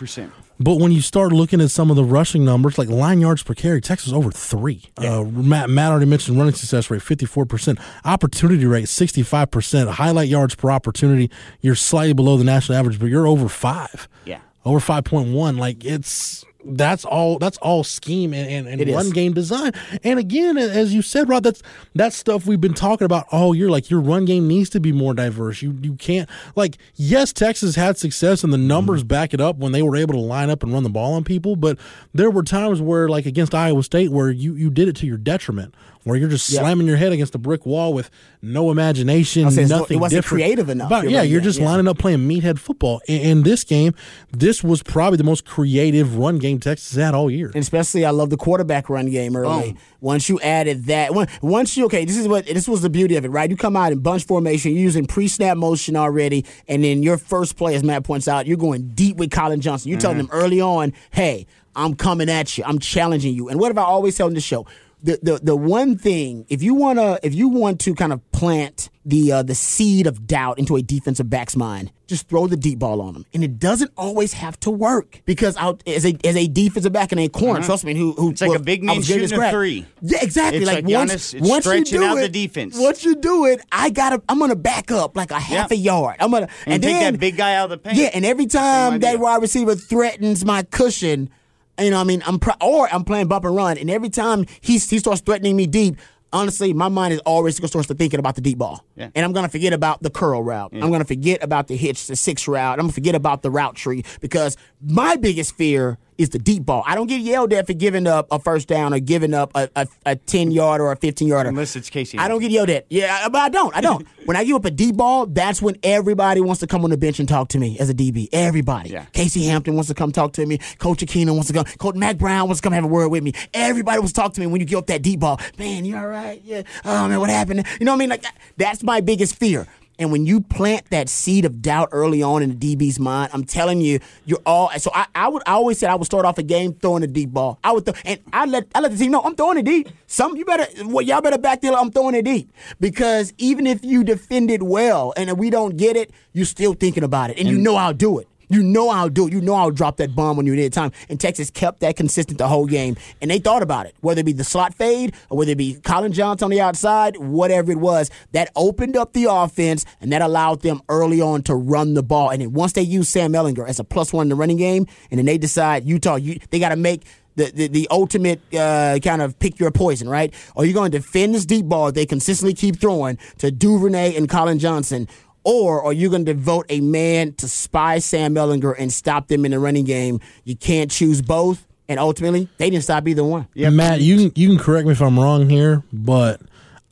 80%. 0.58 0.64
But 0.64 0.78
when 0.78 0.92
you 0.92 1.00
start 1.00 1.32
looking 1.32 1.60
at 1.60 1.70
some 1.70 1.90
of 1.90 1.96
the 1.96 2.04
rushing 2.04 2.44
numbers, 2.44 2.78
like 2.78 2.88
line 2.88 3.20
yards 3.20 3.42
per 3.42 3.54
carry, 3.54 3.80
Texas 3.80 4.12
over 4.12 4.30
three. 4.30 4.82
Uh, 4.96 5.24
Matt, 5.24 5.70
Matt 5.70 5.90
already 5.90 6.06
mentioned 6.06 6.38
running 6.38 6.54
success 6.54 6.90
rate, 6.90 7.00
54%. 7.02 7.80
Opportunity 8.04 8.66
rate, 8.66 8.86
65%. 8.86 9.88
Highlight 9.92 10.28
yards 10.28 10.54
per 10.54 10.70
opportunity, 10.70 11.30
you're 11.60 11.74
slightly 11.74 12.14
below 12.14 12.36
the 12.36 12.44
national 12.44 12.78
average, 12.78 12.98
but 12.98 13.06
you're 13.06 13.26
over 13.26 13.48
five. 13.48 14.08
Yeah. 14.24 14.40
Over 14.64 14.80
5.1. 14.80 15.58
Like, 15.58 15.84
it's. 15.84 16.44
That's 16.64 17.04
all. 17.04 17.38
That's 17.38 17.56
all 17.58 17.84
scheme 17.84 18.34
and, 18.34 18.50
and, 18.50 18.68
and 18.68 18.80
It 18.80 18.88
is. 18.88 18.94
run 18.94 19.10
game 19.10 19.32
design. 19.32 19.72
And 20.02 20.18
again, 20.18 20.58
as 20.58 20.92
you 20.92 21.02
said, 21.02 21.28
Rob, 21.28 21.44
that's 21.44 21.62
that's 21.94 22.16
stuff 22.16 22.46
we've 22.46 22.60
been 22.60 22.74
talking 22.74 23.04
about 23.04 23.26
all 23.30 23.54
year. 23.54 23.70
Like 23.70 23.90
your 23.90 24.00
run 24.00 24.24
game 24.24 24.48
needs 24.48 24.68
to 24.70 24.80
be 24.80 24.90
more 24.90 25.14
diverse. 25.14 25.62
You 25.62 25.78
you 25.80 25.94
can't 25.94 26.28
like 26.56 26.76
yes, 26.96 27.32
Texas 27.32 27.76
had 27.76 27.96
success 27.96 28.42
and 28.42 28.52
the 28.52 28.58
numbers 28.58 29.00
mm-hmm. 29.00 29.08
back 29.08 29.34
it 29.34 29.40
up 29.40 29.56
when 29.58 29.70
they 29.70 29.82
were 29.82 29.96
able 29.96 30.14
to 30.14 30.20
line 30.20 30.50
up 30.50 30.64
and 30.64 30.72
run 30.72 30.82
the 30.82 30.90
ball 30.90 31.14
on 31.14 31.22
people. 31.22 31.54
But 31.54 31.78
there 32.12 32.30
were 32.30 32.42
times 32.42 32.82
where, 32.82 33.08
like 33.08 33.24
against 33.24 33.54
Iowa 33.54 33.84
State, 33.84 34.10
where 34.10 34.30
you 34.30 34.54
you 34.54 34.68
did 34.68 34.88
it 34.88 34.96
to 34.96 35.06
your 35.06 35.16
detriment, 35.16 35.74
where 36.08 36.18
you're 36.18 36.28
just 36.28 36.48
Yep. 36.50 36.60
slamming 36.60 36.86
your 36.86 36.96
head 36.96 37.12
against 37.12 37.34
a 37.34 37.38
brick 37.38 37.66
wall 37.66 37.92
with 37.92 38.10
no 38.40 38.70
imagination, 38.70 39.42
nothing 39.44 39.64
it 39.64 40.00
wasn't 40.00 40.22
different. 40.22 40.24
creative 40.24 40.68
enough. 40.68 40.90
Yeah, 41.04 41.22
you're 41.22 41.40
just 41.40 41.58
yeah. 41.58 41.66
lining 41.66 41.86
up 41.88 41.98
playing 41.98 42.20
meathead 42.20 42.58
football. 42.58 43.00
In, 43.06 43.20
in 43.20 43.42
this 43.42 43.64
game, 43.64 43.94
this 44.32 44.64
was 44.64 44.82
probably 44.82 45.16
the 45.16 45.24
most 45.24 45.44
creative 45.44 46.16
run 46.16 46.38
game 46.38 46.60
Texas 46.60 46.96
had 46.96 47.14
all 47.14 47.30
year. 47.30 47.48
And 47.48 47.56
especially, 47.56 48.04
I 48.04 48.10
love 48.10 48.30
the 48.30 48.36
quarterback 48.36 48.88
run 48.88 49.10
game 49.10 49.36
early. 49.36 49.76
Once 50.00 50.28
you 50.28 50.40
added 50.40 50.84
that, 50.86 51.12
once 51.42 51.76
you 51.76 51.84
okay, 51.86 52.04
this 52.04 52.16
is 52.16 52.26
what 52.26 52.46
this 52.46 52.68
was 52.68 52.82
the 52.82 52.90
beauty 52.90 53.16
of 53.16 53.24
it, 53.24 53.28
right? 53.28 53.50
You 53.50 53.56
come 53.56 53.76
out 53.76 53.92
in 53.92 53.98
bunch 53.98 54.24
formation, 54.24 54.72
you're 54.72 54.80
using 54.80 55.06
pre-snap 55.06 55.56
motion 55.56 55.96
already, 55.96 56.44
and 56.68 56.84
then 56.84 57.02
your 57.02 57.18
first 57.18 57.56
play, 57.56 57.74
as 57.74 57.82
Matt 57.82 58.04
points 58.04 58.28
out, 58.28 58.46
you're 58.46 58.56
going 58.56 58.88
deep 58.94 59.16
with 59.16 59.30
Collin 59.30 59.60
Johnson. 59.60 59.90
You're 59.90 60.00
telling 60.00 60.18
mm-hmm. 60.18 60.28
them 60.28 60.40
early 60.40 60.60
on, 60.60 60.92
"Hey, 61.10 61.46
I'm 61.74 61.94
coming 61.94 62.30
at 62.30 62.56
you. 62.56 62.64
I'm 62.64 62.78
challenging 62.78 63.34
you." 63.34 63.48
And 63.48 63.58
what 63.60 63.68
have 63.68 63.78
I 63.78 63.82
always 63.82 64.16
tell 64.16 64.28
them 64.28 64.34
to 64.36 64.40
show? 64.40 64.66
The, 65.00 65.18
the 65.22 65.40
the 65.42 65.56
one 65.56 65.96
thing 65.96 66.44
if 66.48 66.60
you 66.62 66.74
wanna 66.74 67.18
if 67.22 67.32
you 67.32 67.48
want 67.48 67.78
to 67.80 67.94
kind 67.94 68.12
of 68.12 68.20
plant 68.32 68.90
the 69.04 69.30
uh, 69.32 69.42
the 69.44 69.54
seed 69.54 70.06
of 70.08 70.26
doubt 70.26 70.58
into 70.58 70.74
a 70.74 70.82
defensive 70.82 71.30
back's 71.30 71.54
mind, 71.54 71.92
just 72.08 72.28
throw 72.28 72.48
the 72.48 72.56
deep 72.56 72.80
ball 72.80 73.00
on 73.00 73.14
them, 73.14 73.24
and 73.32 73.44
it 73.44 73.60
doesn't 73.60 73.92
always 73.96 74.32
have 74.32 74.58
to 74.60 74.70
work 74.72 75.22
because 75.24 75.56
out 75.56 75.84
as 75.86 76.04
a 76.04 76.16
as 76.24 76.34
a 76.34 76.48
defensive 76.48 76.92
back 76.92 77.12
in 77.12 77.18
a 77.20 77.28
corner, 77.28 77.62
trust 77.62 77.84
me, 77.84 77.94
who 77.94 78.12
who 78.14 78.22
Uh-huh. 78.22 78.30
It's 78.32 78.40
like 78.40 78.58
a 78.58 78.62
big 78.62 78.82
man 78.82 79.00
shooting 79.02 79.32
a 79.40 79.50
three. 79.52 79.86
Yeah, 80.02 80.18
exactly. 80.20 80.58
It's 80.58 80.66
like, 80.66 80.84
like 80.84 80.92
once, 80.92 81.32
Giannis, 81.32 81.48
once 81.48 81.66
you 81.92 81.98
do 82.00 82.04
out 82.04 82.18
it, 82.18 82.32
the 82.32 82.46
defense. 82.48 82.76
Once 82.76 83.04
you 83.04 83.14
do 83.14 83.46
it, 83.46 83.60
I 83.70 83.90
gotta 83.90 84.20
I'm 84.28 84.40
gonna 84.40 84.56
back 84.56 84.90
up 84.90 85.16
like 85.16 85.30
a 85.30 85.38
half 85.38 85.70
Yeah. 85.70 85.76
a 85.76 85.80
yard. 85.80 86.16
I'm 86.18 86.32
gonna 86.32 86.48
And 86.66 86.82
take 86.82 86.92
then, 86.92 87.12
that 87.14 87.20
big 87.20 87.36
guy 87.36 87.54
out 87.54 87.66
of 87.66 87.70
the 87.70 87.78
paint. 87.78 87.96
Yeah, 87.96 88.10
and 88.12 88.26
every 88.26 88.46
time 88.46 88.98
that 88.98 89.20
wide 89.20 89.40
receiver 89.42 89.76
threatens 89.76 90.44
my 90.44 90.64
cushion, 90.64 91.30
you 91.78 91.90
know, 91.90 91.96
what 91.96 92.02
I 92.02 92.06
mean, 92.06 92.22
I'm 92.26 92.38
pro- 92.38 92.54
or 92.60 92.88
I'm 92.92 93.04
playing 93.04 93.28
bump 93.28 93.44
and 93.44 93.54
run, 93.54 93.78
and 93.78 93.90
every 93.90 94.08
time 94.10 94.44
he 94.60 94.74
he 94.78 94.98
starts 94.98 95.20
threatening 95.20 95.56
me 95.56 95.66
deep. 95.66 95.96
Honestly, 96.30 96.74
my 96.74 96.88
mind 96.90 97.14
is 97.14 97.20
always 97.20 97.58
going 97.58 97.70
to 97.70 97.82
start 97.82 97.96
thinking 97.98 98.20
about 98.20 98.34
the 98.34 98.42
deep 98.42 98.58
ball, 98.58 98.84
Yeah. 98.96 99.08
and 99.14 99.24
I'm 99.24 99.32
going 99.32 99.46
to 99.46 99.48
forget 99.50 99.72
about 99.72 100.02
the 100.02 100.10
curl 100.10 100.42
route. 100.42 100.72
I'm 100.74 100.90
going 100.90 100.98
to 101.00 101.06
forget 101.06 101.42
about 101.42 101.68
the 101.68 101.76
hitch, 101.76 102.06
the 102.06 102.16
six 102.16 102.46
route. 102.46 102.74
I'm 102.74 102.80
going 102.80 102.90
to 102.90 102.94
forget 102.94 103.14
about 103.14 103.40
the 103.40 103.50
route 103.50 103.76
tree 103.76 104.04
because 104.20 104.54
my 104.82 105.16
biggest 105.16 105.54
fear 105.56 105.96
is 106.18 106.30
the 106.30 106.38
deep 106.38 106.66
ball. 106.66 106.82
I 106.84 106.94
don't 106.96 107.06
get 107.06 107.20
yelled 107.20 107.52
at 107.52 107.66
for 107.66 107.72
giving 107.72 108.06
up 108.06 108.26
a 108.30 108.38
first 108.38 108.68
down 108.68 108.92
or 108.92 108.98
giving 108.98 109.32
up 109.32 109.52
a, 109.54 109.70
a, 109.76 109.86
a 110.04 110.16
10 110.16 110.50
yard 110.50 110.80
or 110.80 110.92
a 110.92 110.96
15 110.96 111.28
yarder. 111.28 111.48
Unless 111.48 111.76
it's 111.76 111.88
Casey. 111.88 112.18
I 112.18 112.28
don't 112.28 112.40
get 112.40 112.50
yelled 112.50 112.70
at. 112.70 112.86
Yeah, 112.90 113.28
but 113.28 113.38
I 113.40 113.48
don't. 113.48 113.74
I 113.74 113.80
don't. 113.80 114.06
when 114.24 114.36
I 114.36 114.44
give 114.44 114.56
up 114.56 114.64
a 114.64 114.70
deep 114.70 114.96
ball, 114.96 115.26
that's 115.26 115.62
when 115.62 115.76
everybody 115.82 116.40
wants 116.40 116.60
to 116.60 116.66
come 116.66 116.84
on 116.84 116.90
the 116.90 116.96
bench 116.96 117.20
and 117.20 117.28
talk 117.28 117.48
to 117.50 117.58
me 117.58 117.78
as 117.78 117.88
a 117.88 117.94
DB. 117.94 118.28
Everybody. 118.32 118.90
Yeah. 118.90 119.04
Casey 119.12 119.44
Hampton 119.44 119.74
wants 119.74 119.88
to 119.88 119.94
come 119.94 120.10
talk 120.12 120.32
to 120.34 120.44
me. 120.44 120.58
Coach 120.78 120.98
Akina 120.98 121.32
wants 121.32 121.46
to 121.46 121.52
come. 121.54 121.64
Coach 121.78 121.94
Mack 121.94 122.18
Brown 122.18 122.48
wants 122.48 122.60
to 122.60 122.66
come 122.66 122.72
have 122.72 122.84
a 122.84 122.88
word 122.88 123.08
with 123.08 123.22
me. 123.22 123.32
Everybody 123.54 123.98
wants 123.98 124.12
to 124.12 124.20
talk 124.20 124.34
to 124.34 124.40
me 124.40 124.46
when 124.48 124.60
you 124.60 124.66
give 124.66 124.78
up 124.78 124.86
that 124.88 125.02
deep 125.02 125.20
ball. 125.20 125.40
Man, 125.58 125.84
you 125.84 125.96
all 125.96 126.06
right? 126.06 126.42
Yeah. 126.44 126.62
Oh 126.84 127.08
man, 127.08 127.20
what 127.20 127.30
happened? 127.30 127.64
You 127.78 127.86
know 127.86 127.92
what 127.92 127.96
I 127.96 127.98
mean? 128.00 128.10
Like 128.10 128.24
that's 128.56 128.82
my 128.82 129.00
biggest 129.00 129.36
fear. 129.36 129.66
And 129.98 130.12
when 130.12 130.26
you 130.26 130.40
plant 130.40 130.90
that 130.90 131.08
seed 131.08 131.44
of 131.44 131.60
doubt 131.60 131.88
early 131.92 132.22
on 132.22 132.42
in 132.42 132.56
the 132.56 132.76
DB's 132.76 133.00
mind, 133.00 133.30
I'm 133.32 133.44
telling 133.44 133.80
you, 133.80 133.98
you're 134.24 134.40
all. 134.46 134.70
So 134.78 134.90
I, 134.94 135.06
I 135.14 135.28
would, 135.28 135.42
I 135.46 135.52
always 135.52 135.78
said 135.78 135.90
I 135.90 135.96
would 135.96 136.06
start 136.06 136.24
off 136.24 136.38
a 136.38 136.42
game 136.42 136.74
throwing 136.74 137.02
a 137.02 137.06
deep 137.06 137.30
ball. 137.30 137.58
I 137.64 137.72
would, 137.72 137.84
throw, 137.84 137.94
and 138.04 138.20
I 138.32 138.46
let, 138.46 138.68
I 138.74 138.80
let 138.80 138.92
the 138.92 138.98
team 138.98 139.10
know 139.10 139.20
I'm 139.22 139.34
throwing 139.34 139.58
it 139.58 139.64
deep. 139.64 139.88
Some 140.06 140.36
you 140.36 140.44
better, 140.44 140.66
well, 140.84 141.02
y'all 141.02 141.20
better 141.20 141.38
back 141.38 141.60
there. 141.60 141.72
I'm 141.72 141.90
throwing 141.90 142.14
it 142.14 142.24
deep 142.24 142.52
because 142.80 143.32
even 143.38 143.66
if 143.66 143.84
you 143.84 144.04
defend 144.04 144.50
it 144.50 144.62
well 144.62 145.12
and 145.16 145.36
we 145.38 145.50
don't 145.50 145.76
get 145.76 145.96
it, 145.96 146.10
you're 146.32 146.46
still 146.46 146.74
thinking 146.74 147.02
about 147.02 147.30
it, 147.30 147.38
and, 147.38 147.48
you 147.48 147.58
know 147.58 147.74
I'll 147.76 147.92
do 147.92 148.18
it. 148.18 148.28
You 148.48 148.62
know 148.62 148.88
I'll 148.88 149.08
do 149.08 149.26
it. 149.26 149.32
You 149.32 149.40
know 149.40 149.54
I'll 149.54 149.70
drop 149.70 149.96
that 149.98 150.14
bomb 150.14 150.36
when 150.36 150.46
you 150.46 150.54
need 150.54 150.72
time. 150.72 150.92
And 151.08 151.20
Texas 151.20 151.50
kept 151.50 151.80
that 151.80 151.96
consistent 151.96 152.38
the 152.38 152.48
whole 152.48 152.66
game. 152.66 152.96
And 153.20 153.30
they 153.30 153.38
thought 153.38 153.62
about 153.62 153.86
it, 153.86 153.94
whether 154.00 154.20
it 154.20 154.24
be 154.24 154.32
the 154.32 154.44
slot 154.44 154.74
fade 154.74 155.14
or 155.30 155.38
whether 155.38 155.52
it 155.52 155.58
be 155.58 155.74
Collin 155.74 156.12
Johnson 156.12 156.46
on 156.46 156.50
the 156.50 156.60
outside, 156.60 157.16
whatever 157.16 157.70
it 157.72 157.78
was. 157.78 158.10
That 158.32 158.50
opened 158.56 158.96
up 158.96 159.12
the 159.12 159.26
offense 159.30 159.84
and 160.00 160.12
that 160.12 160.22
allowed 160.22 160.62
them 160.62 160.80
early 160.88 161.20
on 161.20 161.42
to 161.42 161.54
run 161.54 161.94
the 161.94 162.02
ball. 162.02 162.30
And 162.30 162.42
then 162.42 162.52
once 162.52 162.72
they 162.72 162.82
use 162.82 163.08
Sam 163.08 163.32
Ehlinger 163.32 163.68
as 163.68 163.78
a 163.78 163.84
plus 163.84 164.12
one 164.12 164.26
in 164.26 164.28
the 164.28 164.34
running 164.34 164.56
game, 164.56 164.86
and 165.10 165.18
then 165.18 165.26
they 165.26 165.38
decide 165.38 165.84
Utah, 165.84 166.16
you, 166.16 166.38
they 166.50 166.58
got 166.58 166.70
to 166.70 166.76
make 166.76 167.04
the, 167.38 167.52
the, 167.52 167.68
the 167.68 167.88
ultimate 167.90 168.40
uh, 168.52 168.98
kind 169.02 169.22
of 169.22 169.38
pick 169.38 169.58
your 169.58 169.70
poison, 169.70 170.08
right? 170.08 170.34
Are 170.56 170.64
you 170.64 170.74
going 170.74 170.90
to 170.90 170.98
defend 170.98 171.34
this 171.34 171.46
deep 171.46 171.66
ball 171.66 171.92
they 171.92 172.04
consistently 172.04 172.52
keep 172.52 172.80
throwing 172.80 173.16
to 173.38 173.50
Duvernay 173.50 174.16
and 174.16 174.28
Collin 174.28 174.58
Johnson? 174.58 175.08
Or 175.44 175.82
are 175.82 175.92
you 175.92 176.10
going 176.10 176.24
to 176.24 176.34
devote 176.34 176.66
a 176.68 176.80
man 176.80 177.32
to 177.34 177.48
spy 177.48 178.00
Sam 178.00 178.34
Ehlinger 178.34 178.74
and 178.78 178.92
stop 178.92 179.28
them 179.28 179.44
in 179.44 179.52
the 179.52 179.58
running 179.58 179.84
game? 179.84 180.20
You 180.44 180.56
can't 180.56 180.90
choose 180.90 181.22
both. 181.22 181.66
And 181.88 181.98
ultimately, 181.98 182.48
they 182.58 182.68
didn't 182.68 182.84
stop 182.84 183.08
either 183.08 183.24
one. 183.24 183.48
Yeah, 183.54 183.70
Matt, 183.70 184.02
you 184.02 184.16
can 184.16 184.32
you 184.34 184.48
can 184.48 184.58
correct 184.58 184.86
me 184.86 184.92
if 184.92 185.00
I'm 185.00 185.18
wrong 185.18 185.48
here, 185.48 185.82
but 185.90 186.42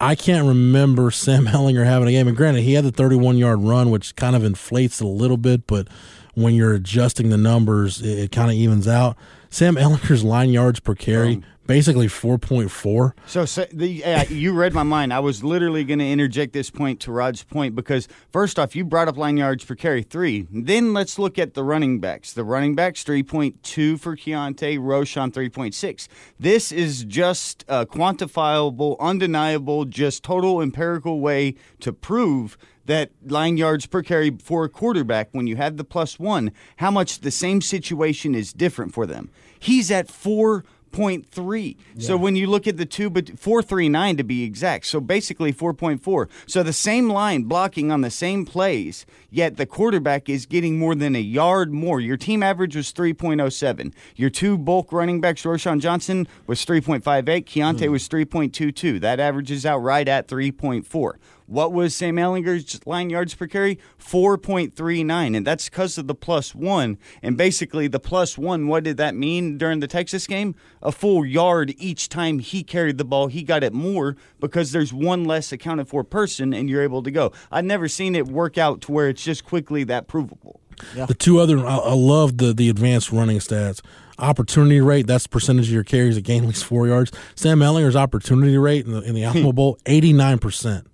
I 0.01 0.15
can't 0.15 0.47
remember 0.47 1.11
Sam 1.13 1.45
Ehlinger 1.47 1.85
having 1.85 2.09
a 2.09 2.13
game. 2.13 2.29
And 2.29 2.37
granted, 2.37 2.63
he 2.63 2.73
had 2.75 2.85
the 2.85 2.93
31 2.93 3.37
yard 3.37 3.61
run, 3.61 3.91
which 3.91 4.17
kind 4.17 4.35
of 4.35 4.43
inflates 4.43 5.01
it 5.01 5.05
a 5.05 5.09
little 5.09 5.37
bit, 5.37 5.67
but 5.67 5.89
when 6.35 6.55
you're 6.55 6.75
adjusting 6.75 7.31
the 7.31 7.37
numbers, 7.37 8.01
it, 8.01 8.19
it 8.19 8.33
kind 8.33 8.51
of 8.51 8.57
evens 8.57 8.89
out. 8.89 9.17
Sam 9.51 9.77
Ehlinger's 9.77 10.25
line 10.25 10.51
yards 10.51 10.81
per 10.81 10.95
carry, 10.95 11.43
basically 11.67 12.07
4.4. 12.07 13.13
So, 13.27 13.45
so 13.45 13.67
the, 13.73 14.05
uh, 14.05 14.25
you 14.29 14.53
read 14.53 14.73
my 14.73 14.83
mind. 14.83 15.13
I 15.13 15.21
was 15.21 15.43
literally 15.43 15.85
going 15.85 15.99
to 15.99 16.09
interject 16.09 16.53
this 16.53 16.71
point 16.71 17.01
to 17.01 17.13
Rod's 17.13 17.43
point 17.43 17.75
because 17.75 18.09
first 18.31 18.59
off, 18.59 18.77
you 18.77 18.85
brought 18.85 19.09
up 19.09 19.17
line 19.17 19.37
yards 19.37 19.65
per 19.65 19.75
carry 19.75 20.03
three. 20.03 20.47
Then 20.51 20.93
let's 20.93 21.19
look 21.19 21.39
at 21.39 21.55
the 21.55 21.65
running 21.65 22.01
backs. 22.01 22.33
The 22.33 22.45
running 22.45 22.75
backs 22.75 23.03
three 23.03 23.23
point 23.23 23.63
two 23.63 23.97
for 23.97 24.17
Keaontay, 24.17 24.79
Roschon 24.79 25.33
three 25.33 25.49
point 25.49 25.75
six. 25.75 26.09
This 26.39 26.73
is 26.73 27.05
just 27.05 27.65
a 27.69 27.87
quantifiable, 27.87 28.99
undeniable, 29.01 29.85
just 29.85 30.23
total 30.23 30.61
empirical 30.61 31.21
way 31.21 31.55
to 31.81 31.93
prove 31.93 32.57
that 32.87 33.11
line 33.25 33.57
yards 33.57 33.87
per 33.87 34.03
carry 34.03 34.37
for 34.42 34.64
a 34.64 34.68
quarterback 34.68 35.29
when 35.33 35.46
you 35.46 35.57
have 35.57 35.77
the 35.77 35.85
plus 35.85 36.18
one, 36.18 36.53
how 36.77 36.90
much 36.90 37.20
the 37.20 37.31
same 37.31 37.61
situation 37.61 38.35
is 38.35 38.53
different 38.53 38.94
for 38.94 39.07
them. 39.07 39.31
He's 39.59 39.90
at 39.90 40.11
four 40.11 40.64
point 40.92 41.27
three. 41.27 41.77
So 41.99 42.16
when 42.16 42.37
you 42.37 42.46
look 42.46 42.66
at 42.66 42.79
the 42.79 42.87
two, 42.87 43.11
but 43.11 43.38
four 43.38 43.62
three 43.62 43.88
nine 43.88 44.16
to 44.16 44.25
be 44.25 44.44
exact. 44.44 44.87
So 44.87 44.99
basically 44.99 45.53
four 45.53 45.75
point 45.75 46.03
four. 46.03 46.31
So 46.46 46.62
the 46.62 46.72
same 46.72 47.11
line 47.11 47.42
blocking 47.42 47.90
on 47.90 48.01
the 48.01 48.11
same 48.11 48.46
plays, 48.46 49.05
yet 49.31 49.59
the 49.59 49.66
quarterback 49.66 50.31
is 50.31 50.46
getting 50.46 50.79
more 50.79 50.94
than 50.94 51.14
a 51.14 51.20
yard 51.20 51.70
more. 51.70 52.01
Your 52.01 52.16
team 52.16 52.42
average 52.42 52.77
was 52.77 52.92
three 52.92 53.12
point 53.12 53.42
oh 53.42 53.51
seven. 53.51 53.92
Your 54.14 54.31
two 54.31 54.57
bulk 54.57 54.90
running 54.90 55.20
backs, 55.20 55.42
Roschon 55.42 55.81
Johnson 55.81 56.27
was 56.46 56.64
three 56.64 56.81
point 56.81 57.05
five 57.05 57.29
eight. 57.29 57.46
Keaontay 57.46 57.87
hmm. 57.87 57.92
was 57.92 58.09
three 58.09 58.25
point 58.25 58.55
two 58.55 58.72
two. 58.72 58.99
That 58.99 59.20
averages 59.20 59.66
out 59.66 59.79
right 59.79 60.09
at 60.09 60.29
three 60.29 60.51
point 60.51 60.87
four. 60.87 61.18
What 61.47 61.73
was 61.73 61.95
Sam 61.95 62.17
Ehlinger's 62.17 62.85
line 62.87 63.11
yards 63.11 63.35
per 63.35 63.47
carry? 63.47 63.79
4.39. 63.99 65.37
And 65.37 65.47
that's 65.47 65.69
because 65.69 65.97
of 65.99 66.07
the 66.07 66.15
plus 66.15 66.55
one. 66.55 66.99
And 67.23 67.37
basically, 67.37 67.89
the 67.89 68.01
plus 68.01 68.37
one, 68.37 68.67
what 68.67 68.85
did 68.85 68.97
that 68.97 69.15
mean 69.15 69.57
during 69.59 69.81
the 69.81 69.87
Texas 69.87 70.27
game? 70.27 70.55
A 70.83 70.91
full 70.91 71.25
yard 71.25 71.75
each 71.79 72.09
time 72.09 72.41
he 72.41 72.63
carried 72.63 72.99
the 72.99 73.05
ball. 73.05 73.29
He 73.29 73.43
got 73.43 73.63
it 73.63 73.73
more 73.73 74.17
because 74.41 74.73
there's 74.73 74.93
one 74.93 75.25
less 75.25 75.53
accounted 75.53 75.89
for 75.89 76.03
person 76.05 76.53
and 76.53 76.69
you're 76.69 76.83
able 76.83 77.03
to 77.03 77.11
go. 77.11 77.33
I've 77.51 77.65
never 77.65 77.89
seen 77.89 78.15
it 78.15 78.27
work 78.27 78.59
out 78.59 78.81
to 78.83 78.93
where 78.93 79.09
it's 79.09 79.23
just 79.23 79.45
quickly 79.45 79.85
that 79.85 80.09
provable. 80.09 80.61
The 80.95 81.15
two 81.15 81.39
other, 81.39 81.59
I, 81.65 81.77
I 81.77 81.95
love 81.95 82.37
the 82.37 82.53
the 82.53 82.69
advanced 82.69 83.11
running 83.11 83.39
stats. 83.39 83.81
Opportunity 84.19 84.81
rate, 84.81 85.07
that's 85.07 85.25
the 85.25 85.31
percentage 85.31 85.69
of 85.69 85.73
your 85.73 85.85
carries 85.85 86.17
that 86.17 86.23
gain 86.23 86.43
at 86.43 86.49
least 86.49 86.65
four 86.65 86.87
yards. 86.87 87.13
Sam 87.35 87.61
Ehlinger's 87.61 87.97
opportunity 87.97 88.57
rate 88.57 88.87
in 88.87 88.93
the, 88.93 89.01
in 89.03 89.15
the 89.15 89.25
Alamo 89.25 89.53
Bowl, 89.53 89.79
89%. 89.85 90.85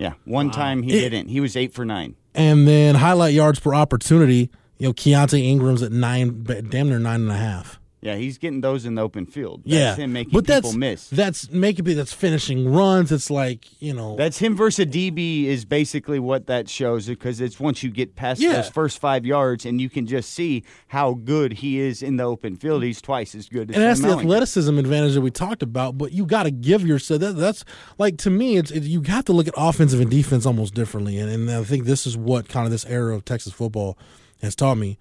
Yeah. 0.00 0.14
One 0.24 0.50
time 0.50 0.82
he 0.82 0.92
didn't. 0.92 1.28
He 1.28 1.40
was 1.40 1.56
eight 1.56 1.74
for 1.74 1.84
nine. 1.84 2.16
And 2.34 2.66
then 2.66 2.94
highlight 2.94 3.34
yards 3.34 3.60
per 3.60 3.74
opportunity, 3.74 4.50
you 4.78 4.88
know, 4.88 4.92
Keaontay 4.92 5.42
Ingram's 5.42 5.82
at 5.82 5.92
nine, 5.92 6.42
damn 6.42 6.88
near 6.88 6.98
nine 6.98 7.22
and 7.22 7.30
a 7.30 7.36
half. 7.36 7.79
Yeah, 8.02 8.16
he's 8.16 8.38
getting 8.38 8.62
those 8.62 8.86
in 8.86 8.94
the 8.94 9.02
open 9.02 9.26
field. 9.26 9.60
That's 9.64 9.74
yeah, 9.74 9.94
him 9.94 10.14
making 10.14 10.32
but 10.32 10.46
people 10.46 10.62
that's 10.62 10.74
miss. 10.74 11.08
that's 11.10 11.50
making 11.50 11.84
be 11.84 11.92
that's 11.92 12.14
finishing 12.14 12.72
runs. 12.72 13.12
It's 13.12 13.28
like 13.30 13.66
you 13.82 13.92
know 13.92 14.16
That's 14.16 14.38
him 14.38 14.56
versus 14.56 14.78
a 14.78 14.86
DB 14.86 15.44
is 15.44 15.66
basically 15.66 16.18
what 16.18 16.46
that 16.46 16.68
shows 16.70 17.06
because 17.06 17.42
it's 17.42 17.60
once 17.60 17.82
you 17.82 17.90
get 17.90 18.16
past 18.16 18.40
Yeah. 18.40 18.54
those 18.54 18.70
first 18.70 18.98
five 19.00 19.26
yards 19.26 19.66
and 19.66 19.82
you 19.82 19.90
can 19.90 20.06
just 20.06 20.30
see 20.30 20.64
how 20.88 21.12
good 21.12 21.52
he 21.54 21.78
is 21.78 22.02
in 22.02 22.16
the 22.16 22.24
open 22.24 22.56
field. 22.56 22.82
He's 22.82 23.02
twice 23.02 23.34
as 23.34 23.50
good 23.50 23.68
as 23.70 23.76
and 23.76 23.84
that's 23.84 24.00
the 24.00 24.08
athleticism 24.08 24.78
advantage 24.78 25.12
that 25.12 25.20
we 25.20 25.30
talked 25.30 25.62
about. 25.62 25.98
But 25.98 26.12
you 26.12 26.24
got 26.24 26.44
to 26.44 26.50
give 26.50 26.86
yourself 26.86 27.20
that, 27.20 27.36
that's 27.36 27.66
like 27.98 28.16
to 28.18 28.30
me, 28.30 28.56
it's 28.56 28.70
it, 28.70 28.84
you 28.84 29.02
have 29.02 29.26
to 29.26 29.34
look 29.34 29.46
at 29.46 29.54
offensive 29.58 30.00
and 30.00 30.10
defense 30.10 30.46
almost 30.46 30.72
differently. 30.72 31.18
And, 31.18 31.30
and 31.30 31.50
I 31.50 31.62
think 31.64 31.84
this 31.84 32.06
is 32.06 32.16
what 32.16 32.48
kind 32.48 32.64
of 32.64 32.70
this 32.72 32.86
era 32.86 33.14
of 33.14 33.26
Texas 33.26 33.52
football 33.52 33.98
has 34.40 34.56
taught 34.56 34.76
me. 34.78 34.96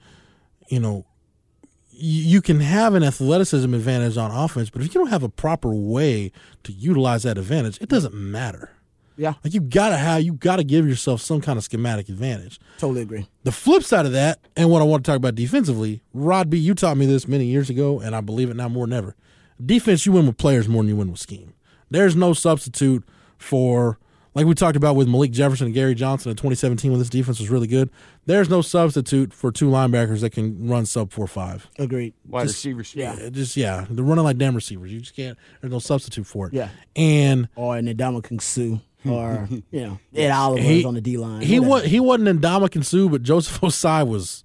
You 0.67 0.81
know, 0.81 1.05
you, 2.01 2.41
can 2.41 2.59
have 2.59 2.93
an 2.93 3.03
athleticism 3.03 3.73
advantage 3.73 4.17
on 4.17 4.31
offense, 4.31 4.69
but 4.69 4.81
if 4.81 4.87
you 4.93 4.99
don't 5.01 5.09
have 5.09 5.23
a 5.23 5.29
proper 5.29 5.73
way 5.73 6.31
to 6.63 6.71
utilize 6.71 7.23
that 7.23 7.37
advantage, 7.37 7.77
it 7.81 7.89
doesn't 7.89 8.13
matter. 8.13 8.71
Yeah, 9.17 9.33
Like 9.43 9.53
you 9.53 9.59
gotta 9.59 9.97
have, 9.97 10.21
you 10.21 10.31
gotta 10.31 10.63
give 10.63 10.87
yourself 10.87 11.19
some 11.21 11.41
kind 11.41 11.57
of 11.57 11.63
schematic 11.65 12.07
advantage. 12.07 12.57
totally 12.77 13.01
agree. 13.01 13.27
The 13.43 13.51
flip 13.51 13.83
side 13.83 14.05
of 14.05 14.13
that, 14.13 14.39
and 14.55 14.69
what 14.69 14.81
I 14.81 14.85
want 14.85 15.03
to 15.03 15.11
talk 15.11 15.17
about 15.17 15.35
defensively, 15.35 16.01
Rod 16.13 16.49
B, 16.49 16.57
you 16.57 16.73
taught 16.73 16.95
me 16.95 17.05
this 17.05 17.27
many 17.27 17.43
years 17.45 17.69
ago, 17.69 17.99
and 17.99 18.15
I 18.15 18.21
believe 18.21 18.49
it 18.49 18.55
now 18.55 18.69
more 18.69 18.87
than 18.87 18.97
ever. 18.97 19.15
Defense, 19.63 20.05
you 20.05 20.13
win 20.13 20.25
with 20.25 20.37
players 20.37 20.69
more 20.69 20.83
than 20.83 20.89
you 20.89 20.95
win 20.95 21.11
with 21.11 21.19
scheme. 21.19 21.53
There's 21.89 22.15
no 22.15 22.31
substitute 22.31 23.03
for, 23.37 23.99
like 24.39 24.47
we 24.47 24.55
talked 24.55 24.77
about 24.77 24.95
with 24.95 25.07
Malik 25.09 25.31
Jefferson 25.31 25.65
and 25.65 25.73
Gary 25.73 25.93
Johnson 25.95 26.29
in 26.29 26.37
2017 26.37 26.91
when 26.91 26.99
this 26.99 27.09
defense 27.09 27.39
was 27.39 27.49
really 27.49 27.67
good. 27.67 27.89
There's 28.25 28.49
no 28.49 28.61
substitute 28.61 29.33
for 29.33 29.51
two 29.51 29.69
linebackers 29.69 30.21
that 30.21 30.29
can 30.29 30.69
run 30.69 30.85
sub 30.85 31.11
4 31.11 31.27
5. 31.27 31.67
Agreed. 31.77 32.13
wide 32.27 32.43
just- 32.43 32.55
receiver 32.55 32.83
speed. 32.83 33.01
yeah. 33.01 33.29
Just, 33.29 33.57
yeah, 33.57 33.85
they're 33.89 34.05
running 34.05 34.23
like 34.23 34.37
damn 34.37 34.55
receivers. 34.55 34.91
You 34.93 35.01
just 35.01 35.15
can't, 35.15 35.37
there's 35.59 35.71
no 35.73 35.79
substitute 35.79 36.25
for 36.25 36.47
it. 36.47 36.53
Yeah. 36.53 36.69
And 36.95 37.49
oh, 37.57 37.63
Or 37.63 37.77
an 37.77 37.85
Ndamukong 37.87 38.41
Suh, 38.41 38.79
or 39.09 39.47
you 39.71 39.81
know 39.81 39.99
Ed 40.15 40.31
Oliver's 40.31 40.65
he, 40.65 40.85
on 40.85 40.93
the 40.93 41.01
D 41.01 41.17
line. 41.17 41.41
he, 41.41 41.59
was, 41.59 41.83
he 41.83 41.99
wasn't 41.99 42.29
in 42.29 42.39
Ndamukong 42.39 42.85
Suh, 42.85 43.09
but 43.09 43.21
Joseph 43.23 43.59
Ossai 43.61 44.07
was 44.07 44.43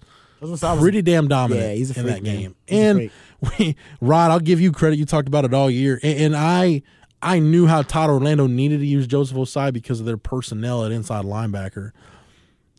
pretty 0.79 1.01
damn 1.01 1.27
dominant 1.27 1.65
Yeah, 1.69 1.73
he's 1.75 1.95
a 1.95 1.99
in 1.99 2.05
that 2.07 2.21
man. 2.23 2.23
game. 2.23 2.55
He's 2.67 2.79
and 2.79 3.11
we, 3.59 3.75
Rod, 4.01 4.31
I'll 4.31 4.39
give 4.39 4.59
you 4.59 4.71
credit. 4.71 4.97
You 4.99 5.05
talked 5.05 5.27
about 5.27 5.45
it 5.45 5.53
all 5.53 5.69
year, 5.69 5.99
and, 6.03 6.19
and 6.19 6.35
I 6.35 6.81
I 7.21 7.39
knew 7.39 7.65
how 7.67 7.81
Todd 7.81 8.09
Orlando 8.09 8.47
needed 8.47 8.79
to 8.79 8.85
use 8.85 9.07
Joseph 9.07 9.37
Ossai 9.37 9.73
because 9.73 9.99
of 9.99 10.05
their 10.05 10.17
personnel 10.17 10.85
at 10.85 10.91
inside 10.91 11.25
linebacker, 11.25 11.91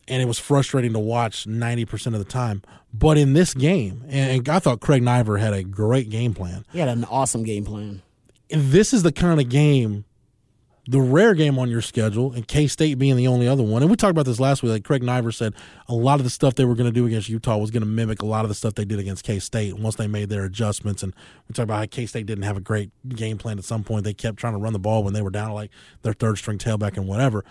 and 0.07 0.23
it 0.23 0.27
was 0.27 0.39
frustrating 0.39 0.93
to 0.93 0.99
watch 0.99 1.47
ninety 1.47 1.85
percent 1.85 2.15
of 2.15 2.25
the 2.25 2.31
time. 2.31 2.63
But 2.95 3.19
in 3.19 3.33
this 3.33 3.55
game, 3.55 4.05
and 4.09 4.49
I 4.49 4.59
thought 4.59 4.81
Craig 4.81 5.03
Naivar 5.03 5.41
had 5.41 5.53
a 5.53 5.63
great 5.65 6.11
game 6.11 6.33
plan. 6.33 6.65
He 6.73 6.79
had 6.79 6.89
an 6.89 7.05
awesome 7.05 7.43
game 7.43 7.65
plan. 7.65 8.03
And 8.51 8.71
this 8.71 8.93
is 8.95 9.03
the 9.03 9.11
kind 9.13 9.41
of 9.41 9.49
game, 9.49 10.05
the 10.89 11.01
rare 11.01 11.35
game 11.35 11.59
on 11.59 11.69
your 11.69 11.81
schedule, 11.81 12.33
and 12.33 12.47
K 12.47 12.69
State 12.69 12.99
being 12.99 13.17
the 13.17 13.27
only 13.27 13.49
other 13.49 13.63
one. 13.63 13.83
And 13.83 13.91
we 13.91 13.97
talked 13.97 14.13
about 14.13 14.25
this 14.25 14.39
last 14.39 14.63
week. 14.63 14.71
Like 14.71 14.85
Craig 14.85 15.03
Naivar 15.03 15.35
said, 15.35 15.55
a 15.89 15.95
lot 15.95 16.21
of 16.21 16.25
the 16.25 16.31
stuff 16.31 16.55
they 16.55 16.65
were 16.65 16.77
going 16.77 16.87
to 16.89 16.93
do 16.93 17.07
against 17.07 17.29
Utah 17.29 17.57
was 17.57 17.71
going 17.71 17.83
to 17.83 17.89
mimic 17.89 18.23
a 18.23 18.27
lot 18.27 18.45
of 18.45 18.49
the 18.49 18.55
stuff 18.55 18.75
they 18.75 18.85
did 18.85 19.01
against 19.01 19.25
K 19.25 19.39
State 19.41 19.79
once 19.79 19.97
they 19.97 20.07
made 20.07 20.29
their 20.29 20.45
adjustments. 20.45 21.03
And 21.03 21.13
we 21.49 21.55
talked 21.55 21.65
about 21.65 21.79
how 21.79 21.87
K 21.87 22.07
State 22.07 22.27
didn't 22.27 22.45
have 22.45 22.57
a 22.57 22.61
great 22.61 22.91
game 23.09 23.37
plan 23.37 23.59
at 23.59 23.65
some 23.65 23.83
point. 23.83 24.05
They 24.05 24.15
kept 24.15 24.39
trying 24.39 24.53
to 24.53 24.59
run 24.61 24.73
the 24.73 24.79
ball 24.79 25.03
when 25.03 25.13
they 25.13 25.23
were 25.23 25.31
down 25.31 25.53
like 25.53 25.71
their 26.03 26.13
third 26.13 26.39
string 26.39 26.59
tailback 26.59 26.97
and 26.97 27.09
whatever. 27.09 27.45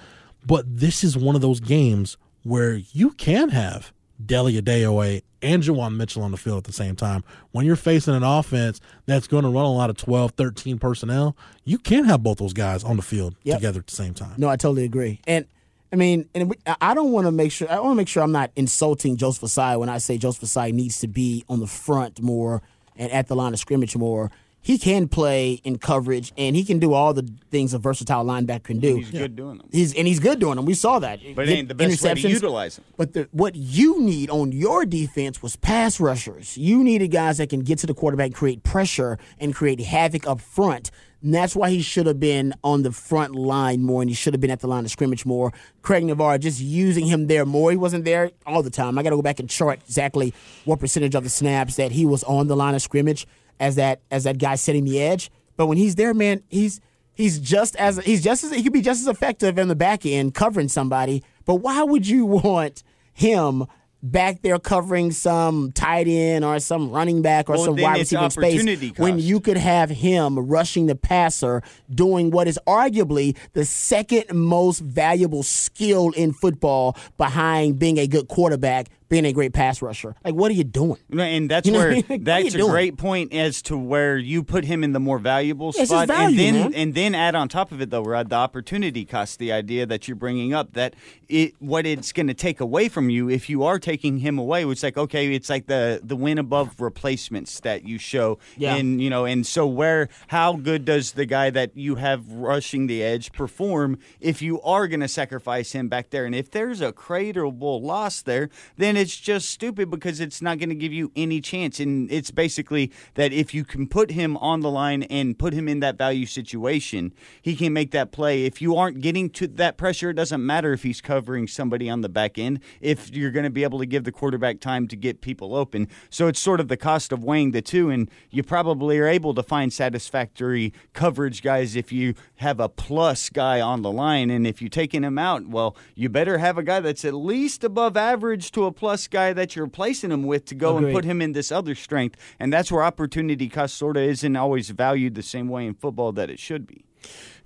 But 0.45 0.65
this 0.77 1.03
is 1.03 1.17
one 1.17 1.35
of 1.35 1.41
those 1.41 1.59
games 1.59 2.17
where 2.43 2.75
you 2.75 3.11
can 3.11 3.49
have 3.49 3.91
Deli 4.23 4.61
Adeoye, 4.61 5.23
and 5.41 5.61
Juwan 5.61 5.95
Mitchell 5.95 6.23
on 6.23 6.31
the 6.31 6.37
field 6.37 6.57
at 6.59 6.63
the 6.63 6.71
same 6.73 6.95
time. 6.95 7.23
When 7.51 7.65
you're 7.65 7.75
facing 7.75 8.15
an 8.15 8.23
offense 8.23 8.79
that's 9.05 9.27
going 9.27 9.43
to 9.43 9.49
run 9.49 9.65
a 9.65 9.71
lot 9.73 9.89
of 9.89 9.97
12, 9.97 10.31
13 10.31 10.79
personnel, 10.79 11.35
you 11.63 11.77
can't 11.77 12.07
have 12.07 12.23
both 12.23 12.37
those 12.39 12.53
guys 12.53 12.83
on 12.83 12.95
the 12.95 13.01
field 13.03 13.35
Yep. 13.43 13.57
together 13.57 13.79
at 13.79 13.87
the 13.87 13.95
same 13.95 14.13
time. 14.13 14.33
No, 14.37 14.47
I 14.49 14.55
totally 14.55 14.85
agree. 14.85 15.19
And 15.27 15.45
I 15.93 15.97
mean, 15.97 16.27
and 16.33 16.49
we, 16.49 16.55
I- 16.65 16.75
I 16.81 16.93
don't 16.93 17.11
want 17.11 17.27
to 17.27 17.31
make 17.31 17.51
sure 17.51 17.69
I 17.71 17.79
want 17.79 17.91
to 17.91 17.95
make 17.95 18.07
sure 18.07 18.23
I'm 18.23 18.31
not 18.31 18.51
insulting 18.55 19.17
Joseph 19.17 19.43
Ossai 19.43 19.79
when 19.79 19.89
I 19.89 19.97
say 19.99 20.17
Joseph 20.17 20.43
Ossai 20.49 20.73
needs 20.73 20.99
to 21.01 21.07
be 21.07 21.45
on 21.47 21.59
the 21.59 21.67
front 21.67 22.21
more 22.21 22.61
and 22.95 23.11
at 23.11 23.27
the 23.27 23.35
line 23.35 23.53
of 23.53 23.59
scrimmage 23.59 23.95
more. 23.95 24.31
He 24.65 24.79
can 24.79 25.07
play 25.07 25.61
in 25.63 25.77
coverage 25.77 26.33
and 26.39 26.55
he 26.55 26.65
can 26.65 26.79
do 26.79 26.93
all 26.93 27.13
the 27.13 27.29
things 27.51 27.75
a 27.75 27.77
versatile 27.77 28.25
linebacker 28.25 28.63
can 28.63 28.79
do. 28.79 28.95
He's 28.95 29.11
good 29.11 29.35
doing 29.35 29.59
them. 29.59 29.69
He's 29.71 29.93
and 29.93 30.07
he's 30.07 30.19
good 30.19 30.39
doing 30.39 30.55
them. 30.55 30.65
We 30.65 30.73
saw 30.73 30.97
that. 30.97 31.19
But 31.35 31.47
it 31.47 31.51
ain't 31.51 31.67
the 31.67 31.75
best 31.75 32.01
way 32.01 32.15
to 32.15 32.27
utilize 32.27 32.79
'em. 32.79 32.85
But 32.97 33.13
the, 33.13 33.29
what 33.31 33.55
you 33.55 34.01
need 34.01 34.31
on 34.31 34.51
your 34.53 34.83
defense 34.83 35.43
was 35.43 35.55
pass 35.55 35.99
rushers. 35.99 36.57
You 36.57 36.83
needed 36.83 37.11
guys 37.11 37.37
that 37.37 37.49
can 37.49 37.59
get 37.59 37.77
to 37.79 37.85
the 37.85 37.93
quarterback, 37.93 38.33
create 38.33 38.63
pressure, 38.63 39.19
and 39.39 39.53
create 39.53 39.79
havoc 39.81 40.25
up 40.25 40.41
front. 40.41 40.89
And 41.21 41.31
that's 41.31 41.55
why 41.55 41.69
he 41.69 41.83
should 41.83 42.07
have 42.07 42.19
been 42.19 42.55
on 42.63 42.81
the 42.81 42.91
front 42.91 43.35
line 43.35 43.83
more, 43.83 44.01
and 44.01 44.09
he 44.09 44.15
should 44.15 44.33
have 44.33 44.41
been 44.41 44.49
at 44.49 44.61
the 44.61 44.67
line 44.67 44.83
of 44.83 44.89
scrimmage 44.89 45.27
more. 45.27 45.53
Craig 45.83 46.03
Naivar 46.03 46.39
just 46.39 46.59
using 46.59 47.05
him 47.05 47.27
there 47.27 47.45
more. 47.45 47.69
He 47.69 47.77
wasn't 47.77 48.03
there 48.03 48.31
all 48.47 48.63
the 48.63 48.71
time. 48.71 48.97
I 48.97 49.03
got 49.03 49.11
to 49.11 49.15
go 49.15 49.21
back 49.21 49.39
and 49.39 49.47
chart 49.47 49.79
exactly 49.85 50.33
what 50.65 50.79
percentage 50.79 51.13
of 51.13 51.23
the 51.23 51.29
snaps 51.29 51.75
that 51.75 51.91
he 51.91 52.05
was 52.07 52.23
on 52.23 52.47
the 52.47 52.55
line 52.55 52.73
of 52.73 52.81
scrimmage 52.81 53.27
as 53.59 53.75
that 53.75 54.01
as 54.11 54.23
that 54.23 54.37
guy 54.37 54.55
setting 54.55 54.85
the 54.85 55.01
edge. 55.01 55.31
But 55.57 55.67
when 55.67 55.77
he's 55.77 55.95
there, 55.95 56.13
man, 56.13 56.43
he's 56.49 56.81
he's 57.13 57.39
just 57.39 57.75
as 57.77 57.97
he's 57.99 58.23
just 58.23 58.43
as 58.43 58.51
he 58.51 58.63
could 58.63 58.73
be 58.73 58.81
just 58.81 59.01
as 59.01 59.07
effective 59.07 59.57
in 59.57 59.67
the 59.67 59.75
back 59.75 60.05
end 60.05 60.33
covering 60.33 60.67
somebody. 60.67 61.23
But 61.45 61.55
why 61.55 61.83
would 61.83 62.07
you 62.07 62.25
want 62.25 62.83
him 63.13 63.65
back 64.11 64.41
there 64.43 64.59
covering 64.59 65.11
some 65.11 65.71
tight 65.71 66.07
end 66.07 66.45
or 66.45 66.59
some 66.59 66.91
running 66.91 67.21
back 67.21 67.49
or 67.49 67.53
Well, 67.55 67.65
some 67.65 67.75
wide 67.77 67.99
receiver 67.99 68.29
space 68.29 68.55
opportunity 68.55 68.93
when 68.97 69.17
you 69.17 69.39
could 69.39 69.57
have 69.57 69.89
him 69.89 70.37
rushing 70.37 70.85
the 70.85 70.95
passer, 70.95 71.63
doing 71.89 72.29
what 72.29 72.47
is 72.47 72.59
arguably 72.67 73.35
the 73.53 73.65
second 73.65 74.25
most 74.33 74.79
valuable 74.79 75.43
skill 75.43 76.11
in 76.11 76.33
football 76.33 76.95
behind 77.17 77.79
being 77.79 77.97
a 77.97 78.05
good 78.07 78.27
quarterback, 78.27 78.87
being 79.07 79.25
a 79.25 79.31
great 79.33 79.53
pass 79.53 79.81
rusher. 79.81 80.15
Like, 80.23 80.33
what 80.35 80.49
are 80.51 80.55
you 80.55 80.63
doing? 80.63 80.97
And 81.17 81.49
that's 81.49 81.67
You 81.67 81.73
know 81.73 81.79
what 81.79 81.85
I 81.85 81.87
where 81.87 81.95
mean? 81.95 82.05
Like, 82.09 82.09
what 82.09 82.19
are 82.21 82.23
that's 82.43 82.55
a 82.55 82.57
doing? 82.57 82.71
great 82.71 82.97
point 82.97 83.33
as 83.33 83.61
to 83.63 83.77
where 83.77 84.17
you 84.17 84.43
put 84.43 84.65
him 84.65 84.83
in 84.83 84.93
the 84.93 84.99
more 84.99 85.19
valuable 85.19 85.71
his 85.71 85.89
spot, 85.89 86.07
value, 86.07 86.27
and 86.29 86.39
then 86.39 86.53
man. 86.71 86.73
and 86.73 86.93
then 86.95 87.15
add 87.15 87.35
on 87.35 87.47
top 87.47 87.71
of 87.71 87.81
it 87.81 87.89
though, 87.91 88.03
Rod, 88.03 88.29
the 88.29 88.35
opportunity 88.35 89.05
cost. 89.05 89.37
The 89.39 89.51
idea 89.51 89.85
that 89.85 90.07
you're 90.07 90.15
bringing 90.15 90.53
up 90.53 90.73
that 90.73 90.95
it 91.29 91.53
what 91.59 91.85
it's 91.85 92.11
going 92.11 92.27
to 92.27 92.33
take 92.33 92.59
away 92.59 92.87
from 92.89 93.09
you 93.09 93.29
if 93.29 93.49
you 93.49 93.63
are 93.63 93.77
taking 93.79 94.19
him 94.19 94.37
away. 94.39 94.65
It's 94.65 94.83
like 94.83 94.97
okay, 94.97 95.33
it's 95.33 95.49
like 95.49 95.67
the 95.67 95.99
the 96.03 96.15
win 96.15 96.37
above 96.37 96.79
replacements 96.81 97.59
that 97.61 97.83
you 97.87 97.97
show, 97.99 98.39
Yeah. 98.57 98.75
and 98.75 99.01
you 99.01 99.09
know, 99.09 99.25
and 99.25 99.45
so 99.45 99.67
where 99.67 100.09
how 100.27 100.53
good 100.53 100.85
does 100.85 101.11
the 101.13 101.25
guy 101.25 101.49
that 101.51 101.75
you 101.77 101.95
have 101.95 102.27
rushing 102.31 102.87
the 102.87 103.03
edge 103.03 103.31
perform 103.31 103.99
if 104.19 104.41
you 104.41 104.61
are 104.61 104.87
going 104.87 104.99
to 105.01 105.07
sacrifice 105.07 105.73
him 105.73 105.87
back 105.89 106.09
there? 106.09 106.25
And 106.25 106.33
if 106.33 106.49
there's 106.51 106.81
a 106.81 106.91
craterable 106.91 107.81
loss 107.81 108.21
there, 108.21 108.49
then 108.77 108.94
it's 108.97 109.17
just 109.17 109.49
stupid 109.49 109.89
because 109.89 110.19
it's 110.19 110.41
not 110.41 110.59
going 110.59 110.69
to 110.69 110.75
give 110.75 110.93
you 110.93 111.11
any 111.15 111.41
chance. 111.41 111.79
And 111.79 112.11
it's 112.11 112.31
basically 112.31 112.91
that 113.15 113.33
if 113.33 113.53
you 113.53 113.63
can 113.63 113.87
put 113.87 114.11
him 114.11 114.37
on 114.37 114.61
the 114.61 114.71
line 114.71 115.03
and 115.03 115.37
put 115.37 115.53
him 115.53 115.67
in 115.67 115.79
that 115.81 115.97
value 115.97 116.25
situation, 116.25 117.13
he 117.41 117.55
can 117.55 117.73
make 117.73 117.91
that 117.91 118.11
play. 118.11 118.45
If 118.45 118.61
you 118.61 118.75
aren't 118.75 119.01
getting 119.01 119.29
to 119.31 119.47
that 119.47 119.77
pressure, 119.77 120.09
it 120.09 120.15
doesn't 120.15 120.45
matter 120.45 120.73
if 120.73 120.83
he's 120.83 121.01
covering 121.01 121.47
somebody 121.47 121.89
on 121.89 122.01
the 122.01 122.09
back 122.09 122.37
end. 122.37 122.59
If 122.81 123.13
you're 123.15 123.31
going 123.31 123.43
to 123.43 123.49
be 123.49 123.63
able 123.63 123.79
to 123.79 123.85
give 123.85 124.03
the 124.03 124.11
quarterback 124.11 124.59
time 124.59 124.87
to 124.87 124.95
get 124.95 125.21
people 125.21 125.55
open, 125.55 125.87
so 126.09 126.27
it's 126.27 126.39
sort 126.39 126.59
of 126.59 126.67
the 126.67 126.77
cost 126.77 127.11
of 127.11 127.23
weighing 127.23 127.51
the 127.51 127.61
two, 127.61 127.89
and 127.89 128.09
you 128.29 128.43
probably 128.43 128.97
are 128.99 129.07
able 129.07 129.33
to 129.33 129.43
find 129.43 129.73
satisfactory 129.73 130.73
coverage 130.93 131.41
guys 131.41 131.75
if 131.75 131.91
you 131.91 132.13
have 132.37 132.59
a 132.59 132.69
plus 132.69 133.29
guy 133.29 133.59
on 133.59 133.81
the 133.81 133.91
line, 133.91 134.29
and 134.29 134.47
if 134.47 134.61
you're 134.61 134.69
taking 134.69 135.03
him 135.03 135.17
out, 135.17 135.47
well, 135.47 135.75
you 135.95 136.09
better 136.09 136.37
have 136.37 136.57
a 136.57 136.63
guy 136.63 136.79
that's 136.79 137.05
at 137.05 137.13
least 137.13 137.63
above 137.63 137.97
average 137.97 138.51
to 138.51 138.65
a 138.65 138.71
plus 138.71 138.84
guy 139.09 139.33
that 139.33 139.55
you're 139.55 139.65
replacing 139.65 140.11
him 140.11 140.23
with 140.23 140.45
to 140.45 140.55
go 140.55 140.77
Agreed. 140.77 140.87
and 140.89 140.95
put 140.95 141.05
him 141.05 141.21
in 141.21 141.31
this 141.33 141.51
other 141.51 141.75
strength, 141.75 142.17
and 142.39 142.51
that's 142.53 142.71
where 142.71 142.83
opportunity 142.83 143.49
cost 143.49 143.75
sort 143.75 143.97
of 143.97 144.03
isn't 144.03 144.35
always 144.35 144.69
valued 144.69 145.15
the 145.15 145.21
same 145.23 145.47
way 145.49 145.65
in 145.65 145.73
football 145.73 146.11
that 146.13 146.29
it 146.29 146.39
should 146.39 146.65
be. 146.67 146.85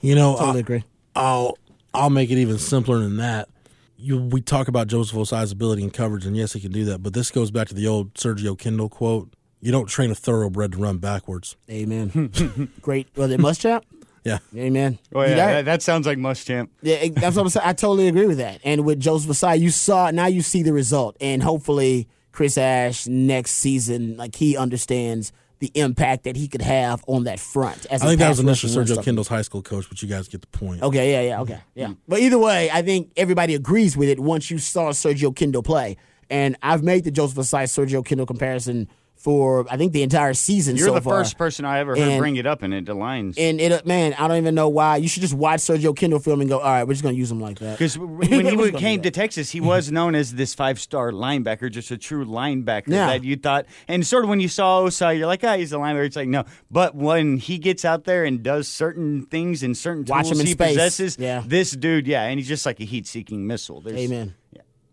You 0.02 0.16
know, 0.16 0.36
Totally 0.38 0.58
I- 0.58 0.62
agree. 0.62 0.84
I'll 1.16 1.58
I'll 1.94 2.10
make 2.10 2.30
it 2.30 2.38
even 2.38 2.58
simpler 2.60 3.00
than 3.00 3.18
that. 3.18 3.50
You, 3.98 4.18
we 4.18 4.40
talk 4.40 4.68
about 4.70 4.88
Joseph 4.88 5.18
Ossai's 5.18 5.52
ability 5.52 5.84
in 5.84 5.90
coverage, 5.92 6.26
and 6.26 6.38
yes, 6.38 6.54
he 6.54 6.60
can 6.62 6.72
do 6.72 6.86
that. 6.86 7.04
But 7.04 7.14
this 7.14 7.32
goes 7.32 7.52
back 7.52 7.68
to 7.68 7.74
the 7.74 7.86
old 7.88 8.14
Sergio 8.14 8.58
Kindle 8.58 8.88
quote: 8.88 9.34
"You 9.60 9.72
don't 9.74 9.88
train 9.88 10.10
a 10.12 10.16
thoroughbred 10.16 10.72
to 10.74 10.78
run 10.78 11.00
backwards." 11.00 11.58
Amen. 11.70 12.72
Great. 12.82 13.08
Was 13.18 13.32
it 13.32 13.40
Muschamp? 13.42 13.82
Yeah, 14.24 14.40
Amen. 14.56 15.00
Oh 15.14 15.22
yeah, 15.22 15.36
that, 15.36 15.66
that 15.66 15.82
sounds 15.82 16.06
like 16.06 16.18
Muschamp. 16.18 16.70
Yeah, 16.82 17.08
that's 17.14 17.36
what 17.36 17.44
I'm 17.44 17.50
saying. 17.50 17.68
I 17.68 17.74
totally 17.74 18.08
agree 18.08 18.28
with 18.28 18.38
that. 18.38 18.62
And 18.64 18.86
with 18.86 19.00
Joseph 19.00 19.32
Ossai, 19.32 19.60
you 19.60 19.70
saw 19.70 20.12
now 20.12 20.28
you 20.28 20.42
see 20.42 20.64
the 20.64 20.74
result, 20.74 21.16
and 21.22 21.42
hopefully 21.42 22.08
Chris 22.32 22.58
Ash 22.58 23.08
next 23.08 23.52
season, 23.52 24.18
like 24.18 24.36
he 24.36 24.58
understands 24.58 25.32
the 25.60 25.72
impact 25.76 26.24
that 26.24 26.38
he 26.38 26.48
could 26.48 26.62
have 26.62 27.04
on 27.08 27.26
that 27.26 27.40
front. 27.40 27.86
As 27.88 28.02
I 28.02 28.06
a 28.06 28.10
think 28.10 28.20
that 28.20 28.30
was 28.30 28.40
initially 28.40 28.76
rushing 28.78 28.96
Sergio. 28.96 29.04
Kindle's 29.04 29.28
high 29.28 29.42
school 29.42 29.62
coach, 29.62 29.90
but 29.90 30.02
you 30.02 30.08
guys 30.08 30.28
get 30.28 30.42
the 30.42 30.48
point. 30.48 30.82
Okay, 30.82 31.12
yeah, 31.12 31.30
yeah, 31.30 31.42
okay, 31.42 31.60
yeah. 31.76 31.94
But 32.08 32.20
either 32.20 32.38
way, 32.40 32.72
I 32.72 32.82
think 32.82 33.12
everybody 33.18 33.56
agrees 33.56 33.98
with 33.98 34.10
it 34.10 34.20
once 34.20 34.50
you 34.50 34.58
saw 34.58 34.92
Sergio 34.92 35.36
Kindle 35.36 35.64
play. 35.64 35.98
And 36.30 36.56
I've 36.62 36.84
made 36.84 37.04
the 37.04 37.12
Joseph 37.12 37.40
Ossai 37.40 37.64
Sergio 37.64 38.06
Kindle 38.06 38.28
comparison 38.28 38.88
for 39.20 39.66
I 39.70 39.76
think 39.78 39.92
the 39.94 40.02
entire 40.02 40.34
season. 40.34 40.76
You're 40.78 40.88
so 40.88 40.94
the 40.96 41.02
far. 41.02 41.20
first 41.20 41.38
person 41.38 41.66
I 41.66 41.80
ever 41.80 41.96
heard 41.96 42.08
And- 42.08 42.20
bring 42.20 42.38
it 42.38 42.46
up, 42.48 42.64
and 42.64 42.74
it 42.74 42.86
aligns. 42.86 43.36
And 43.38 43.60
it, 43.62 43.86
man, 43.86 44.16
I 44.18 44.28
don't 44.28 44.38
even 44.38 44.56
know 44.56 44.70
why. 44.70 44.96
You 44.98 45.08
should 45.10 45.22
just 45.22 45.34
watch 45.34 45.60
Sergio 45.60 45.96
Kindle 45.96 46.20
film 46.20 46.40
and 46.42 46.50
go, 46.50 46.60
all 46.60 46.72
right, 46.72 46.84
we're 46.86 46.94
just 46.94 47.04
gonna 47.04 47.16
use 47.16 47.30
him 47.30 47.40
like 47.42 47.60
that. 47.60 47.78
Because 47.78 47.98
when 47.98 48.46
he 48.58 48.72
came 48.72 49.02
to. 49.02 49.12
Texas, 49.12 49.50
he 49.52 49.60
was 49.60 49.92
known 49.92 50.16
as 50.16 50.34
this 50.36 50.56
five-star 50.56 51.12
linebacker, 51.12 51.70
just 51.70 51.92
a 51.92 51.98
true 51.98 52.26
linebacker 52.26 52.88
Yeah. 52.88 53.08
that 53.08 53.24
you 53.26 53.36
thought. 53.36 53.66
And 53.88 54.08
sort 54.08 54.24
of 54.24 54.30
when 54.30 54.40
you 54.40 54.48
saw 54.48 54.82
Ossai, 54.84 55.18
you're 55.18 55.28
like, 55.28 55.44
ah, 55.44 55.58
he's 55.58 55.74
a 55.74 55.76
linebacker. 55.76 56.06
It's 56.06 56.16
like 56.16 56.30
no, 56.30 56.46
but 56.72 56.96
when 56.96 57.38
he 57.38 57.58
gets 57.58 57.84
out 57.84 58.06
there 58.06 58.24
and 58.24 58.42
does 58.42 58.68
certain 58.70 59.26
things 59.26 59.64
and 59.64 59.76
certain 59.76 60.06
Watch 60.08 60.26
tools 60.28 60.32
him 60.38 60.40
in 60.42 60.46
he 60.48 60.54
space. 60.54 60.70
possesses, 60.70 61.18
Yeah. 61.20 61.44
this 61.46 61.72
dude, 61.72 62.08
yeah, 62.08 62.24
and 62.24 62.40
he's 62.40 62.48
just 62.48 62.66
like 62.66 62.80
a 62.80 62.86
heat-seeking 62.86 63.46
missile. 63.46 63.82
There's, 63.82 63.98
Amen. 64.00 64.36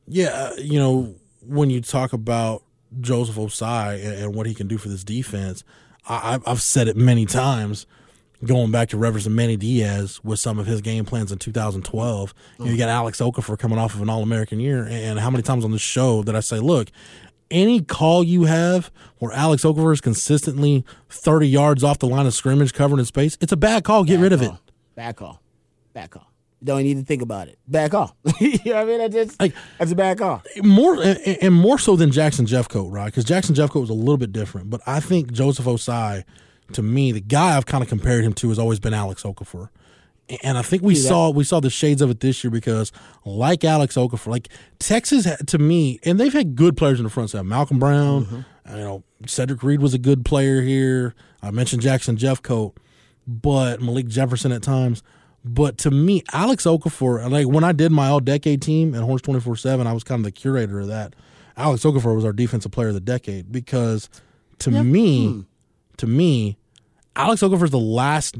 Yeah, 0.08 0.26
uh, 0.28 0.50
you 0.58 0.78
know, 0.78 1.14
when 1.46 1.70
you 1.70 1.80
talk 1.80 2.12
about 2.12 2.62
Joseph 3.00 3.36
Ossai 3.36 3.94
and, 4.04 4.14
and 4.24 4.34
what 4.34 4.46
he 4.46 4.54
can 4.54 4.66
do 4.68 4.78
for 4.78 4.88
this 4.88 5.04
defense, 5.04 5.64
I, 6.08 6.34
I've- 6.34 6.44
I've 6.46 6.62
said 6.62 6.88
it 6.88 6.96
many 6.96 7.26
times. 7.26 7.86
Going 8.44 8.70
back 8.70 8.90
to 8.90 8.98
Reverend 8.98 9.34
Manny 9.34 9.56
Diaz 9.56 10.20
with 10.22 10.38
some 10.38 10.58
of 10.58 10.66
his 10.66 10.82
game 10.82 11.06
plans 11.06 11.32
in 11.32 11.38
2012, 11.38 12.34
you, 12.58 12.64
know, 12.66 12.70
you 12.70 12.76
got 12.76 12.90
Alex 12.90 13.18
Okafor 13.18 13.58
coming 13.58 13.78
off 13.78 13.94
of 13.94 14.02
an 14.02 14.10
All 14.10 14.22
American 14.22 14.60
year, 14.60 14.86
and 14.90 15.18
how 15.18 15.30
many 15.30 15.42
times 15.42 15.64
on 15.64 15.70
this 15.72 15.80
show 15.80 16.22
did 16.22 16.34
I 16.36 16.40
say, 16.40 16.58
"Look, 16.58 16.90
any 17.50 17.80
call 17.80 18.22
you 18.22 18.44
have 18.44 18.90
where 19.20 19.32
Alex 19.32 19.64
Okafor 19.64 19.90
is 19.94 20.02
consistently 20.02 20.84
30 21.08 21.48
yards 21.48 21.82
off 21.82 21.98
the 21.98 22.06
line 22.06 22.26
of 22.26 22.34
scrimmage 22.34 22.74
covering 22.74 22.98
his 22.98 23.08
space, 23.08 23.38
it's 23.40 23.52
a 23.52 23.56
bad 23.56 23.84
call. 23.84 24.04
Get 24.04 24.20
rid 24.20 24.34
of 24.34 24.42
it." 24.42 24.48
call. 24.48 24.60
Bad 24.94 25.16
call. 25.16 25.40
Bad 25.94 26.10
call. 26.10 26.30
Don't 26.64 26.80
even 26.80 27.04
think 27.04 27.22
about 27.22 27.48
it. 27.48 27.58
Back 27.68 27.94
off. 27.94 28.14
you 28.40 28.58
know 28.66 28.84
what 28.84 28.94
I 28.94 28.98
mean? 28.98 29.10
Just, 29.10 29.38
Like- 29.40 29.54
that's 29.78 29.92
a 29.92 29.94
bad 29.94 30.18
call. 30.18 30.42
more 30.62 30.94
and 31.02 31.18
and 31.42 31.54
more 31.54 31.78
so 31.78 31.96
than 31.96 32.10
Jackson 32.10 32.46
Jeffcoat, 32.46 32.90
right? 32.90 33.06
Because 33.06 33.24
Jackson 33.24 33.54
Jeffcoat 33.54 33.80
was 33.80 33.90
a 33.90 33.94
little 33.94 34.16
bit 34.16 34.32
different, 34.32 34.70
but 34.70 34.80
I 34.86 35.00
think 35.00 35.32
Joseph 35.32 35.66
Ossai, 35.66 36.24
to 36.72 36.82
me, 36.82 37.12
the 37.12 37.20
guy 37.20 37.56
I've 37.56 37.66
kind 37.66 37.82
of 37.82 37.88
compared 37.88 38.24
him 38.24 38.32
to 38.34 38.48
has 38.48 38.58
always 38.58 38.80
been 38.80 38.94
Alex 38.94 39.22
Okafor, 39.22 39.68
and 40.42 40.58
I 40.58 40.62
think 40.62 40.82
we 40.82 40.94
saw 40.94 41.30
we 41.30 41.44
saw 41.44 41.60
the 41.60 41.70
shades 41.70 42.02
of 42.02 42.10
it 42.10 42.20
this 42.20 42.42
year 42.42 42.50
because, 42.50 42.90
like 43.24 43.62
Alex 43.62 43.94
Okafor, 43.94 44.28
like 44.28 44.48
Texas 44.78 45.26
to 45.46 45.58
me, 45.58 46.00
and 46.04 46.18
they've 46.18 46.32
had 46.32 46.56
good 46.56 46.76
players 46.76 46.98
in 46.98 47.04
the 47.04 47.10
front 47.10 47.30
side. 47.30 47.44
Malcom 47.44 47.78
Brown, 47.78 48.24
mm-hmm. 48.24 48.76
you 48.76 48.82
know, 48.82 49.04
Cedric 49.26 49.62
Reed 49.62 49.80
was 49.80 49.94
a 49.94 49.98
good 49.98 50.24
player 50.24 50.62
here. 50.62 51.14
I 51.42 51.50
mentioned 51.50 51.82
Jackson 51.82 52.16
Jeffcoat, 52.16 52.76
but 53.26 53.80
Malik 53.80 54.08
Jefferson 54.08 54.52
at 54.52 54.62
times. 54.62 55.02
But 55.48 55.78
to 55.78 55.92
me, 55.92 56.24
Alex 56.32 56.64
Okafor, 56.64 57.30
like 57.30 57.46
when 57.46 57.62
I 57.62 57.70
did 57.70 57.92
my 57.92 58.08
all 58.08 58.18
decade 58.18 58.60
team 58.60 58.94
at 58.94 59.02
Horns 59.02 59.22
24 59.22 59.56
7, 59.56 59.86
I 59.86 59.92
was 59.92 60.02
kind 60.02 60.18
of 60.18 60.24
the 60.24 60.32
curator 60.32 60.80
of 60.80 60.88
that. 60.88 61.14
Alex 61.56 61.84
Okafor 61.84 62.16
was 62.16 62.24
our 62.24 62.32
defensive 62.32 62.72
player 62.72 62.88
of 62.88 62.94
the 62.94 63.00
decade 63.00 63.52
because 63.52 64.10
to 64.58 64.70
me, 64.70 65.28
hmm. 65.28 65.40
to 65.98 66.06
me, 66.06 66.56
Alex 67.14 67.42
Okafor 67.42 67.62
is 67.62 67.70
the 67.70 67.78
last 67.78 68.36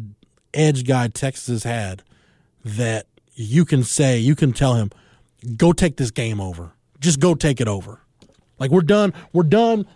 edge 0.53 0.85
guy 0.85 1.07
Texas 1.07 1.47
has 1.47 1.63
had 1.63 2.03
that 2.65 3.07
you 3.35 3.65
can 3.65 3.85
say, 3.85 4.19
you 4.19 4.35
can 4.35 4.53
tell 4.53 4.75
him, 4.75 4.91
go 5.57 5.73
take 5.73 5.99
this 5.99 6.11
game 6.11 6.41
over. 6.41 6.73
Just 6.99 7.21
go 7.21 7.35
take 7.37 7.61
it 7.61 7.69
over. 7.69 8.01
Like 8.59 8.73
we're 8.73 8.81
done. 8.81 9.15
We're 9.33 9.45
done 9.45 9.87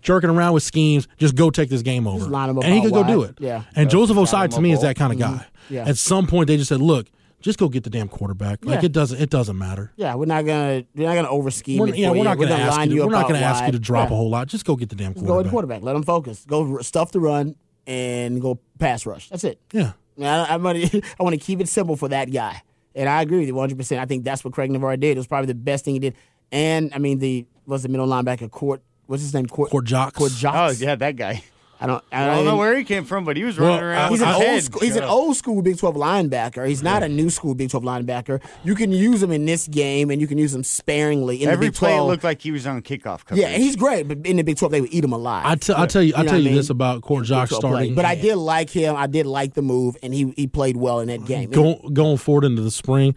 jerking 0.00 0.30
around 0.30 0.52
with 0.52 0.62
schemes. 0.62 1.08
Just 1.18 1.34
go 1.36 1.50
take 1.50 1.68
this 1.68 1.82
game 1.82 2.06
over. 2.06 2.26
line 2.26 2.50
'em 2.50 2.58
up 2.58 2.64
and 2.64 2.74
he 2.74 2.80
could 2.80 2.92
go 2.92 3.04
do 3.04 3.22
it. 3.22 3.36
Yeah. 3.38 3.62
And 3.74 3.90
Joseph 3.90 4.16
Ossai 4.16 4.48
to 4.50 4.60
me 4.60 4.72
is 4.72 4.80
that 4.82 4.96
kind 4.96 5.12
of 5.12 5.18
mm-hmm. 5.18 5.36
guy. 5.36 5.46
Yeah. 5.70 5.88
At 5.88 5.96
some 5.96 6.26
point, 6.26 6.48
they 6.48 6.56
just 6.56 6.68
said, 6.68 6.80
look, 6.80 7.06
just 7.40 7.58
go 7.58 7.68
get 7.68 7.84
the 7.84 7.90
damn 7.90 8.08
quarterback. 8.08 8.64
Like 8.64 8.80
Yeah. 8.80 8.86
it 8.86 8.92
doesn't 8.92 9.20
it 9.20 9.30
doesn't 9.30 9.58
matter. 9.58 9.92
Yeah, 9.96 10.14
we're 10.14 10.24
not 10.24 10.46
gonna 10.46 10.84
we're 10.94 11.06
not 11.06 11.14
gonna 11.14 11.28
over 11.28 11.50
scheme 11.50 11.78
We're, 11.80 11.94
yeah, 11.94 12.10
we're 12.10 12.24
not 12.24 12.38
going 12.38 12.48
to 12.48 12.54
ask 12.54 12.78
line 12.78 12.90
you. 12.90 12.98
To, 13.00 13.06
we're 13.06 13.12
not 13.12 13.28
going 13.28 13.40
to 13.40 13.46
ask 13.46 13.64
you 13.66 13.72
to 13.72 13.78
drop 13.78 14.08
Yeah. 14.08 14.14
a 14.14 14.16
whole 14.16 14.30
lot. 14.30 14.48
Just 14.48 14.64
go 14.64 14.76
get 14.76 14.88
the 14.88 14.96
damn 14.96 15.12
Just 15.12 15.24
go 15.24 15.32
quarterback. 15.32 15.44
the 15.44 15.50
quarterback. 15.50 15.82
Let 15.82 15.96
him 15.96 16.02
focus. 16.02 16.44
Go 16.48 16.80
stuff 16.80 17.12
the 17.12 17.20
run 17.20 17.56
and 17.86 18.40
go 18.40 18.58
pass 18.78 19.04
rush. 19.04 19.28
That's 19.28 19.44
it. 19.44 19.60
Yeah. 19.72 19.92
I, 20.18 20.56
to, 20.56 21.02
I 21.18 21.22
want 21.22 21.34
to 21.34 21.36
keep 21.44 21.60
it 21.60 21.68
simple 21.68 21.96
for 21.96 22.08
that 22.08 22.32
guy. 22.32 22.62
And 22.94 23.08
I 23.08 23.22
agree 23.22 23.38
with 23.40 23.48
you 23.48 23.54
100. 23.54 23.76
percent 23.76 24.00
I 24.00 24.06
think 24.06 24.24
that's 24.24 24.44
what 24.44 24.54
Craig 24.54 24.70
Naivar 24.70 24.98
did. 24.98 25.16
It 25.16 25.18
was 25.18 25.26
probably 25.26 25.48
the 25.48 25.54
best 25.54 25.84
thing 25.84 25.94
he 25.94 26.00
did. 26.00 26.14
And 26.52 26.94
I 26.94 26.98
mean, 26.98 27.18
the 27.18 27.46
was 27.66 27.82
the 27.82 27.88
middle 27.88 28.06
linebacker 28.06 28.50
Cort. 28.50 28.82
What's 29.06 29.22
his 29.22 29.34
name? 29.34 29.46
Cort. 29.46 29.70
Cort 29.70 29.84
Jaquess. 29.84 30.14
Cort 30.14 30.32
Oh 30.54 30.70
yeah, 30.70 30.94
that 30.94 31.16
guy. 31.16 31.42
I 31.80 31.86
don't. 31.88 32.04
I 32.12 32.22
I 32.22 32.26
don't, 32.26 32.36
don't 32.36 32.44
know 32.46 32.56
where 32.56 32.78
he 32.78 32.84
came 32.84 33.04
from, 33.04 33.24
but 33.24 33.36
he 33.36 33.42
was 33.44 33.58
Well, 33.58 33.68
running 33.70 33.84
around. 33.84 34.10
He's 34.12 34.22
an 34.22 34.28
his 34.28 34.36
old 34.36 34.44
head 34.44 34.62
school. 34.62 34.80
He's 34.80 34.96
an 34.96 35.02
old 35.04 35.36
school 35.36 35.60
Big 35.60 35.76
Twelve 35.76 35.96
linebacker. 35.96 36.66
He's 36.66 36.82
not 36.84 37.02
a 37.02 37.08
new 37.08 37.28
school 37.28 37.54
Big 37.54 37.68
Twelve 37.68 37.84
linebacker. 37.84 38.40
You 38.62 38.74
can 38.76 38.90
use 38.92 39.22
him 39.22 39.32
in 39.32 39.44
this 39.44 39.66
game, 39.68 40.10
and 40.10 40.20
you 40.20 40.26
can 40.28 40.38
use 40.38 40.54
him 40.54 40.62
sparingly 40.64 41.42
in 41.42 41.50
Every 41.50 41.66
the 41.66 41.72
Big 41.72 41.78
play 41.78 41.90
Twelve. 41.90 42.08
looked 42.08 42.24
like 42.24 42.40
he 42.40 42.52
was 42.52 42.66
on 42.66 42.80
kickoff 42.80 43.24
coverage. 43.26 43.40
yeah, 43.40 43.48
he's 43.50 43.74
great, 43.76 44.06
but 44.08 44.24
in 44.24 44.36
the 44.36 44.44
Big 44.44 44.56
Twelve 44.56 44.70
they 44.72 44.80
would 44.80 44.94
eat 44.94 45.04
him 45.04 45.12
alive. 45.12 45.44
I 45.44 45.56
tell 45.56 45.76
I 45.76 45.86
tell 45.86 46.02
you 46.02 46.14
I 46.16 46.22
know 46.22 46.28
tell 46.30 46.38
you 46.38 46.46
I 46.46 46.50
mean? 46.50 46.56
this 46.56 46.70
about 46.70 47.02
Cort 47.02 47.24
Jaquess 47.24 47.50
Big 47.50 47.60
12 47.60 47.60
play. 47.60 47.70
starting. 47.70 47.94
But 47.96 48.04
I 48.06 48.14
did 48.14 48.36
like 48.36 48.70
him. 48.70 48.94
I 48.96 49.08
did 49.08 49.26
like 49.26 49.52
the 49.54 49.62
move, 49.62 49.96
and 50.02 50.14
he 50.14 50.32
he 50.36 50.46
played 50.46 50.76
well 50.78 51.00
in 51.00 51.08
that 51.08 51.26
game. 51.26 51.50
Go, 51.50 51.74
going 51.92 52.16
forward 52.18 52.44
into 52.44 52.62
the 52.62 52.70
spring. 52.70 53.14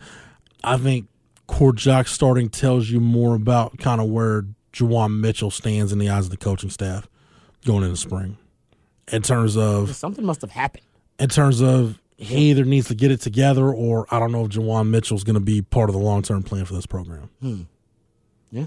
I 0.64 0.78
think 0.78 1.08
Cort 1.46 1.76
Jaquess 1.78 2.08
starting 2.10 2.50
tells 2.50 2.90
you 2.90 3.00
more 3.00 3.36
about 3.36 3.78
kind 3.78 4.02
of 4.02 4.10
where 4.10 4.46
Juwan 4.74 5.20
Mitchell 5.20 5.52
stands 5.52 5.92
in 5.92 6.00
the 6.00 6.10
eyes 6.10 6.26
of 6.26 6.32
the 6.32 6.38
coaching 6.38 6.70
staff 6.70 7.08
going 7.66 7.84
into 7.84 7.98
spring. 7.98 8.38
In 9.12 9.22
terms 9.22 9.56
of 9.58 9.96
Something 9.96 10.26
must 10.26 10.42
have 10.42 10.52
happened. 10.52 10.84
in 11.20 11.30
terms 11.30 11.62
of 11.62 12.00
he 12.18 12.50
either 12.50 12.66
needs 12.66 12.88
to 12.88 12.96
get 12.96 13.12
it 13.12 13.22
together 13.22 13.72
or 13.72 14.06
I 14.12 14.20
don't 14.20 14.32
know 14.32 14.44
if 14.46 14.50
Juwan 14.52 14.90
Mitchell's 14.90 15.24
going 15.24 15.36
to 15.36 15.40
be 15.40 15.62
part 15.62 15.90
of 15.90 15.94
the 15.94 16.02
long 16.02 16.22
term 16.24 16.44
plan 16.44 16.66
for 16.66 16.74
this 16.74 16.86
program. 16.86 17.30
Hmm. 17.42 17.62
Yeah, 18.52 18.66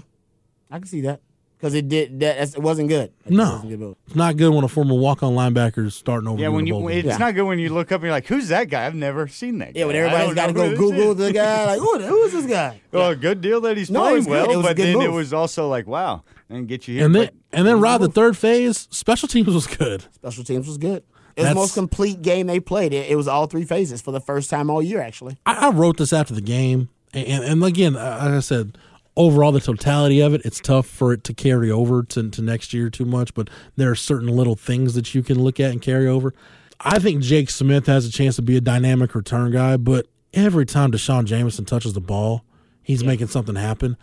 I 0.69 0.79
can 0.79 0.87
see 0.87 1.01
that 1.01 1.19
because 1.61 1.75
it 1.75 1.87
did 1.87 2.19
that. 2.21 2.55
It 2.55 2.59
wasn't 2.59 2.89
good. 2.89 3.11
It 3.23 3.31
No. 3.31 3.51
wasn't 3.63 3.77
good. 3.79 3.95
It's 4.07 4.15
not 4.15 4.35
good 4.35 4.51
when 4.51 4.63
a 4.63 4.67
former 4.67 4.95
walk 4.95 5.21
on 5.21 5.33
linebacker 5.33 5.85
is 5.85 5.93
starting 5.93 6.27
over. 6.27 6.41
Yeah, 6.41 6.47
when 6.47 6.65
you 6.65 6.87
it's. 6.89 7.05
Yeah. 7.07 7.17
not 7.17 7.35
good 7.35 7.43
when 7.43 7.59
you 7.59 7.69
look 7.69 7.91
up 7.91 7.97
and 8.01 8.05
you're 8.05 8.11
like, 8.11 8.25
"Who's 8.25 8.47
that 8.47 8.67
guy? 8.69 8.87
I've 8.87 8.95
never 8.95 9.27
seen 9.27 9.59
that." 9.59 9.75
Yeah, 9.75 9.85
when 9.85 9.95
guy. 9.95 9.99
I 10.01 10.05
everybody's 10.05 10.35
don't 10.35 10.35
got 10.35 10.47
to 10.47 10.75
go 10.75 10.75
Google 10.75 11.13
the 11.15 11.31
guy, 11.31 11.65
like, 11.67 11.79
who, 11.79 11.99
who 11.99 12.23
is 12.23 12.33
this 12.33 12.45
guy? 12.47 12.81
Well, 12.91 13.15
good 13.15 13.39
deal 13.41 13.61
that 13.61 13.77
he's 13.77 13.89
No, 13.91 14.01
playing 14.01 14.25
well, 14.25 14.45
It 14.51 14.57
was 14.57 14.65
a 14.65 14.69
but 14.69 14.75
good 14.75 14.95
then 14.95 15.01
it 15.01 15.11
was 15.11 15.31
also 15.33 15.69
like, 15.69 15.85
wow, 15.87 16.23
and 16.49 16.67
get 16.67 16.87
you 16.87 16.95
here. 16.95 17.05
and 17.05 17.13
then 17.15 17.29
and 17.53 17.67
then 17.67 17.79
Rod, 17.79 17.99
the 18.01 18.09
third 18.09 18.35
phase, 18.35 18.87
special 18.91 19.27
teams 19.29 19.47
was 19.53 19.67
good. 19.67 20.03
Special 20.15 20.43
teams 20.43 20.67
was 20.67 20.77
good. 20.79 21.03
It 21.37 21.43
was 21.43 21.49
the 21.49 21.55
most 21.55 21.73
complete 21.75 22.21
game 22.21 22.47
they 22.47 22.59
played. 22.59 22.91
It, 22.93 23.09
it 23.11 23.15
was 23.15 23.27
all 23.27 23.45
three 23.45 23.63
phases 23.63 24.01
for 24.01 24.11
the 24.11 24.19
first 24.19 24.49
time 24.49 24.69
all 24.69 24.81
year, 24.81 24.99
actually. 25.01 25.37
I, 25.45 25.67
I 25.67 25.69
wrote 25.69 25.95
this 25.97 26.11
after 26.11 26.33
the 26.33 26.41
game, 26.41 26.89
and, 27.13 27.25
and, 27.25 27.43
and 27.45 27.63
again, 27.63 27.95
uh, 27.95 28.17
like 28.21 28.33
I 28.33 28.39
said, 28.41 28.77
overall 29.17 29.51
the 29.51 29.59
totality 29.59 30.19
of 30.21 30.33
it, 30.33 30.41
it's 30.45 30.59
tough 30.59 30.85
for 30.87 31.13
it 31.13 31.23
to 31.25 31.33
carry 31.33 31.69
over 31.71 32.03
to, 32.03 32.29
to 32.29 32.41
next 32.41 32.73
year 32.73 32.89
too 32.89 33.05
much. 33.05 33.33
But 33.33 33.49
there 33.75 33.89
are 33.91 33.95
certain 33.95 34.29
little 34.29 34.55
things 34.55 34.93
that 34.95 35.13
you 35.13 35.23
can 35.23 35.39
look 35.43 35.59
at 35.59 35.71
and 35.71 35.81
carry 35.81 36.07
over. 36.07 36.33
I 36.79 36.97
think 36.99 37.21
Jake 37.21 37.49
Smith 37.49 37.85
has 37.87 38.05
a 38.05 38.11
chance 38.11 38.35
to 38.37 38.41
be 38.41 38.57
a 38.57 38.61
dynamic 38.61 39.13
return 39.13 39.51
guy, 39.51 39.77
but 39.77 40.07
every 40.33 40.65
time 40.65 40.91
D'Shawn 40.91 41.25
Jamison 41.25 41.65
touches 41.65 41.93
the 41.93 42.01
ball, 42.01 42.43
he's 42.81 43.03
making 43.03 43.27
something 43.27 43.55
happen. 43.55 43.97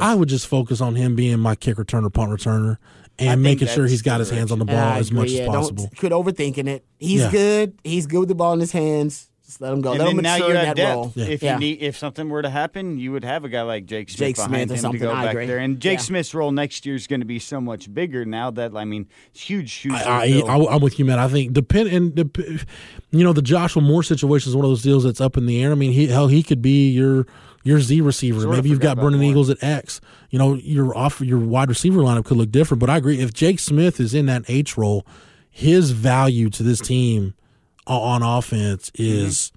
I 0.00 0.14
would 0.14 0.28
just 0.28 0.46
focus 0.48 0.80
on 0.80 0.96
him 0.96 1.14
being 1.14 1.38
my 1.38 1.54
kick 1.54 1.76
returner, 1.76 2.12
punt 2.12 2.30
returner, 2.32 2.78
and 3.20 3.40
making 3.42 3.68
sure 3.68 3.86
he's 3.86 4.02
got 4.02 4.18
his 4.18 4.30
hands 4.30 4.50
on 4.50 4.58
the 4.58 4.64
ball 4.64 4.76
I 4.76 4.98
as 4.98 5.08
agree, 5.10 5.20
much 5.20 5.30
yeah, 5.30 5.42
as 5.42 5.46
don't- 5.46 5.54
possible. 5.54 5.90
Quit 5.96 6.10
overthinking 6.10 6.66
it. 6.66 6.84
He's 6.98 7.20
Yeah. 7.20 7.30
good. 7.30 7.78
He's 7.84 8.06
good 8.06 8.18
with 8.20 8.28
the 8.30 8.34
ball 8.34 8.54
in 8.54 8.58
his 8.60 8.72
hands. 8.72 9.30
Just 9.46 9.60
let 9.60 9.74
him 9.74 9.82
go. 9.82 9.90
and 9.90 9.98
let 9.98 10.06
then 10.06 10.16
him 10.16 10.22
now 10.22 10.32
mature 10.38 10.48
you 10.48 10.58
in 10.58 10.64
have 10.64 10.76
that 10.76 10.82
depth. 10.82 10.94
role. 10.96 11.12
If 11.16 11.42
Yeah. 11.42 11.54
you 11.54 11.60
need, 11.60 11.82
if 11.82 11.98
something 11.98 12.30
were 12.30 12.40
to 12.40 12.48
happen, 12.48 12.98
you 12.98 13.12
would 13.12 13.24
have 13.24 13.44
a 13.44 13.50
guy 13.50 13.60
like 13.60 13.84
Jake 13.84 14.08
Smith 14.08 14.18
Jake 14.18 14.36
behind 14.36 14.50
Smith 14.50 14.70
or 14.70 14.72
him 14.72 14.76
to 14.76 14.80
something, 14.80 15.00
go 15.02 15.12
I 15.12 15.24
back 15.26 15.34
agree. 15.34 15.46
there. 15.46 15.58
And 15.58 15.80
Jake 15.80 15.98
Yeah. 15.98 16.04
Smith's 16.04 16.34
role 16.34 16.50
next 16.50 16.86
year 16.86 16.94
is 16.94 17.06
going 17.06 17.20
to 17.20 17.26
be 17.26 17.38
so 17.38 17.60
much 17.60 17.92
bigger 17.92 18.24
now 18.24 18.50
that 18.52 18.74
I 18.74 18.86
mean, 18.86 19.06
it's 19.32 19.42
huge 19.42 19.68
shoes. 19.68 19.92
to 20.00 20.08
I, 20.08 20.42
I, 20.46 20.74
I'm 20.74 20.80
with 20.80 20.98
you, 20.98 21.04
man. 21.04 21.18
I 21.18 21.28
think 21.28 21.52
depend 21.52 21.90
and 21.90 22.14
dep- 22.14 22.38
you 22.38 23.22
know 23.24 23.34
the 23.34 23.42
Joshua 23.42 23.82
Moore 23.82 24.02
situation 24.02 24.48
is 24.50 24.56
one 24.56 24.64
of 24.64 24.70
those 24.70 24.82
deals 24.82 25.04
that's 25.04 25.20
up 25.20 25.36
in 25.36 25.44
the 25.44 25.62
air. 25.62 25.72
I 25.72 25.74
mean, 25.74 25.92
he 25.92 26.06
hell 26.06 26.28
he 26.28 26.42
could 26.42 26.62
be 26.62 26.88
your 26.90 27.26
your 27.64 27.80
Z 27.80 28.00
receiver. 28.00 28.40
Sort 28.40 28.56
Maybe 28.56 28.70
you've 28.70 28.80
got 28.80 28.92
about 28.92 29.02
Brennan 29.02 29.20
Moore. 29.20 29.30
Eagles 29.30 29.50
at 29.50 29.62
X. 29.62 30.00
You 30.30 30.38
know, 30.38 30.54
your 30.54 30.96
off 30.96 31.20
your 31.20 31.38
wide 31.38 31.68
receiver 31.68 32.00
lineup 32.00 32.24
could 32.24 32.38
look 32.38 32.50
different. 32.50 32.80
But 32.80 32.88
I 32.88 32.96
agree 32.96 33.20
if 33.20 33.34
Jake 33.34 33.58
Smith 33.60 34.00
is 34.00 34.14
in 34.14 34.24
that 34.26 34.44
H 34.48 34.78
role, 34.78 35.06
his 35.50 35.90
value 35.90 36.48
to 36.50 36.62
this 36.62 36.80
team 36.80 37.34
o- 37.36 37.43
on 37.86 38.22
offense 38.22 38.90
Mm-hmm. 38.90 39.26
is 39.26 39.52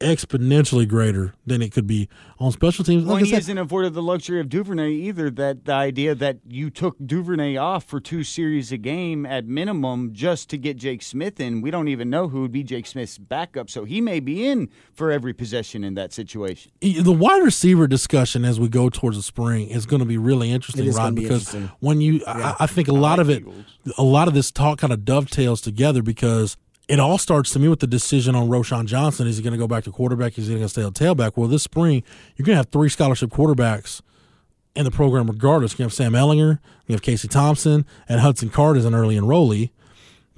exponentially 0.00 0.86
greater 0.86 1.32
than 1.46 1.62
it 1.62 1.72
could 1.72 1.86
be 1.86 2.08
on 2.38 2.52
special 2.52 2.84
teams. 2.84 3.04
Well, 3.04 3.14
Like 3.14 3.22
I 3.22 3.26
he 3.26 3.30
said, 3.30 3.38
isn't 3.38 3.58
afforded 3.58 3.94
the 3.94 4.02
luxury 4.02 4.40
of 4.40 4.48
Duvernay 4.48 4.90
either. 4.90 5.30
That 5.30 5.64
the 5.64 5.72
idea 5.72 6.14
that 6.16 6.38
you 6.46 6.68
took 6.68 6.96
Duvernay 7.04 7.56
off 7.56 7.84
for 7.84 8.00
two 8.00 8.22
series 8.22 8.70
a 8.72 8.76
game 8.76 9.24
at 9.24 9.46
minimum 9.46 10.10
just 10.12 10.50
to 10.50 10.58
get 10.58 10.76
Jake 10.76 11.00
Smith 11.00 11.40
in. 11.40 11.62
We 11.62 11.70
don't 11.70 11.88
even 11.88 12.10
know 12.10 12.28
who 12.28 12.42
would 12.42 12.52
be 12.52 12.62
Jake 12.64 12.86
Smith's 12.86 13.16
backup, 13.18 13.70
so 13.70 13.84
he 13.84 14.00
may 14.00 14.20
be 14.20 14.46
in 14.46 14.68
for 14.92 15.10
every 15.10 15.32
possession 15.32 15.84
in 15.84 15.94
that 15.94 16.12
situation. 16.12 16.72
the 16.82 17.12
wide 17.12 17.42
receiver 17.42 17.86
discussion 17.86 18.44
as 18.44 18.60
we 18.60 18.68
go 18.68 18.90
towards 18.90 19.16
the 19.16 19.22
spring 19.22 19.68
is 19.68 19.86
going 19.86 20.00
to 20.00 20.06
be 20.06 20.18
really 20.18 20.50
interesting, 20.50 20.84
It 20.84 20.88
is 20.88 20.98
be 20.98 21.10
because 21.22 21.54
interesting. 21.54 21.70
when 21.80 22.00
you, 22.00 22.20
I, 22.26 22.56
I 22.60 22.66
think 22.66 22.88
a 22.88 22.92
lot 22.92 23.20
of 23.20 23.30
it, 23.30 23.44
a 23.96 24.02
lot 24.02 24.28
of 24.28 24.34
this 24.34 24.50
talk 24.50 24.78
kind 24.80 24.92
of 24.92 25.04
dovetails 25.04 25.60
together 25.62 26.02
because 26.02 26.56
it 26.88 27.00
all 27.00 27.18
starts 27.18 27.50
to 27.52 27.58
me 27.58 27.68
with 27.68 27.80
the 27.80 27.86
decision 27.86 28.34
on 28.34 28.48
Roschon 28.48 28.86
Johnson. 28.86 29.26
Is 29.26 29.36
he 29.36 29.42
going 29.42 29.52
to 29.52 29.58
go 29.58 29.66
back 29.66 29.84
to 29.84 29.90
quarterback? 29.90 30.38
Is 30.38 30.46
he 30.46 30.54
going 30.54 30.64
to 30.64 30.68
stay 30.68 30.82
on 30.82 30.92
tailback? 30.92 31.32
Well, 31.36 31.48
this 31.48 31.62
spring 31.62 32.02
you're 32.36 32.44
going 32.44 32.54
to 32.54 32.58
have 32.58 32.68
three 32.68 32.88
scholarship 32.88 33.30
quarterbacks 33.30 34.02
in 34.76 34.84
the 34.84 34.90
program 34.90 35.26
regardless. 35.26 35.78
You 35.78 35.84
have 35.84 35.92
Sam 35.92 36.12
Ehlinger, 36.12 36.58
you 36.86 36.92
have 36.94 37.02
Casey 37.02 37.28
Thompson, 37.28 37.86
and 38.08 38.20
Hudson 38.20 38.50
Card 38.50 38.76
as 38.76 38.84
an 38.84 38.94
early 38.94 39.16
enrollee. 39.16 39.70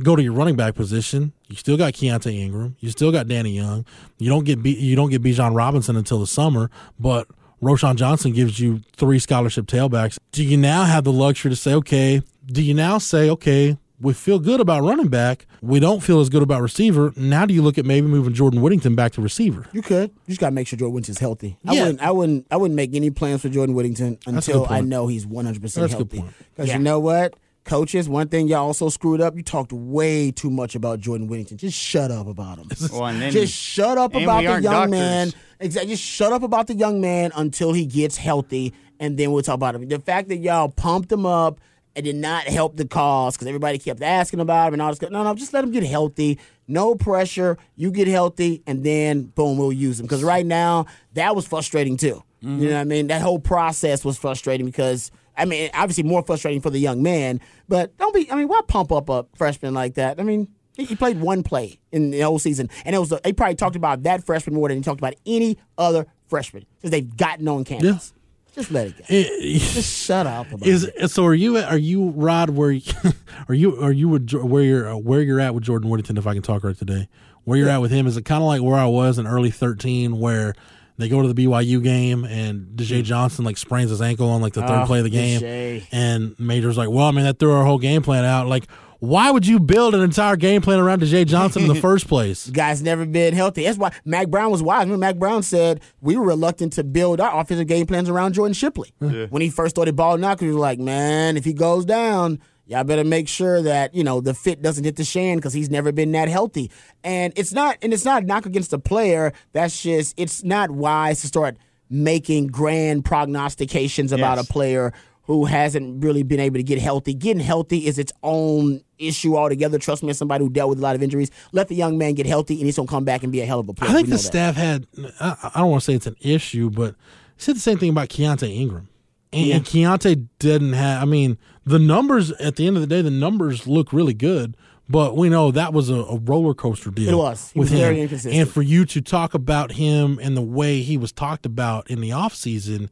Go 0.03 0.15
to 0.15 0.23
your 0.23 0.35
running 0.35 0.57
back 0.57 0.75
position. 0.75 1.33
You 1.49 1.57
still 1.57 1.79
got 1.79 1.95
Keaontay 1.95 2.35
Ingram. 2.35 2.77
You 2.81 2.91
still 2.91 3.11
got 3.11 3.29
Danny 3.29 3.51
Young. 3.51 3.87
You 4.19 4.29
don't 4.29 4.45
get 4.45 4.63
B, 4.63 4.77
you 4.79 4.95
don't 4.95 5.11
get 5.11 5.23
Bijan 5.23 5.57
Robinson 5.57 5.97
until 5.97 6.21
the 6.21 6.27
summer, 6.27 6.71
but 7.01 7.29
Roschon 7.63 7.97
Johnson 7.97 8.33
gives 8.33 8.61
you 8.61 8.83
three 8.97 9.19
scholarship 9.19 9.67
tailbacks. 9.67 10.19
Do 10.33 10.45
you 10.45 10.59
now 10.59 10.85
have 10.85 11.05
the 11.05 11.13
luxury 11.13 11.51
to 11.51 11.57
say, 11.57 11.73
okay? 11.75 12.23
Do 12.45 12.63
you 12.63 12.75
now 12.75 12.99
say, 12.99 13.31
okay? 13.31 13.79
We 13.99 14.13
feel 14.13 14.39
good 14.39 14.61
about 14.61 14.83
running 14.83 15.09
back. 15.09 15.47
We 15.63 15.81
don't 15.81 16.01
feel 16.03 16.21
as 16.21 16.29
good 16.29 16.43
about 16.43 16.61
receiver. 16.61 17.13
Now, 17.17 17.47
do 17.47 17.55
you 17.55 17.63
look 17.63 17.79
at 17.79 17.87
maybe 17.87 18.07
moving 18.07 18.35
Jordan 18.35 18.61
Whittington 18.61 18.95
back 18.95 19.13
to 19.13 19.23
receiver? 19.23 19.67
You 19.73 19.81
could. 19.81 20.11
You 20.11 20.17
just 20.29 20.41
got 20.41 20.49
to 20.49 20.55
make 20.55 20.67
sure 20.69 20.79
Jordan 20.79 20.95
Whittington's 20.95 21.19
healthy. 21.19 21.57
I 21.67 21.73
Yeah. 21.75 21.83
wouldn't. 21.85 22.01
I 22.03 22.11
wouldn't. 22.11 22.47
I 22.51 22.57
wouldn't 22.59 22.77
make 22.77 22.95
any 22.95 23.11
plans 23.11 23.41
for 23.43 23.49
Jordan 23.49 23.75
Whittington 23.75 24.19
until 24.27 24.67
I 24.69 24.83
know 24.83 25.07
he's 25.07 25.27
one 25.27 25.47
hundred 25.47 25.63
percent 25.63 25.83
That's 25.91 25.95
a 26.01 26.05
good 26.05 26.13
healthy. 26.13 26.21
point. 26.31 26.35
Because 26.55 26.73
you 26.73 26.79
know 26.79 27.01
what, 27.01 27.35
coaches, 27.65 28.07
one 28.09 28.29
thing 28.29 28.49
y'all 28.49 28.67
also 28.67 28.91
screwed 28.91 29.21
up. 29.23 29.35
You 29.35 29.43
talked 29.43 29.73
way 29.73 30.31
too 30.31 30.51
much 30.51 30.75
about 30.75 31.01
Jordan 31.01 31.27
Whittington. 31.27 31.57
Just 31.57 31.79
shut 31.79 32.11
up 32.11 32.27
about 32.27 32.59
him. 32.59 32.69
Well, 32.93 33.07
and 33.07 33.21
then- 33.23 33.33
just 33.33 33.55
shut 33.55 33.97
up 33.97 34.15
about 34.15 34.39
the 34.39 34.43
young 34.43 34.63
doctors. 34.63 34.91
man. 34.91 35.33
Exactly. 35.59 35.93
Just 35.95 36.03
shut 36.03 36.35
up 36.35 36.43
about 36.43 36.67
the 36.67 36.75
young 36.75 37.01
man 37.01 37.33
until 37.35 37.73
he 37.73 37.87
gets 37.87 38.19
healthy, 38.19 38.75
and 39.01 39.17
then 39.17 39.33
we'll 39.33 39.43
talk 39.43 39.55
about 39.55 39.75
him. 39.75 39.89
The 39.89 39.99
fact 40.01 40.29
that 40.29 40.37
y'all 40.37 40.69
pumped 40.69 41.11
him 41.11 41.25
up 41.25 41.61
and 41.97 42.05
did 42.05 42.15
not 42.15 42.45
help 42.45 42.77
the 42.77 42.87
cause 42.87 43.35
because 43.35 43.49
everybody 43.49 43.79
kept 43.79 44.03
asking 44.03 44.39
about 44.39 44.69
him 44.69 44.75
and 44.75 44.83
all 44.83 44.95
this. 44.95 45.01
No, 45.11 45.25
no, 45.25 45.35
just 45.35 45.55
let 45.55 45.65
him 45.65 45.73
get 45.73 45.83
healthy. 45.83 46.39
No 46.69 46.95
pressure. 46.95 47.57
You 47.75 47.91
get 47.91 48.07
healthy, 48.07 48.63
and 48.67 48.85
then 48.85 49.23
boom, 49.23 49.57
we'll 49.57 49.73
use 49.73 49.99
him. 49.99 50.05
Because 50.05 50.23
right 50.23 50.45
now, 50.45 50.87
that 51.15 51.35
was 51.35 51.47
frustrating 51.47 51.97
too. 51.97 52.23
You 52.41 52.49
mm-hmm. 52.49 52.65
know 52.65 52.71
what 52.73 52.81
I 52.81 52.85
mean? 52.85 53.07
That 53.07 53.23
whole 53.23 53.41
process 53.41 54.05
was 54.05 54.17
frustrating 54.19 54.67
because. 54.67 55.11
I 55.39 55.45
mean, 55.45 55.69
obviously 55.75 56.05
more 56.05 56.23
frustrating 56.23 56.63
for 56.63 56.71
the 56.71 56.79
young 56.79 57.03
man, 57.03 57.43
but 57.69 57.95
don't 57.99 58.15
be. 58.15 58.27
I 58.33 58.37
mean, 58.37 58.49
why 58.49 58.59
pump 58.67 58.91
up 58.91 59.11
a 59.11 59.27
freshman 59.35 59.75
like 59.75 59.97
that? 59.97 60.19
I 60.19 60.23
mean, 60.23 60.49
he, 60.73 60.97
played 60.97 61.21
one 61.21 61.43
play 61.43 61.79
in 61.93 62.11
the 62.11 62.21
whole 62.21 62.39
season, 62.39 62.71
and 62.87 62.97
it 62.97 62.99
was. 62.99 63.11
They 63.23 63.35
probably 63.35 63.55
talked 63.55 63.77
about 63.77 64.05
that 64.05 64.25
freshman 64.25 64.57
more 64.57 64.69
than 64.69 64.79
he 64.79 64.83
talked 64.83 64.99
about 64.99 65.13
any 65.27 65.59
other 65.77 66.07
freshman 66.29 66.65
since 66.81 66.91
they've 66.91 67.17
gotten 67.17 67.47
on 67.49 67.65
campus. 67.65 68.15
Just 68.57 68.71
let 68.73 68.87
it 68.89 68.97
go. 68.99 69.05
Eh, 69.09 69.59
Just 69.59 70.05
shut 70.07 70.27
up. 70.27 70.47
Is 70.63 70.85
it. 70.85 71.09
so? 71.11 71.25
Are 71.27 71.35
you? 71.35 71.59
Are 71.59 71.77
you 71.79 72.09
Rod? 72.11 72.51
Where? 72.51 72.73
you- 72.73 72.83
Are 73.49 73.55
you? 73.55 73.81
Are 73.81 73.93
you 73.93 74.09
with, 74.09 74.33
where 74.33 74.63
you're? 74.63 74.97
Where 74.97 75.21
you're 75.23 75.41
at 75.41 75.55
with 75.55 75.63
Jordan 75.63 75.89
Whittington? 75.91 76.17
If 76.17 76.27
I 76.27 76.33
can 76.35 76.43
talk 76.43 76.65
right 76.65 76.77
today, 76.77 77.09
where 77.45 77.57
you're 77.59 77.69
at 77.69 77.79
with 77.83 77.91
him? 77.93 78.07
Is 78.07 78.17
it 78.17 78.25
kind 78.25 78.43
of 78.43 78.49
like 78.49 78.63
where 78.63 78.77
I 78.79 78.87
was 78.87 79.19
in 79.19 79.27
early 79.27 79.51
thirteen, 79.51 80.19
where 80.19 80.55
they 80.99 81.09
go 81.11 81.21
to 81.21 81.31
the 81.31 81.47
BYU 81.47 81.83
game 81.83 82.25
and 82.25 82.69
Daje 82.75 83.05
Johnson 83.05 83.45
like 83.45 83.59
sprains 83.59 83.91
his 83.91 84.01
ankle 84.01 84.31
on 84.31 84.41
like 84.41 84.55
the 84.55 84.63
third 84.63 84.83
Oh, 84.85 84.87
play 84.87 84.99
of 84.99 85.05
the 85.05 85.11
game, 85.11 85.83
and 85.93 86.35
Major's 86.41 86.79
like, 86.79 86.89
"Well, 86.89 87.05
I 87.07 87.11
mean, 87.11 87.25
that 87.27 87.39
threw 87.39 87.53
our 87.53 87.65
whole 87.67 87.79
game 87.79 88.01
plan 88.03 88.25
out." 88.25 88.47
Like, 88.47 88.67
why 89.01 89.31
would 89.31 89.47
you 89.47 89.59
build 89.61 89.95
an 89.95 90.01
entire 90.03 90.37
game 90.37 90.63
plan 90.63 90.79
around 90.79 91.03
Daje 91.03 91.27
Johnson 91.27 91.63
in 91.63 91.69
the 91.69 91.75
first 91.81 92.09
place? 92.09 92.49
guy's 92.51 92.83
never 92.83 93.05
been 93.07 93.35
healthy. 93.35 93.65
That's 93.65 93.79
why 93.79 93.93
Mack 94.05 94.29
Brown 94.29 94.51
was 94.51 94.63
wise. 94.63 94.81
Remember, 94.87 94.99
Mack 94.99 95.17
Brown 95.17 95.43
said 95.43 95.81
we 96.01 96.17
were 96.17 96.27
reluctant 96.27 96.73
to 96.75 96.85
build 96.85 97.21
our 97.21 97.41
offensive 97.41 97.67
game 97.67 97.87
plans 97.87 98.09
around 98.09 98.33
Jordan 98.35 98.55
Shipley 98.55 98.93
when 98.99 99.43
he 99.43 99.51
first 99.51 99.75
started 99.77 99.97
balling 99.97 100.25
out. 100.25 100.39
'cause 100.39 100.47
he 100.47 100.49
was 100.49 100.57
like, 100.57 100.79
man, 100.79 101.37
if 101.37 101.45
he 101.45 101.53
goes 101.53 101.85
down, 101.85 102.39
y'all 102.67 102.83
better 102.85 103.05
make 103.05 103.29
sure 103.29 103.63
that 103.63 103.95
you 103.95 104.03
know 104.03 104.21
the 104.21 104.35
fit 104.35 104.61
doesn't 104.63 104.85
hit 104.85 104.97
the 104.97 105.05
shan 105.05 105.37
because 105.37 105.53
he's 105.53 105.71
never 105.71 105.93
been 105.93 106.11
that 106.13 106.29
healthy. 106.29 106.71
And 107.05 107.33
it's 107.37 107.53
not, 107.53 107.77
and 107.83 107.93
it's 107.93 108.05
not 108.05 108.23
a 108.23 108.27
knock 108.27 108.47
against 108.47 108.71
the 108.71 108.79
player. 108.79 109.33
That's 109.53 109.83
just 109.83 110.15
it's 110.17 110.43
not 110.43 110.71
wise 110.71 111.21
to 111.21 111.27
start 111.27 111.57
making 111.89 112.49
grand 112.49 113.05
prognostications 113.05 114.11
about 114.11 114.39
Yes. 114.39 114.49
a 114.49 114.53
player 114.53 114.93
who 115.27 115.45
hasn't 115.45 116.03
really 116.03 116.23
been 116.23 116.41
able 116.41 116.57
to 116.57 116.63
get 116.63 116.79
healthy. 116.79 117.15
Getting 117.15 117.43
healthy 117.43 117.87
is 117.87 117.99
its 117.99 118.13
own 118.23 118.83
issue 118.99 119.37
altogether. 119.37 119.79
Trust 119.79 120.03
me, 120.03 120.11
as 120.11 120.19
somebody 120.19 120.45
who 120.45 120.51
dealt 120.51 120.71
with 120.71 120.79
a 120.79 120.83
lot 120.83 120.95
of 120.95 121.03
injuries, 121.03 121.31
let 121.53 121.69
the 121.69 121.75
young 121.75 121.99
man 121.99 122.15
get 122.15 122.27
healthy, 122.27 122.55
and 122.55 122.65
he's 122.65 122.77
gonna 122.77 122.89
come 122.89 123.05
back 123.05 123.23
and 123.23 123.33
be 123.33 123.41
a 123.41 123.47
hell 123.47 123.61
of 123.61 123.69
a 123.69 123.75
player. 123.75 123.91
I 123.91 123.95
think 123.95 124.07
the 124.09 124.13
that. 124.13 124.19
staff 124.19 124.55
had. 124.57 124.87
I, 125.21 125.51
I 125.55 125.61
don't 125.61 125.71
want 125.71 125.83
to 125.83 125.85
say 125.85 125.95
it's 125.95 126.07
an 126.07 126.17
issue, 126.21 126.71
but 126.71 126.95
said 127.37 127.57
the 127.57 127.61
same 127.61 127.79
thing 127.79 127.91
about 127.91 128.09
Keaontay 128.09 128.55
Ingram. 128.55 128.89
And, 129.33 129.51
and 129.51 129.65
Keaontay 129.65 130.29
didn't 130.39 130.73
have. 130.73 131.03
I 131.03 131.05
mean, 131.05 131.39
the 131.65 131.79
numbers 131.79 132.31
at 132.33 132.57
the 132.57 132.67
end 132.67 132.77
of 132.77 132.81
the 132.81 132.87
day, 132.87 133.03
the 133.03 133.11
numbers 133.11 133.67
look 133.67 133.93
really 133.93 134.15
good. 134.15 134.57
But 134.89 135.17
we 135.17 135.29
know 135.29 135.51
that 135.51 135.73
was 135.73 135.91
a, 135.91 135.97
a 135.97 136.19
roller 136.19 136.55
coaster 136.55 136.93
deal. 136.93 137.09
It 137.09 137.17
was. 137.17 137.51
He 137.51 137.59
with 137.59 137.71
was 137.71 137.73
him. 137.73 137.79
very 137.81 138.01
inconsistent. 138.01 138.35
And 138.37 138.49
for 138.49 138.63
you 138.63 138.85
to 138.85 139.01
talk 139.01 139.35
about 139.35 139.73
him 139.73 140.21
and 140.23 140.37
the 140.37 140.43
way 140.43 140.81
he 140.81 140.97
was 140.97 141.11
talked 141.11 141.45
about 141.45 141.91
in 141.91 142.01
the 142.01 142.11
offseason, 142.11 142.89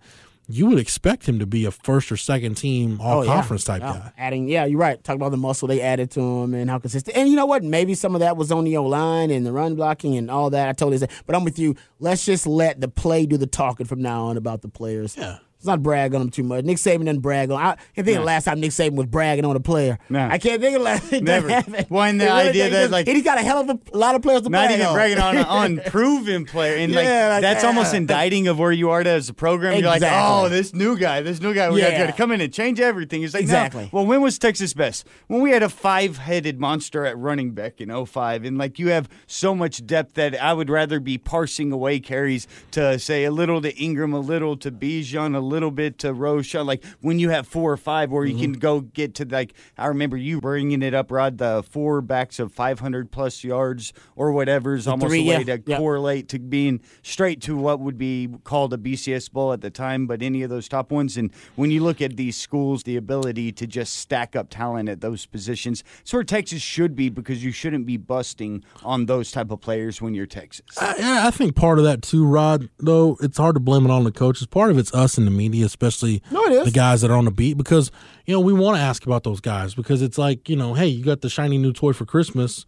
you 0.49 0.67
would 0.67 0.79
expect 0.79 1.27
him 1.29 1.39
to 1.39 1.47
be 1.47 1.65
a 1.65 1.71
first 1.71 2.13
or 2.13 2.17
second 2.17 2.57
team 2.57 2.99
oh, 3.01 3.05
all 3.05 3.19
Oh, 3.19 3.23
yeah. 3.23 3.35
conference 3.35 3.65
type 3.65 3.83
Yeah. 3.83 3.93
guy. 3.93 4.13
Adding, 4.19 4.49
yeah, 4.49 4.65
you're 4.67 4.79
right. 4.79 5.03
Talk 5.03 5.17
about 5.17 5.31
the 5.31 5.37
muscle 5.39 5.69
they 5.69 5.81
added 5.81 6.11
to 6.13 6.21
him 6.21 6.53
and 6.55 6.69
how 6.69 6.79
consistent. 6.79 7.17
And 7.17 7.29
you 7.29 7.37
know 7.37 7.47
what? 7.47 7.63
Maybe 7.65 7.95
some 7.95 8.15
of 8.15 8.21
that 8.21 8.37
was 8.37 8.53
on 8.53 8.65
the 8.65 8.77
O 8.77 8.85
line 8.85 9.31
and 9.31 9.47
the 9.47 9.53
run 9.53 9.75
blocking 9.75 10.17
and 10.17 10.31
all 10.31 10.51
that. 10.51 10.69
I 10.69 10.73
totally 10.73 10.99
say. 10.99 11.09
But 11.27 11.35
I'm 11.37 11.45
with 11.45 11.59
you. 11.59 11.75
Let's 11.99 12.25
just 12.25 12.47
let 12.47 12.81
the 12.81 12.89
play 12.89 13.25
do 13.27 13.37
the 13.37 13.47
talking 13.47 13.87
from 13.87 14.03
now 14.03 14.25
on 14.27 14.37
about 14.37 14.61
the 14.63 14.69
players. 14.69 15.17
Yeah. 15.17 15.39
Let's 15.65 15.79
not 15.79 15.83
brag 15.83 16.15
on 16.15 16.21
them 16.21 16.31
too 16.31 16.43
much. 16.43 16.63
Nick 16.67 16.77
Saban 16.77 17.07
doesn't 17.07 17.21
brag 17.21 17.51
on. 17.51 17.59
I 17.59 17.77
can't 17.95 18.05
think 18.05 18.09
of 18.09 18.15
the 18.17 18.21
last 18.27 18.45
time 18.45 18.61
Nick 18.61 18.71
Saban 18.73 18.97
was 18.97 19.07
bragging 19.07 19.47
on 19.47 19.57
a 19.57 19.61
player. 19.61 19.99
No. 20.11 20.21
I 20.31 20.37
can't 20.37 20.61
think 20.61 20.77
of 20.77 20.81
the 20.83 20.85
last. 20.85 21.11
it 21.11 21.25
doesn't 21.25 21.49
Never. 21.49 21.87
Well, 21.89 22.03
and 22.03 22.21
the 22.21 22.27
really 22.27 22.49
idea 22.51 22.69
that, 22.69 22.91
like- 22.91 23.07
he's 23.09 23.23
got 23.25 23.39
a 23.39 23.41
hell 23.41 23.61
of 23.61 23.71
a 23.71 23.97
lot 23.97 24.15
of 24.15 24.21
players 24.21 24.43
to 24.43 24.51
Not 24.51 24.67
brag 24.67 24.73
even 24.75 24.87
on. 24.87 24.93
bragging 24.95 25.19
on 25.19 25.37
on 25.39 25.81
proven 25.87 26.45
player, 26.45 26.77
and 26.77 26.93
like, 26.95 27.05
Yeah, 27.07 27.29
like, 27.29 27.41
that's 27.41 27.65
almost 27.65 27.95
indicting 27.95 28.47
of 28.49 28.59
where 28.59 28.73
you 28.73 28.91
are 28.91 29.01
as 29.01 29.31
a 29.31 29.35
program. 29.35 29.79
You're 29.79 29.87
like, 29.89 29.97
Exactly. 30.03 30.45
oh, 30.47 30.49
this 30.51 30.75
new 30.75 30.99
guy, 30.99 31.23
this 31.23 31.41
new 31.41 31.55
guy, 31.55 31.71
we 31.71 31.81
got 31.81 32.07
to 32.09 32.13
come 32.13 32.31
in 32.31 32.43
and 32.43 32.53
change 32.53 32.79
everything. 32.79 33.23
It's 33.23 33.33
like, 33.33 33.45
no. 33.45 33.45
Exactly. 33.45 33.89
Well, 33.91 34.05
when 34.05 34.21
was 34.21 34.39
Texas 34.39 34.75
best? 34.75 35.07
When 35.29 35.41
we 35.41 35.51
had 35.53 35.63
a 35.63 35.71
five-headed 35.71 36.61
monster 36.61 37.07
at 37.07 37.17
running 37.17 37.53
back 37.53 37.81
in 37.81 37.89
05. 38.07 38.45
and 38.45 38.59
like 38.59 38.79
you 38.79 38.89
have 38.89 39.09
so 39.27 39.55
much 39.55 39.87
depth 39.87 40.13
that 40.15 40.39
I 40.43 40.53
would 40.53 40.69
rather 40.69 41.01
be 41.01 41.17
parsing 41.17 41.73
away 41.73 42.01
carries 42.01 42.47
to 42.73 42.99
say 42.99 43.25
a 43.25 43.31
little 43.31 43.63
to 43.63 43.75
Ingram, 43.81 44.13
a 44.13 44.19
little 44.19 44.57
to 44.59 44.71
Bijan, 44.73 45.35
a 45.35 45.39
little 45.39 45.54
bit 45.71 45.99
to 46.01 46.13
Roschon. 46.13 46.67
Like 46.67 46.85
when 47.01 47.19
you 47.19 47.31
have 47.31 47.47
four 47.47 47.73
or 47.73 47.77
five, 47.77 48.11
where 48.11 48.25
you 48.25 48.37
can 48.39 48.53
Mm-hmm. 48.53 48.61
go 48.61 48.81
get 48.81 49.15
to 49.17 49.25
like 49.25 49.55
I 49.79 49.87
remember 49.87 50.17
you 50.17 50.41
bringing 50.41 50.83
it 50.83 50.95
up, 50.95 51.11
Rod, 51.11 51.39
the 51.39 51.63
four 51.69 52.01
backs 52.01 52.39
of 52.39 52.53
500 52.53 53.11
plus 53.11 53.43
yards 53.45 53.93
or 54.17 54.33
whatever 54.33 54.75
is 54.75 54.87
almost 54.87 55.11
three, 55.11 55.21
a 55.21 55.29
way 55.39 55.45
yeah. 55.45 55.57
to 55.57 55.63
Yeah. 55.67 55.77
correlate 55.79 56.29
to 56.29 56.39
being 56.39 56.81
straight 57.03 57.41
to 57.43 57.57
what 57.57 57.81
would 57.81 57.99
be 57.99 58.29
called 58.45 58.73
a 58.73 58.77
BCS 58.79 59.31
bowl 59.33 59.53
at 59.53 59.61
the 59.61 59.71
time, 59.71 60.07
but 60.07 60.23
any 60.23 60.43
of 60.43 60.51
those 60.51 60.69
top 60.69 60.91
ones. 60.91 61.17
And 61.17 61.31
when 61.57 61.71
you 61.71 61.83
look 61.83 62.01
at 62.01 62.17
these 62.17 62.37
schools, 62.37 62.83
the 62.85 62.97
ability 62.97 63.53
to 63.53 63.67
just 63.67 63.97
stack 63.97 64.37
up 64.37 64.51
talent 64.51 64.89
at 64.89 65.01
those 65.01 65.27
positions, 65.27 65.83
it's 66.03 66.13
where 66.13 66.25
Texas 66.25 66.61
should 66.63 66.95
be 66.95 67.09
because 67.09 67.43
you 67.45 67.51
shouldn't 67.53 67.87
be 67.87 67.97
busting 67.97 68.63
on 68.83 69.07
those 69.07 69.31
type 69.33 69.51
of 69.51 69.61
players 69.61 70.01
when 70.03 70.15
you're 70.15 70.27
Texas. 70.27 70.67
I, 70.81 70.95
yeah, 70.99 71.27
I 71.27 71.31
think 71.31 71.55
part 71.57 71.79
of 71.79 71.85
that 71.85 72.03
too, 72.03 72.25
Rod. 72.27 72.69
Though 72.79 73.17
it's 73.21 73.39
hard 73.39 73.55
to 73.57 73.61
blame 73.61 73.85
it 73.85 73.91
on 73.91 74.05
the 74.05 74.13
coaches. 74.13 74.47
Part 74.47 74.71
of 74.71 74.79
it's 74.79 74.93
us 74.95 75.17
and 75.19 75.27
the 75.27 75.31
media, 75.31 75.44
especially 75.53 76.23
No, 76.31 76.43
it 76.45 76.53
is. 76.53 76.65
the 76.65 76.71
guys 76.71 77.01
that 77.03 77.11
are 77.11 77.17
on 77.17 77.25
the 77.25 77.31
beat, 77.31 77.57
because 77.57 77.91
you 78.27 78.33
know 78.35 78.41
we 78.41 78.53
want 78.53 78.77
to 78.77 78.83
ask 78.83 79.05
about 79.07 79.25
those 79.25 79.41
guys 79.41 79.75
because 79.75 80.03
it's 80.03 80.19
like 80.19 80.49
you 80.49 80.57
know, 80.57 80.75
hey, 80.75 80.87
you 80.87 81.05
got 81.05 81.21
the 81.21 81.29
shiny 81.29 81.59
new 81.59 81.73
toy 81.73 81.93
for 81.93 82.05
Christmas. 82.05 82.67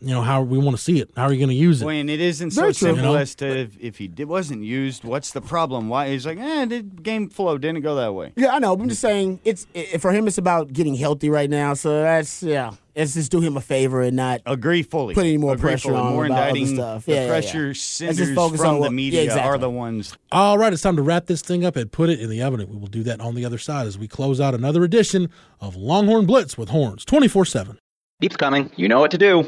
You 0.00 0.08
know 0.08 0.20
how 0.20 0.42
we 0.42 0.58
want 0.58 0.76
to 0.76 0.82
see 0.82 1.00
it. 1.00 1.08
How 1.16 1.22
are 1.24 1.32
you 1.32 1.38
going 1.38 1.48
to 1.48 1.54
use 1.54 1.80
it? 1.80 1.84
Boy, 1.86 1.94
and 1.94 2.10
it 2.10 2.20
isn't 2.20 2.52
Very 2.52 2.74
so 2.74 2.78
true. 2.86 2.88
simple 2.96 3.04
You 3.12 3.16
know? 3.16 3.20
as 3.22 3.34
to 3.36 3.46
if, 3.46 3.78
if 3.80 3.96
he 3.96 4.08
did, 4.08 4.28
wasn't 4.28 4.62
used, 4.62 5.04
what's 5.04 5.30
the 5.32 5.40
problem? 5.40 5.88
Why 5.88 6.10
he's 6.10 6.26
like, 6.26 6.36
eh, 6.38 6.66
the 6.66 6.82
game 6.82 7.30
flow 7.30 7.56
didn't 7.56 7.80
go 7.80 7.94
that 7.94 8.12
way. 8.12 8.32
Yeah, 8.36 8.48
I 8.54 8.58
know. 8.58 8.76
But 8.76 8.82
I'm 8.82 8.88
just 8.90 9.00
saying, 9.00 9.40
it's 9.46 9.66
it, 9.72 10.02
for 10.02 10.12
him. 10.12 10.26
It's 10.26 10.36
about 10.36 10.70
getting 10.74 10.96
healthy 10.96 11.30
right 11.30 11.48
now. 11.48 11.72
So 11.72 12.02
that's 12.02 12.42
yeah. 12.42 12.72
Let's 12.96 13.12
just 13.14 13.30
do 13.30 13.40
him 13.42 13.56
a 13.58 13.60
favor 13.60 14.00
and 14.00 14.16
not 14.16 14.40
Agree 14.46 14.82
fully. 14.82 15.14
Put 15.14 15.24
any 15.26 15.36
more 15.36 15.52
Agree 15.52 15.72
pressure 15.72 15.90
fully. 15.90 16.00
on 16.00 16.12
More 16.14 16.24
about 16.26 16.48
indicting 16.48 16.76
stuff. 16.76 17.04
the 17.04 17.12
Yeah, 17.12 17.16
yeah, 17.18 17.22
yeah. 17.24 17.28
pressure 17.30 17.74
centers 17.74 18.28
from 18.34 18.38
on 18.38 18.56
the 18.56 18.80
what- 18.80 18.84
yeah, 18.86 18.88
media 18.90 19.38
are 19.38 19.58
the 19.58 19.68
ones 19.68 20.14
All 20.32 20.56
right, 20.56 20.72
it's 20.72 20.80
time 20.82 20.96
to 20.96 21.02
wrap 21.02 21.26
this 21.26 21.42
thing 21.42 21.64
up 21.64 21.76
and 21.76 21.92
put 21.92 22.08
it 22.08 22.20
in 22.20 22.30
the 22.30 22.42
oven. 22.42 22.66
We 22.70 22.76
will 22.78 22.86
do 22.86 23.02
that 23.02 23.20
on 23.20 23.34
the 23.34 23.44
other 23.44 23.58
side 23.58 23.86
as 23.86 23.98
we 23.98 24.08
close 24.08 24.40
out 24.40 24.54
another 24.54 24.82
edition 24.82 25.28
of 25.60 25.76
Longhorn 25.76 26.24
Blitz 26.26 26.56
with 26.56 26.70
Horns, 26.70 27.04
twenty 27.04 27.28
four 27.28 27.44
seven. 27.44 27.78
Beep's 28.18 28.36
coming. 28.36 28.70
You 28.76 28.88
know 28.88 28.98
what 29.00 29.10
to 29.10 29.18
do. 29.18 29.44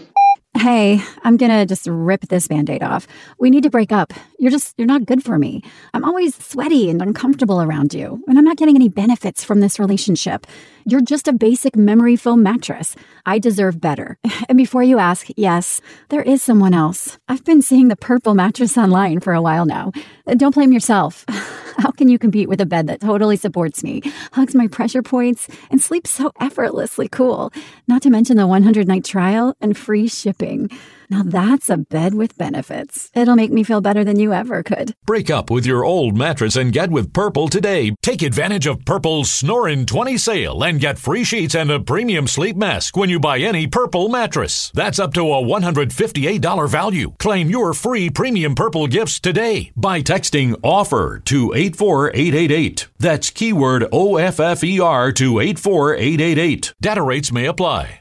Hey, 0.59 1.01
I'm 1.23 1.37
gonna 1.37 1.65
just 1.65 1.87
rip 1.87 2.23
this 2.23 2.49
band 2.49 2.69
aid 2.69 2.83
off. 2.83 3.07
We 3.39 3.49
need 3.49 3.63
to 3.63 3.71
break 3.71 3.93
up. 3.93 4.13
You're 4.41 4.51
just, 4.51 4.75
you're 4.77 4.89
not 4.89 5.07
good 5.07 5.23
for 5.23 5.39
me. 5.39 5.63
I'm 5.95 6.05
always 6.05 6.35
sweaty 6.35 6.91
and 6.91 7.01
uncomfortable 7.01 7.63
around 7.63 7.95
you, 7.95 8.25
and 8.27 8.37
I'm 8.37 8.45
not 8.45 8.57
getting 8.57 8.75
any 8.75 8.89
benefits 8.89 9.45
from 9.45 9.61
this 9.61 9.79
relationship. 9.79 10.49
You're 10.85 11.01
just 11.01 11.29
a 11.29 11.33
basic 11.33 11.77
memory 11.77 12.17
foam 12.17 12.43
mattress. 12.43 12.97
I 13.25 13.39
deserve 13.39 13.81
better. 13.81 14.19
And 14.49 14.57
before 14.57 14.83
you 14.83 14.99
ask, 14.99 15.29
yes, 15.37 15.81
there 16.09 16.23
is 16.23 16.43
someone 16.43 16.75
else. 16.75 17.19
I've 17.29 17.45
been 17.45 17.61
seeing 17.63 17.89
the 17.89 17.97
purple 17.97 18.35
mattress 18.35 18.79
online 18.79 19.21
for 19.21 19.35
a 19.35 19.43
while 19.43 19.67
now. 19.67 19.93
Don't 20.27 20.55
blame 20.55 20.73
yourself. 20.73 21.25
How 21.79 21.93
can 21.93 22.09
you 22.09 22.19
compete 22.19 22.49
with 22.49 22.61
a 22.61 22.67
bed 22.67 22.89
that 22.89 23.01
totally 23.01 23.37
supports 23.37 23.85
me, 23.85 24.03
hugs 24.33 24.55
my 24.55 24.67
pressure 24.67 25.03
points, 25.03 25.47
and 25.71 25.81
sleeps 25.81 26.11
so 26.11 26.33
effortlessly 26.41 27.09
cool? 27.09 27.53
Not 27.87 28.03
to 28.03 28.11
mention 28.11 28.37
the 28.37 28.49
100 28.49 28.89
night 28.89 29.05
trial 29.05 29.57
and 29.61 29.77
free 29.77 30.09
shipping. 30.09 30.71
Now 31.11 31.23
that's 31.23 31.71
a 31.71 31.79
bed 31.79 32.15
with 32.15 32.37
benefits. 32.37 33.11
It'll 33.15 33.37
make 33.37 33.51
me 33.51 33.65
feel 33.65 33.81
better 33.81 34.05
than 34.05 34.19
you 34.19 34.33
ever 34.33 34.63
could. 34.63 34.95
Break 35.07 35.31
up 35.31 35.51
with 35.51 35.65
your 35.67 35.85
old 35.85 36.17
mattress 36.17 36.57
and 36.57 36.73
get 36.73 36.91
with 36.91 37.13
Purple 37.13 37.49
today. 37.49 37.95
Take 38.03 38.23
advantage 38.23 38.67
of 38.67 38.85
Purple's 38.85 39.31
Snoring 39.31 39.87
20 39.87 40.19
sale 40.19 40.63
and 40.63 40.81
get 40.81 40.99
free 40.99 41.25
sheets 41.25 41.55
and 41.55 41.71
a 41.71 41.81
premium 41.81 42.27
sleep 42.27 42.57
mask 42.57 42.97
when 42.97 43.09
you 43.09 43.19
buy 43.19 43.39
any 43.39 43.67
Purple 43.67 44.09
mattress. 44.09 44.71
That's 44.75 44.99
up 44.99 45.15
to 45.15 45.23
a 45.23 45.43
$158 45.43 46.69
value. 46.69 47.13
Claim 47.19 47.49
your 47.49 47.75
free 47.75 48.11
premium 48.11 48.55
Purple 48.55 48.87
gifts 48.87 49.19
today 49.21 49.73
by 49.77 50.03
texting 50.03 50.55
OFFER 50.63 51.25
to 51.25 51.55
84888. 51.55 52.89
That's 52.99 53.31
keyword 53.31 53.83
OFFER 53.93 55.15
to 55.15 55.41
84888. 55.41 56.75
Data 56.81 57.03
rates 57.03 57.33
may 57.33 57.47
apply. 57.47 58.01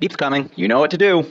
Beep's 0.00 0.16
coming. 0.16 0.50
You 0.56 0.66
know 0.66 0.80
what 0.80 0.90
to 0.92 0.98
do. 0.98 1.24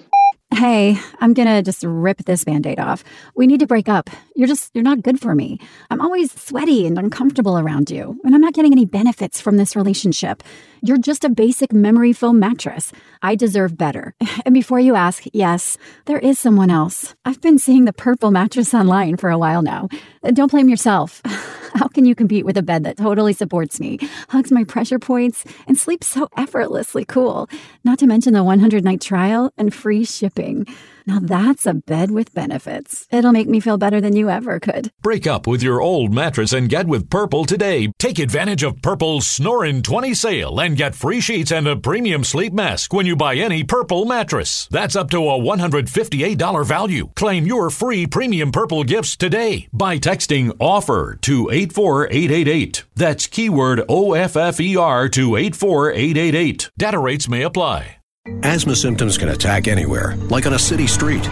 Hey, 0.52 1.00
I'm 1.20 1.34
gonna 1.34 1.62
just 1.62 1.84
rip 1.84 2.18
this 2.26 2.44
band 2.44 2.66
aid 2.66 2.80
off. 2.80 3.04
We 3.36 3.48
need 3.48 3.60
to 3.62 3.68
break 3.68 3.88
up. 3.88 4.10
You're 4.36 4.48
just, 4.48 4.72
you're 4.74 4.84
not 4.84 5.04
good 5.04 5.20
for 5.20 5.36
me. 5.36 5.60
I'm 5.90 6.02
always 6.02 6.32
sweaty 6.32 6.86
and 6.86 6.98
uncomfortable 6.98 7.58
around 7.58 7.90
you, 7.92 8.20
and 8.24 8.34
I'm 8.34 8.42
not 8.42 8.54
getting 8.54 8.72
any 8.72 8.86
benefits 8.86 9.40
from 9.40 9.58
this 9.58 9.76
relationship. 9.76 10.44
You're 10.82 10.98
just 10.98 11.24
a 11.24 11.30
basic 11.30 11.72
memory 11.72 12.14
foam 12.14 12.40
mattress. 12.40 12.92
I 13.22 13.36
deserve 13.36 13.78
better. 13.78 14.16
And 14.46 14.54
before 14.54 14.80
you 14.80 14.96
ask, 14.96 15.24
yes, 15.34 15.78
there 16.06 16.18
is 16.20 16.40
someone 16.40 16.72
else. 16.72 17.14
I've 17.26 17.42
been 17.42 17.60
seeing 17.60 17.86
the 17.86 17.94
purple 17.94 18.32
mattress 18.32 18.74
online 18.74 19.18
for 19.18 19.30
a 19.30 19.38
while 19.38 19.62
now. 19.62 19.90
Uh, 20.24 20.32
Don't 20.32 20.50
blame 20.50 20.70
yourself. 20.70 21.22
How 21.80 21.88
can 21.88 22.04
you 22.04 22.14
compete 22.14 22.44
with 22.44 22.58
a 22.58 22.62
bed 22.62 22.84
that 22.84 22.98
totally 22.98 23.32
supports 23.32 23.80
me, 23.80 24.00
hugs 24.28 24.52
my 24.52 24.66
pressure 24.66 25.00
points, 25.00 25.46
and 25.66 25.78
sleeps 25.78 26.08
so 26.08 26.28
effortlessly 26.36 27.06
cool? 27.06 27.48
Not 27.86 28.00
to 28.00 28.06
mention 28.06 28.34
the 28.34 28.44
100 28.44 28.84
night 28.84 29.00
trial 29.00 29.54
and 29.58 29.74
free 29.74 30.04
shipping. 30.04 30.68
Now 31.10 31.20
that's 31.20 31.66
a 31.66 31.74
bed 31.74 32.12
with 32.12 32.36
benefits. 32.36 33.08
It'll 33.10 33.32
make 33.32 33.50
me 33.50 33.60
feel 33.60 33.80
better 33.80 34.00
than 34.00 34.16
you 34.16 34.30
ever 34.30 34.60
could. 34.60 34.92
Break 35.02 35.26
up 35.26 35.48
with 35.48 35.64
your 35.64 35.82
old 35.82 36.14
mattress 36.14 36.54
and 36.54 36.70
get 36.70 36.86
with 36.86 37.10
Purple 37.10 37.46
today. 37.46 37.92
Take 37.98 38.20
advantage 38.20 38.62
of 38.62 38.84
Purple's 38.84 39.26
Snorin' 39.26 39.82
20 39.82 40.14
sale 40.14 40.60
and 40.60 40.78
get 40.78 40.94
free 40.94 41.20
sheets 41.20 41.52
and 41.52 41.68
a 41.68 41.76
premium 41.76 42.24
sleep 42.24 42.54
mask 42.54 42.94
when 42.94 43.08
you 43.08 43.16
buy 43.16 43.34
any 43.34 43.64
Purple 43.64 44.06
mattress. 44.06 44.68
That's 44.70 44.96
up 44.96 45.10
to 45.10 45.18
a 45.18 45.40
$158 45.40 46.64
value. 46.64 47.10
Claim 47.16 47.48
your 47.48 47.72
free 47.72 48.06
premium 48.06 48.52
Purple 48.52 48.84
gifts 48.84 49.18
today 49.18 49.68
by 49.74 49.98
texting 49.98 50.52
OFFER 50.60 51.20
to 51.22 51.50
84888. 51.50 52.84
That's 52.96 53.26
keyword 53.26 53.80
OFFER 53.90 55.10
to 55.14 55.36
84888. 55.38 56.70
Data 56.78 57.00
rates 57.00 57.28
may 57.28 57.42
apply. 57.42 57.99
Asthma 58.44 58.76
symptoms 58.76 59.18
can 59.18 59.30
attack 59.30 59.68
anywhere, 59.68 60.16
like 60.30 60.46
on 60.46 60.54
a 60.54 60.60
city 60.60 60.88
street. 60.88 61.26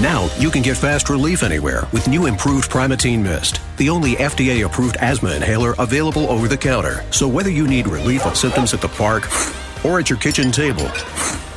Now 0.00 0.28
you 0.38 0.50
can 0.50 0.62
get 0.62 0.76
fast 0.76 1.08
relief 1.08 1.42
anywhere 1.42 1.84
with 1.92 2.08
new 2.08 2.26
improved 2.26 2.70
Primatene 2.70 3.22
Mist, 3.22 3.60
the 3.76 3.88
only 3.88 4.14
FDA 4.16 4.66
approved 4.66 4.96
asthma 4.96 5.34
inhaler 5.34 5.74
available 5.78 6.28
over 6.28 6.48
the 6.48 6.56
counter. 6.56 7.04
So 7.12 7.28
whether 7.28 7.50
you 7.50 7.68
need 7.68 7.86
relief 7.86 8.26
of 8.26 8.36
symptoms 8.36 8.74
at 8.74 8.80
the 8.80 8.88
park 8.88 9.28
or 9.84 9.98
at 9.98 10.10
your 10.10 10.18
kitchen 10.18 10.50
table, 10.50 10.86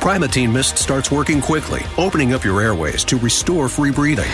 Primatene 0.00 0.52
Mist 0.52 0.78
starts 0.78 1.10
working 1.10 1.40
quickly, 1.40 1.82
opening 1.96 2.34
up 2.34 2.44
your 2.44 2.60
airways 2.60 3.04
to 3.04 3.18
restore 3.18 3.68
free 3.68 3.90
breathing. 3.90 4.30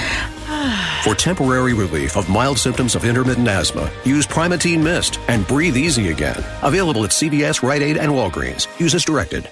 For 1.03 1.15
temporary 1.15 1.75
relief 1.75 2.17
of 2.17 2.29
mild 2.29 2.59
symptoms 2.59 2.95
of 2.95 3.05
intermittent 3.05 3.49
asthma, 3.49 3.91
use 4.05 4.27
Primatene 4.27 4.83
Mist 4.83 5.19
and 5.29 5.47
breathe 5.47 5.77
easy 5.77 6.11
again. 6.11 6.43
Available 6.63 7.05
at 7.05 7.11
CVS, 7.11 7.63
Rite 7.63 7.83
Aid, 7.83 7.97
and 7.97 8.13
Walgreens. 8.13 8.69
Use 8.81 8.95
as 8.95 9.05
directed. 9.05 9.51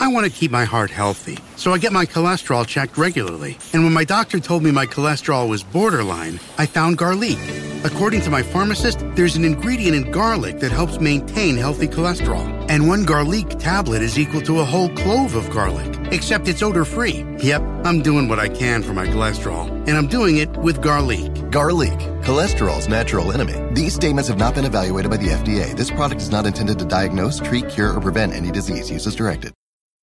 I 0.00 0.08
want 0.08 0.26
to 0.26 0.32
keep 0.32 0.50
my 0.50 0.64
heart 0.64 0.90
healthy, 0.90 1.38
so 1.56 1.72
I 1.72 1.78
get 1.78 1.92
my 1.92 2.06
cholesterol 2.06 2.66
checked 2.66 2.96
regularly. 2.96 3.58
And 3.72 3.84
when 3.84 3.92
my 3.92 4.04
doctor 4.04 4.40
told 4.40 4.62
me 4.62 4.70
my 4.70 4.86
cholesterol 4.86 5.48
was 5.48 5.62
borderline, 5.62 6.40
I 6.56 6.66
found 6.66 6.98
garlic. 6.98 7.38
According 7.84 8.22
to 8.22 8.30
my 8.30 8.42
pharmacist, 8.42 9.04
there's 9.14 9.36
an 9.36 9.44
ingredient 9.44 9.94
in 9.94 10.10
garlic 10.10 10.58
that 10.58 10.72
helps 10.72 10.98
maintain 10.98 11.56
healthy 11.56 11.86
cholesterol. 11.86 12.66
And 12.68 12.88
one 12.88 13.04
garlic 13.04 13.50
tablet 13.50 14.02
is 14.02 14.18
equal 14.18 14.40
to 14.42 14.58
a 14.58 14.64
whole 14.64 14.88
clove 14.88 15.36
of 15.36 15.48
garlic, 15.50 15.96
except 16.10 16.48
it's 16.48 16.60
odor 16.60 16.84
free. 16.84 17.24
Yep, 17.38 17.62
I'm 17.84 18.02
doing 18.02 18.28
what 18.28 18.40
I 18.40 18.48
can 18.48 18.82
for 18.82 18.94
my 18.94 19.06
cholesterol, 19.06 19.70
and 19.86 19.96
I'm 19.96 20.08
doing 20.08 20.38
it 20.38 20.50
with 20.56 20.82
garlic. 20.82 21.32
Garlique, 21.52 22.24
cholesterol's 22.24 22.88
natural 22.88 23.30
enemy. 23.30 23.54
These 23.74 23.94
statements 23.94 24.28
have 24.28 24.38
not 24.38 24.56
been 24.56 24.64
evaluated 24.64 25.10
by 25.10 25.16
the 25.16 25.28
FDA. 25.28 25.76
This 25.76 25.90
product 25.90 26.20
is 26.20 26.30
not 26.30 26.46
intended 26.46 26.80
to 26.80 26.84
diagnose, 26.84 27.38
treat, 27.38 27.68
cure, 27.68 27.92
or 27.92 28.00
prevent 28.00 28.34
any 28.34 28.50
disease. 28.50 28.90
Use 28.90 29.06
as 29.06 29.14
directed. 29.14 29.52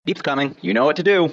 Beep's 0.06 0.22
coming. 0.22 0.56
You 0.62 0.74
know 0.74 0.86
what 0.86 0.96
to 0.98 1.04
do. 1.04 1.32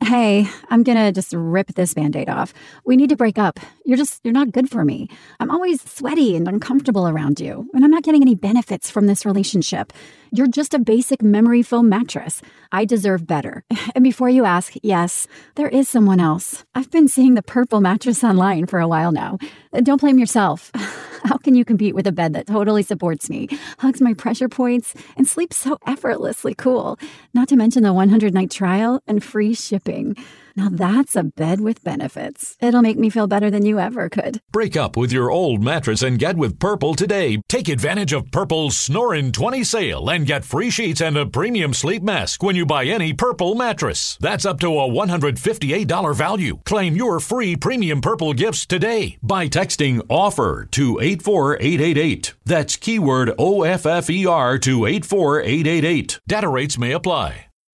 Hey, 0.00 0.48
I'm 0.70 0.84
gonna 0.84 1.10
just 1.10 1.32
rip 1.32 1.74
this 1.74 1.92
band 1.92 2.14
aid 2.14 2.28
off. 2.28 2.54
We 2.84 2.96
need 2.96 3.10
to 3.10 3.16
break 3.16 3.36
up. 3.36 3.58
You're 3.84 3.96
just, 3.98 4.20
you're 4.24 4.32
not 4.32 4.52
good 4.52 4.70
for 4.70 4.84
me. 4.84 5.08
I'm 5.40 5.50
always 5.50 5.82
sweaty 5.82 6.36
and 6.36 6.46
uncomfortable 6.46 7.08
around 7.08 7.40
you, 7.40 7.68
and 7.74 7.84
I'm 7.84 7.90
not 7.90 8.04
getting 8.04 8.22
any 8.22 8.36
benefits 8.36 8.90
from 8.90 9.06
this 9.06 9.26
relationship. 9.26 9.92
You're 10.30 10.48
just 10.48 10.74
a 10.74 10.78
basic 10.78 11.22
memory 11.22 11.62
foam 11.62 11.88
mattress. 11.88 12.42
I 12.70 12.84
deserve 12.84 13.26
better. 13.26 13.64
And 13.94 14.04
before 14.04 14.28
you 14.28 14.44
ask, 14.44 14.74
yes, 14.82 15.26
there 15.56 15.68
is 15.68 15.88
someone 15.88 16.20
else. 16.20 16.64
I've 16.74 16.90
been 16.90 17.08
seeing 17.08 17.34
the 17.34 17.42
purple 17.42 17.80
mattress 17.80 18.22
online 18.22 18.66
for 18.66 18.78
a 18.78 18.86
while 18.86 19.10
now. 19.10 19.38
Uh, 19.72 19.80
don't 19.80 20.00
blame 20.00 20.18
yourself. 20.18 20.70
How 21.24 21.38
can 21.38 21.54
you 21.54 21.64
compete 21.64 21.94
with 21.94 22.06
a 22.06 22.12
bed 22.12 22.32
that 22.34 22.46
totally 22.46 22.82
supports 22.82 23.28
me, 23.28 23.48
hugs 23.78 24.00
my 24.00 24.14
pressure 24.14 24.48
points, 24.48 24.94
and 25.16 25.26
sleeps 25.26 25.56
so 25.56 25.78
effortlessly 25.86 26.54
cool? 26.54 26.98
Not 27.34 27.48
to 27.48 27.56
mention 27.56 27.82
the 27.82 27.92
100 27.92 28.32
night 28.34 28.50
trial 28.50 29.02
and 29.08 29.24
free 29.24 29.54
shipping. 29.54 30.14
Now 30.58 30.70
that's 30.70 31.14
a 31.14 31.22
bed 31.22 31.60
with 31.60 31.84
benefits. 31.84 32.56
It'll 32.60 32.82
make 32.82 32.98
me 32.98 33.10
feel 33.10 33.28
better 33.28 33.48
than 33.48 33.64
you 33.64 33.78
ever 33.78 34.08
could. 34.08 34.40
Break 34.50 34.76
up 34.76 34.96
with 34.96 35.12
your 35.12 35.30
old 35.30 35.62
mattress 35.62 36.02
and 36.02 36.18
get 36.18 36.36
with 36.36 36.58
Purple 36.58 36.96
today. 36.96 37.40
Take 37.48 37.68
advantage 37.68 38.12
of 38.12 38.32
Purple's 38.32 38.76
Snorin' 38.76 39.30
20 39.30 39.62
sale 39.62 40.10
and 40.10 40.26
get 40.26 40.44
free 40.44 40.68
sheets 40.70 41.00
and 41.00 41.16
a 41.16 41.26
premium 41.26 41.72
sleep 41.72 42.02
mask 42.02 42.42
when 42.42 42.56
you 42.56 42.66
buy 42.66 42.86
any 42.86 43.12
Purple 43.12 43.54
mattress. 43.54 44.18
That's 44.20 44.44
up 44.44 44.58
to 44.58 44.80
a 44.80 44.88
$158 44.88 46.16
value. 46.16 46.58
Claim 46.64 46.96
your 46.96 47.20
free 47.20 47.54
premium 47.54 48.00
Purple 48.00 48.32
gifts 48.32 48.66
today 48.66 49.16
by 49.22 49.46
texting 49.46 50.00
OFFER 50.08 50.68
to 50.72 50.98
84888. 51.00 52.34
That's 52.44 52.74
keyword 52.74 53.28
OFFER 53.38 54.60
to 54.62 54.86
84888. 54.86 56.18
Data 56.26 56.48
rates 56.48 56.76
may 56.76 56.90
apply. 56.90 57.47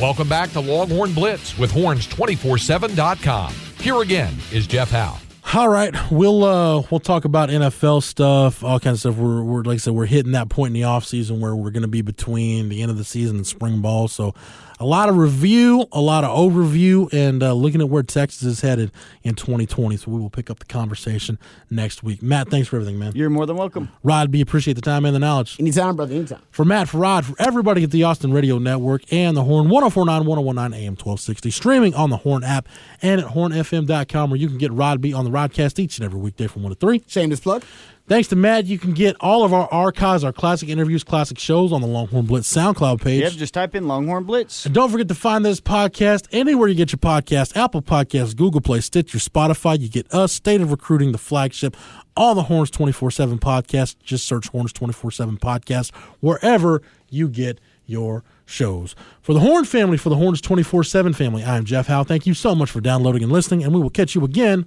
Welcome 0.00 0.28
back 0.28 0.50
to 0.52 0.60
Longhorn 0.60 1.14
Blitz 1.14 1.56
with 1.56 1.72
horns247.com. 1.72 3.54
Here 3.80 4.02
again 4.02 4.34
is 4.52 4.66
Jeff 4.66 4.90
Howe. 4.90 5.16
All 5.54 5.70
right, 5.70 5.94
we'll 6.10 6.44
uh 6.44 6.82
we'll 6.90 7.00
talk 7.00 7.24
about 7.24 7.48
NFL 7.48 8.02
stuff, 8.02 8.62
all 8.62 8.78
kinds 8.78 9.06
of 9.06 9.14
stuff. 9.14 9.24
We're, 9.24 9.42
we're 9.42 9.62
like 9.62 9.76
I 9.76 9.78
said, 9.78 9.94
we're 9.94 10.04
hitting 10.04 10.32
that 10.32 10.50
point 10.50 10.68
in 10.68 10.72
the 10.74 10.84
off 10.84 11.06
season 11.06 11.40
where 11.40 11.56
we're 11.56 11.70
going 11.70 11.80
to 11.82 11.88
be 11.88 12.02
between 12.02 12.68
the 12.68 12.82
end 12.82 12.90
of 12.90 12.98
the 12.98 13.04
season 13.04 13.36
and 13.36 13.46
spring 13.46 13.80
ball. 13.80 14.06
So 14.08 14.34
a 14.78 14.84
lot 14.84 15.08
of 15.08 15.16
review, 15.16 15.86
a 15.92 16.00
lot 16.00 16.24
of 16.24 16.36
overview, 16.36 17.12
and 17.12 17.42
uh, 17.42 17.52
looking 17.52 17.80
at 17.80 17.88
where 17.88 18.02
Texas 18.02 18.42
is 18.42 18.60
headed 18.60 18.92
in 19.22 19.34
2020. 19.34 19.96
So 19.96 20.10
we 20.10 20.20
will 20.20 20.30
pick 20.30 20.50
up 20.50 20.58
the 20.58 20.66
conversation 20.66 21.38
next 21.70 22.02
week. 22.02 22.22
Matt, 22.22 22.48
thanks 22.50 22.68
for 22.68 22.76
everything, 22.76 22.98
man. 22.98 23.12
You're 23.14 23.30
more 23.30 23.46
than 23.46 23.56
welcome. 23.56 23.90
Rod 24.02 24.30
B, 24.30 24.40
appreciate 24.40 24.74
the 24.74 24.82
time 24.82 25.04
and 25.04 25.14
the 25.14 25.18
knowledge. 25.18 25.58
Anytime, 25.58 25.96
brother, 25.96 26.14
anytime. 26.14 26.42
For 26.50 26.64
Matt, 26.64 26.88
for 26.88 26.98
Rod, 26.98 27.24
for 27.24 27.34
everybody 27.38 27.84
at 27.84 27.90
the 27.90 28.04
Austin 28.04 28.32
Radio 28.32 28.58
Network 28.58 29.10
and 29.12 29.36
the 29.36 29.44
Horn 29.44 29.68
1049, 29.68 30.26
1019 30.26 30.78
AM 30.78 30.92
1260, 30.92 31.50
streaming 31.50 31.94
on 31.94 32.10
the 32.10 32.18
Horn 32.18 32.44
app 32.44 32.68
and 33.02 33.20
at 33.20 33.28
hornfm.com 33.28 34.30
where 34.30 34.38
you 34.38 34.48
can 34.48 34.58
get 34.58 34.72
Rod 34.72 35.00
B 35.00 35.12
on 35.14 35.24
the 35.24 35.30
Rodcast 35.30 35.78
each 35.78 35.98
and 35.98 36.04
every 36.04 36.20
weekday 36.20 36.46
from 36.46 36.62
1 36.62 36.72
to 36.72 36.78
3. 36.78 37.02
Shameless 37.06 37.40
plug. 37.40 37.62
Thanks 38.08 38.28
to 38.28 38.36
Matt, 38.36 38.66
you 38.66 38.78
can 38.78 38.92
get 38.92 39.16
all 39.18 39.42
of 39.42 39.52
our 39.52 39.66
archives, 39.72 40.22
our 40.22 40.32
classic 40.32 40.68
interviews, 40.68 41.02
classic 41.02 41.40
shows 41.40 41.72
on 41.72 41.80
the 41.80 41.88
Longhorn 41.88 42.24
Blitz 42.24 42.52
SoundCloud 42.54 43.02
page. 43.02 43.22
Yep, 43.22 43.32
just 43.32 43.52
type 43.52 43.74
in 43.74 43.88
Longhorn 43.88 44.22
Blitz. 44.22 44.64
And 44.64 44.72
don't 44.72 44.90
forget 44.90 45.08
to 45.08 45.14
find 45.16 45.44
this 45.44 45.60
podcast 45.60 46.28
anywhere 46.30 46.68
you 46.68 46.76
get 46.76 46.92
your 46.92 47.00
podcast 47.00 47.56
Apple 47.56 47.82
Podcasts, 47.82 48.36
Google 48.36 48.60
Play, 48.60 48.80
Stitcher, 48.80 49.18
Spotify. 49.18 49.80
You 49.80 49.88
get 49.88 50.12
us, 50.14 50.32
State 50.32 50.60
of 50.60 50.70
Recruiting, 50.70 51.10
the 51.10 51.18
flagship, 51.18 51.76
all 52.16 52.36
the 52.36 52.44
Horns 52.44 52.70
24 52.70 53.10
7 53.10 53.40
podcast. 53.40 53.96
Just 54.04 54.24
search 54.24 54.48
Horns 54.50 54.72
24 54.72 55.10
7 55.10 55.36
podcast 55.38 55.92
wherever 56.20 56.82
you 57.10 57.28
get 57.28 57.60
your 57.86 58.22
shows. 58.44 58.94
For 59.20 59.34
the 59.34 59.40
Horn 59.40 59.64
family, 59.64 59.96
for 59.96 60.10
the 60.10 60.16
Horns 60.16 60.40
24 60.40 60.84
7 60.84 61.12
family, 61.12 61.42
I 61.42 61.56
am 61.56 61.64
Jeff 61.64 61.88
Howe. 61.88 62.04
Thank 62.04 62.24
you 62.24 62.34
so 62.34 62.54
much 62.54 62.70
for 62.70 62.80
downloading 62.80 63.24
and 63.24 63.32
listening, 63.32 63.64
and 63.64 63.74
we 63.74 63.80
will 63.80 63.90
catch 63.90 64.14
you 64.14 64.24
again 64.24 64.66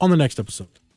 on 0.00 0.10
the 0.10 0.16
next 0.16 0.38
episode. 0.38 0.68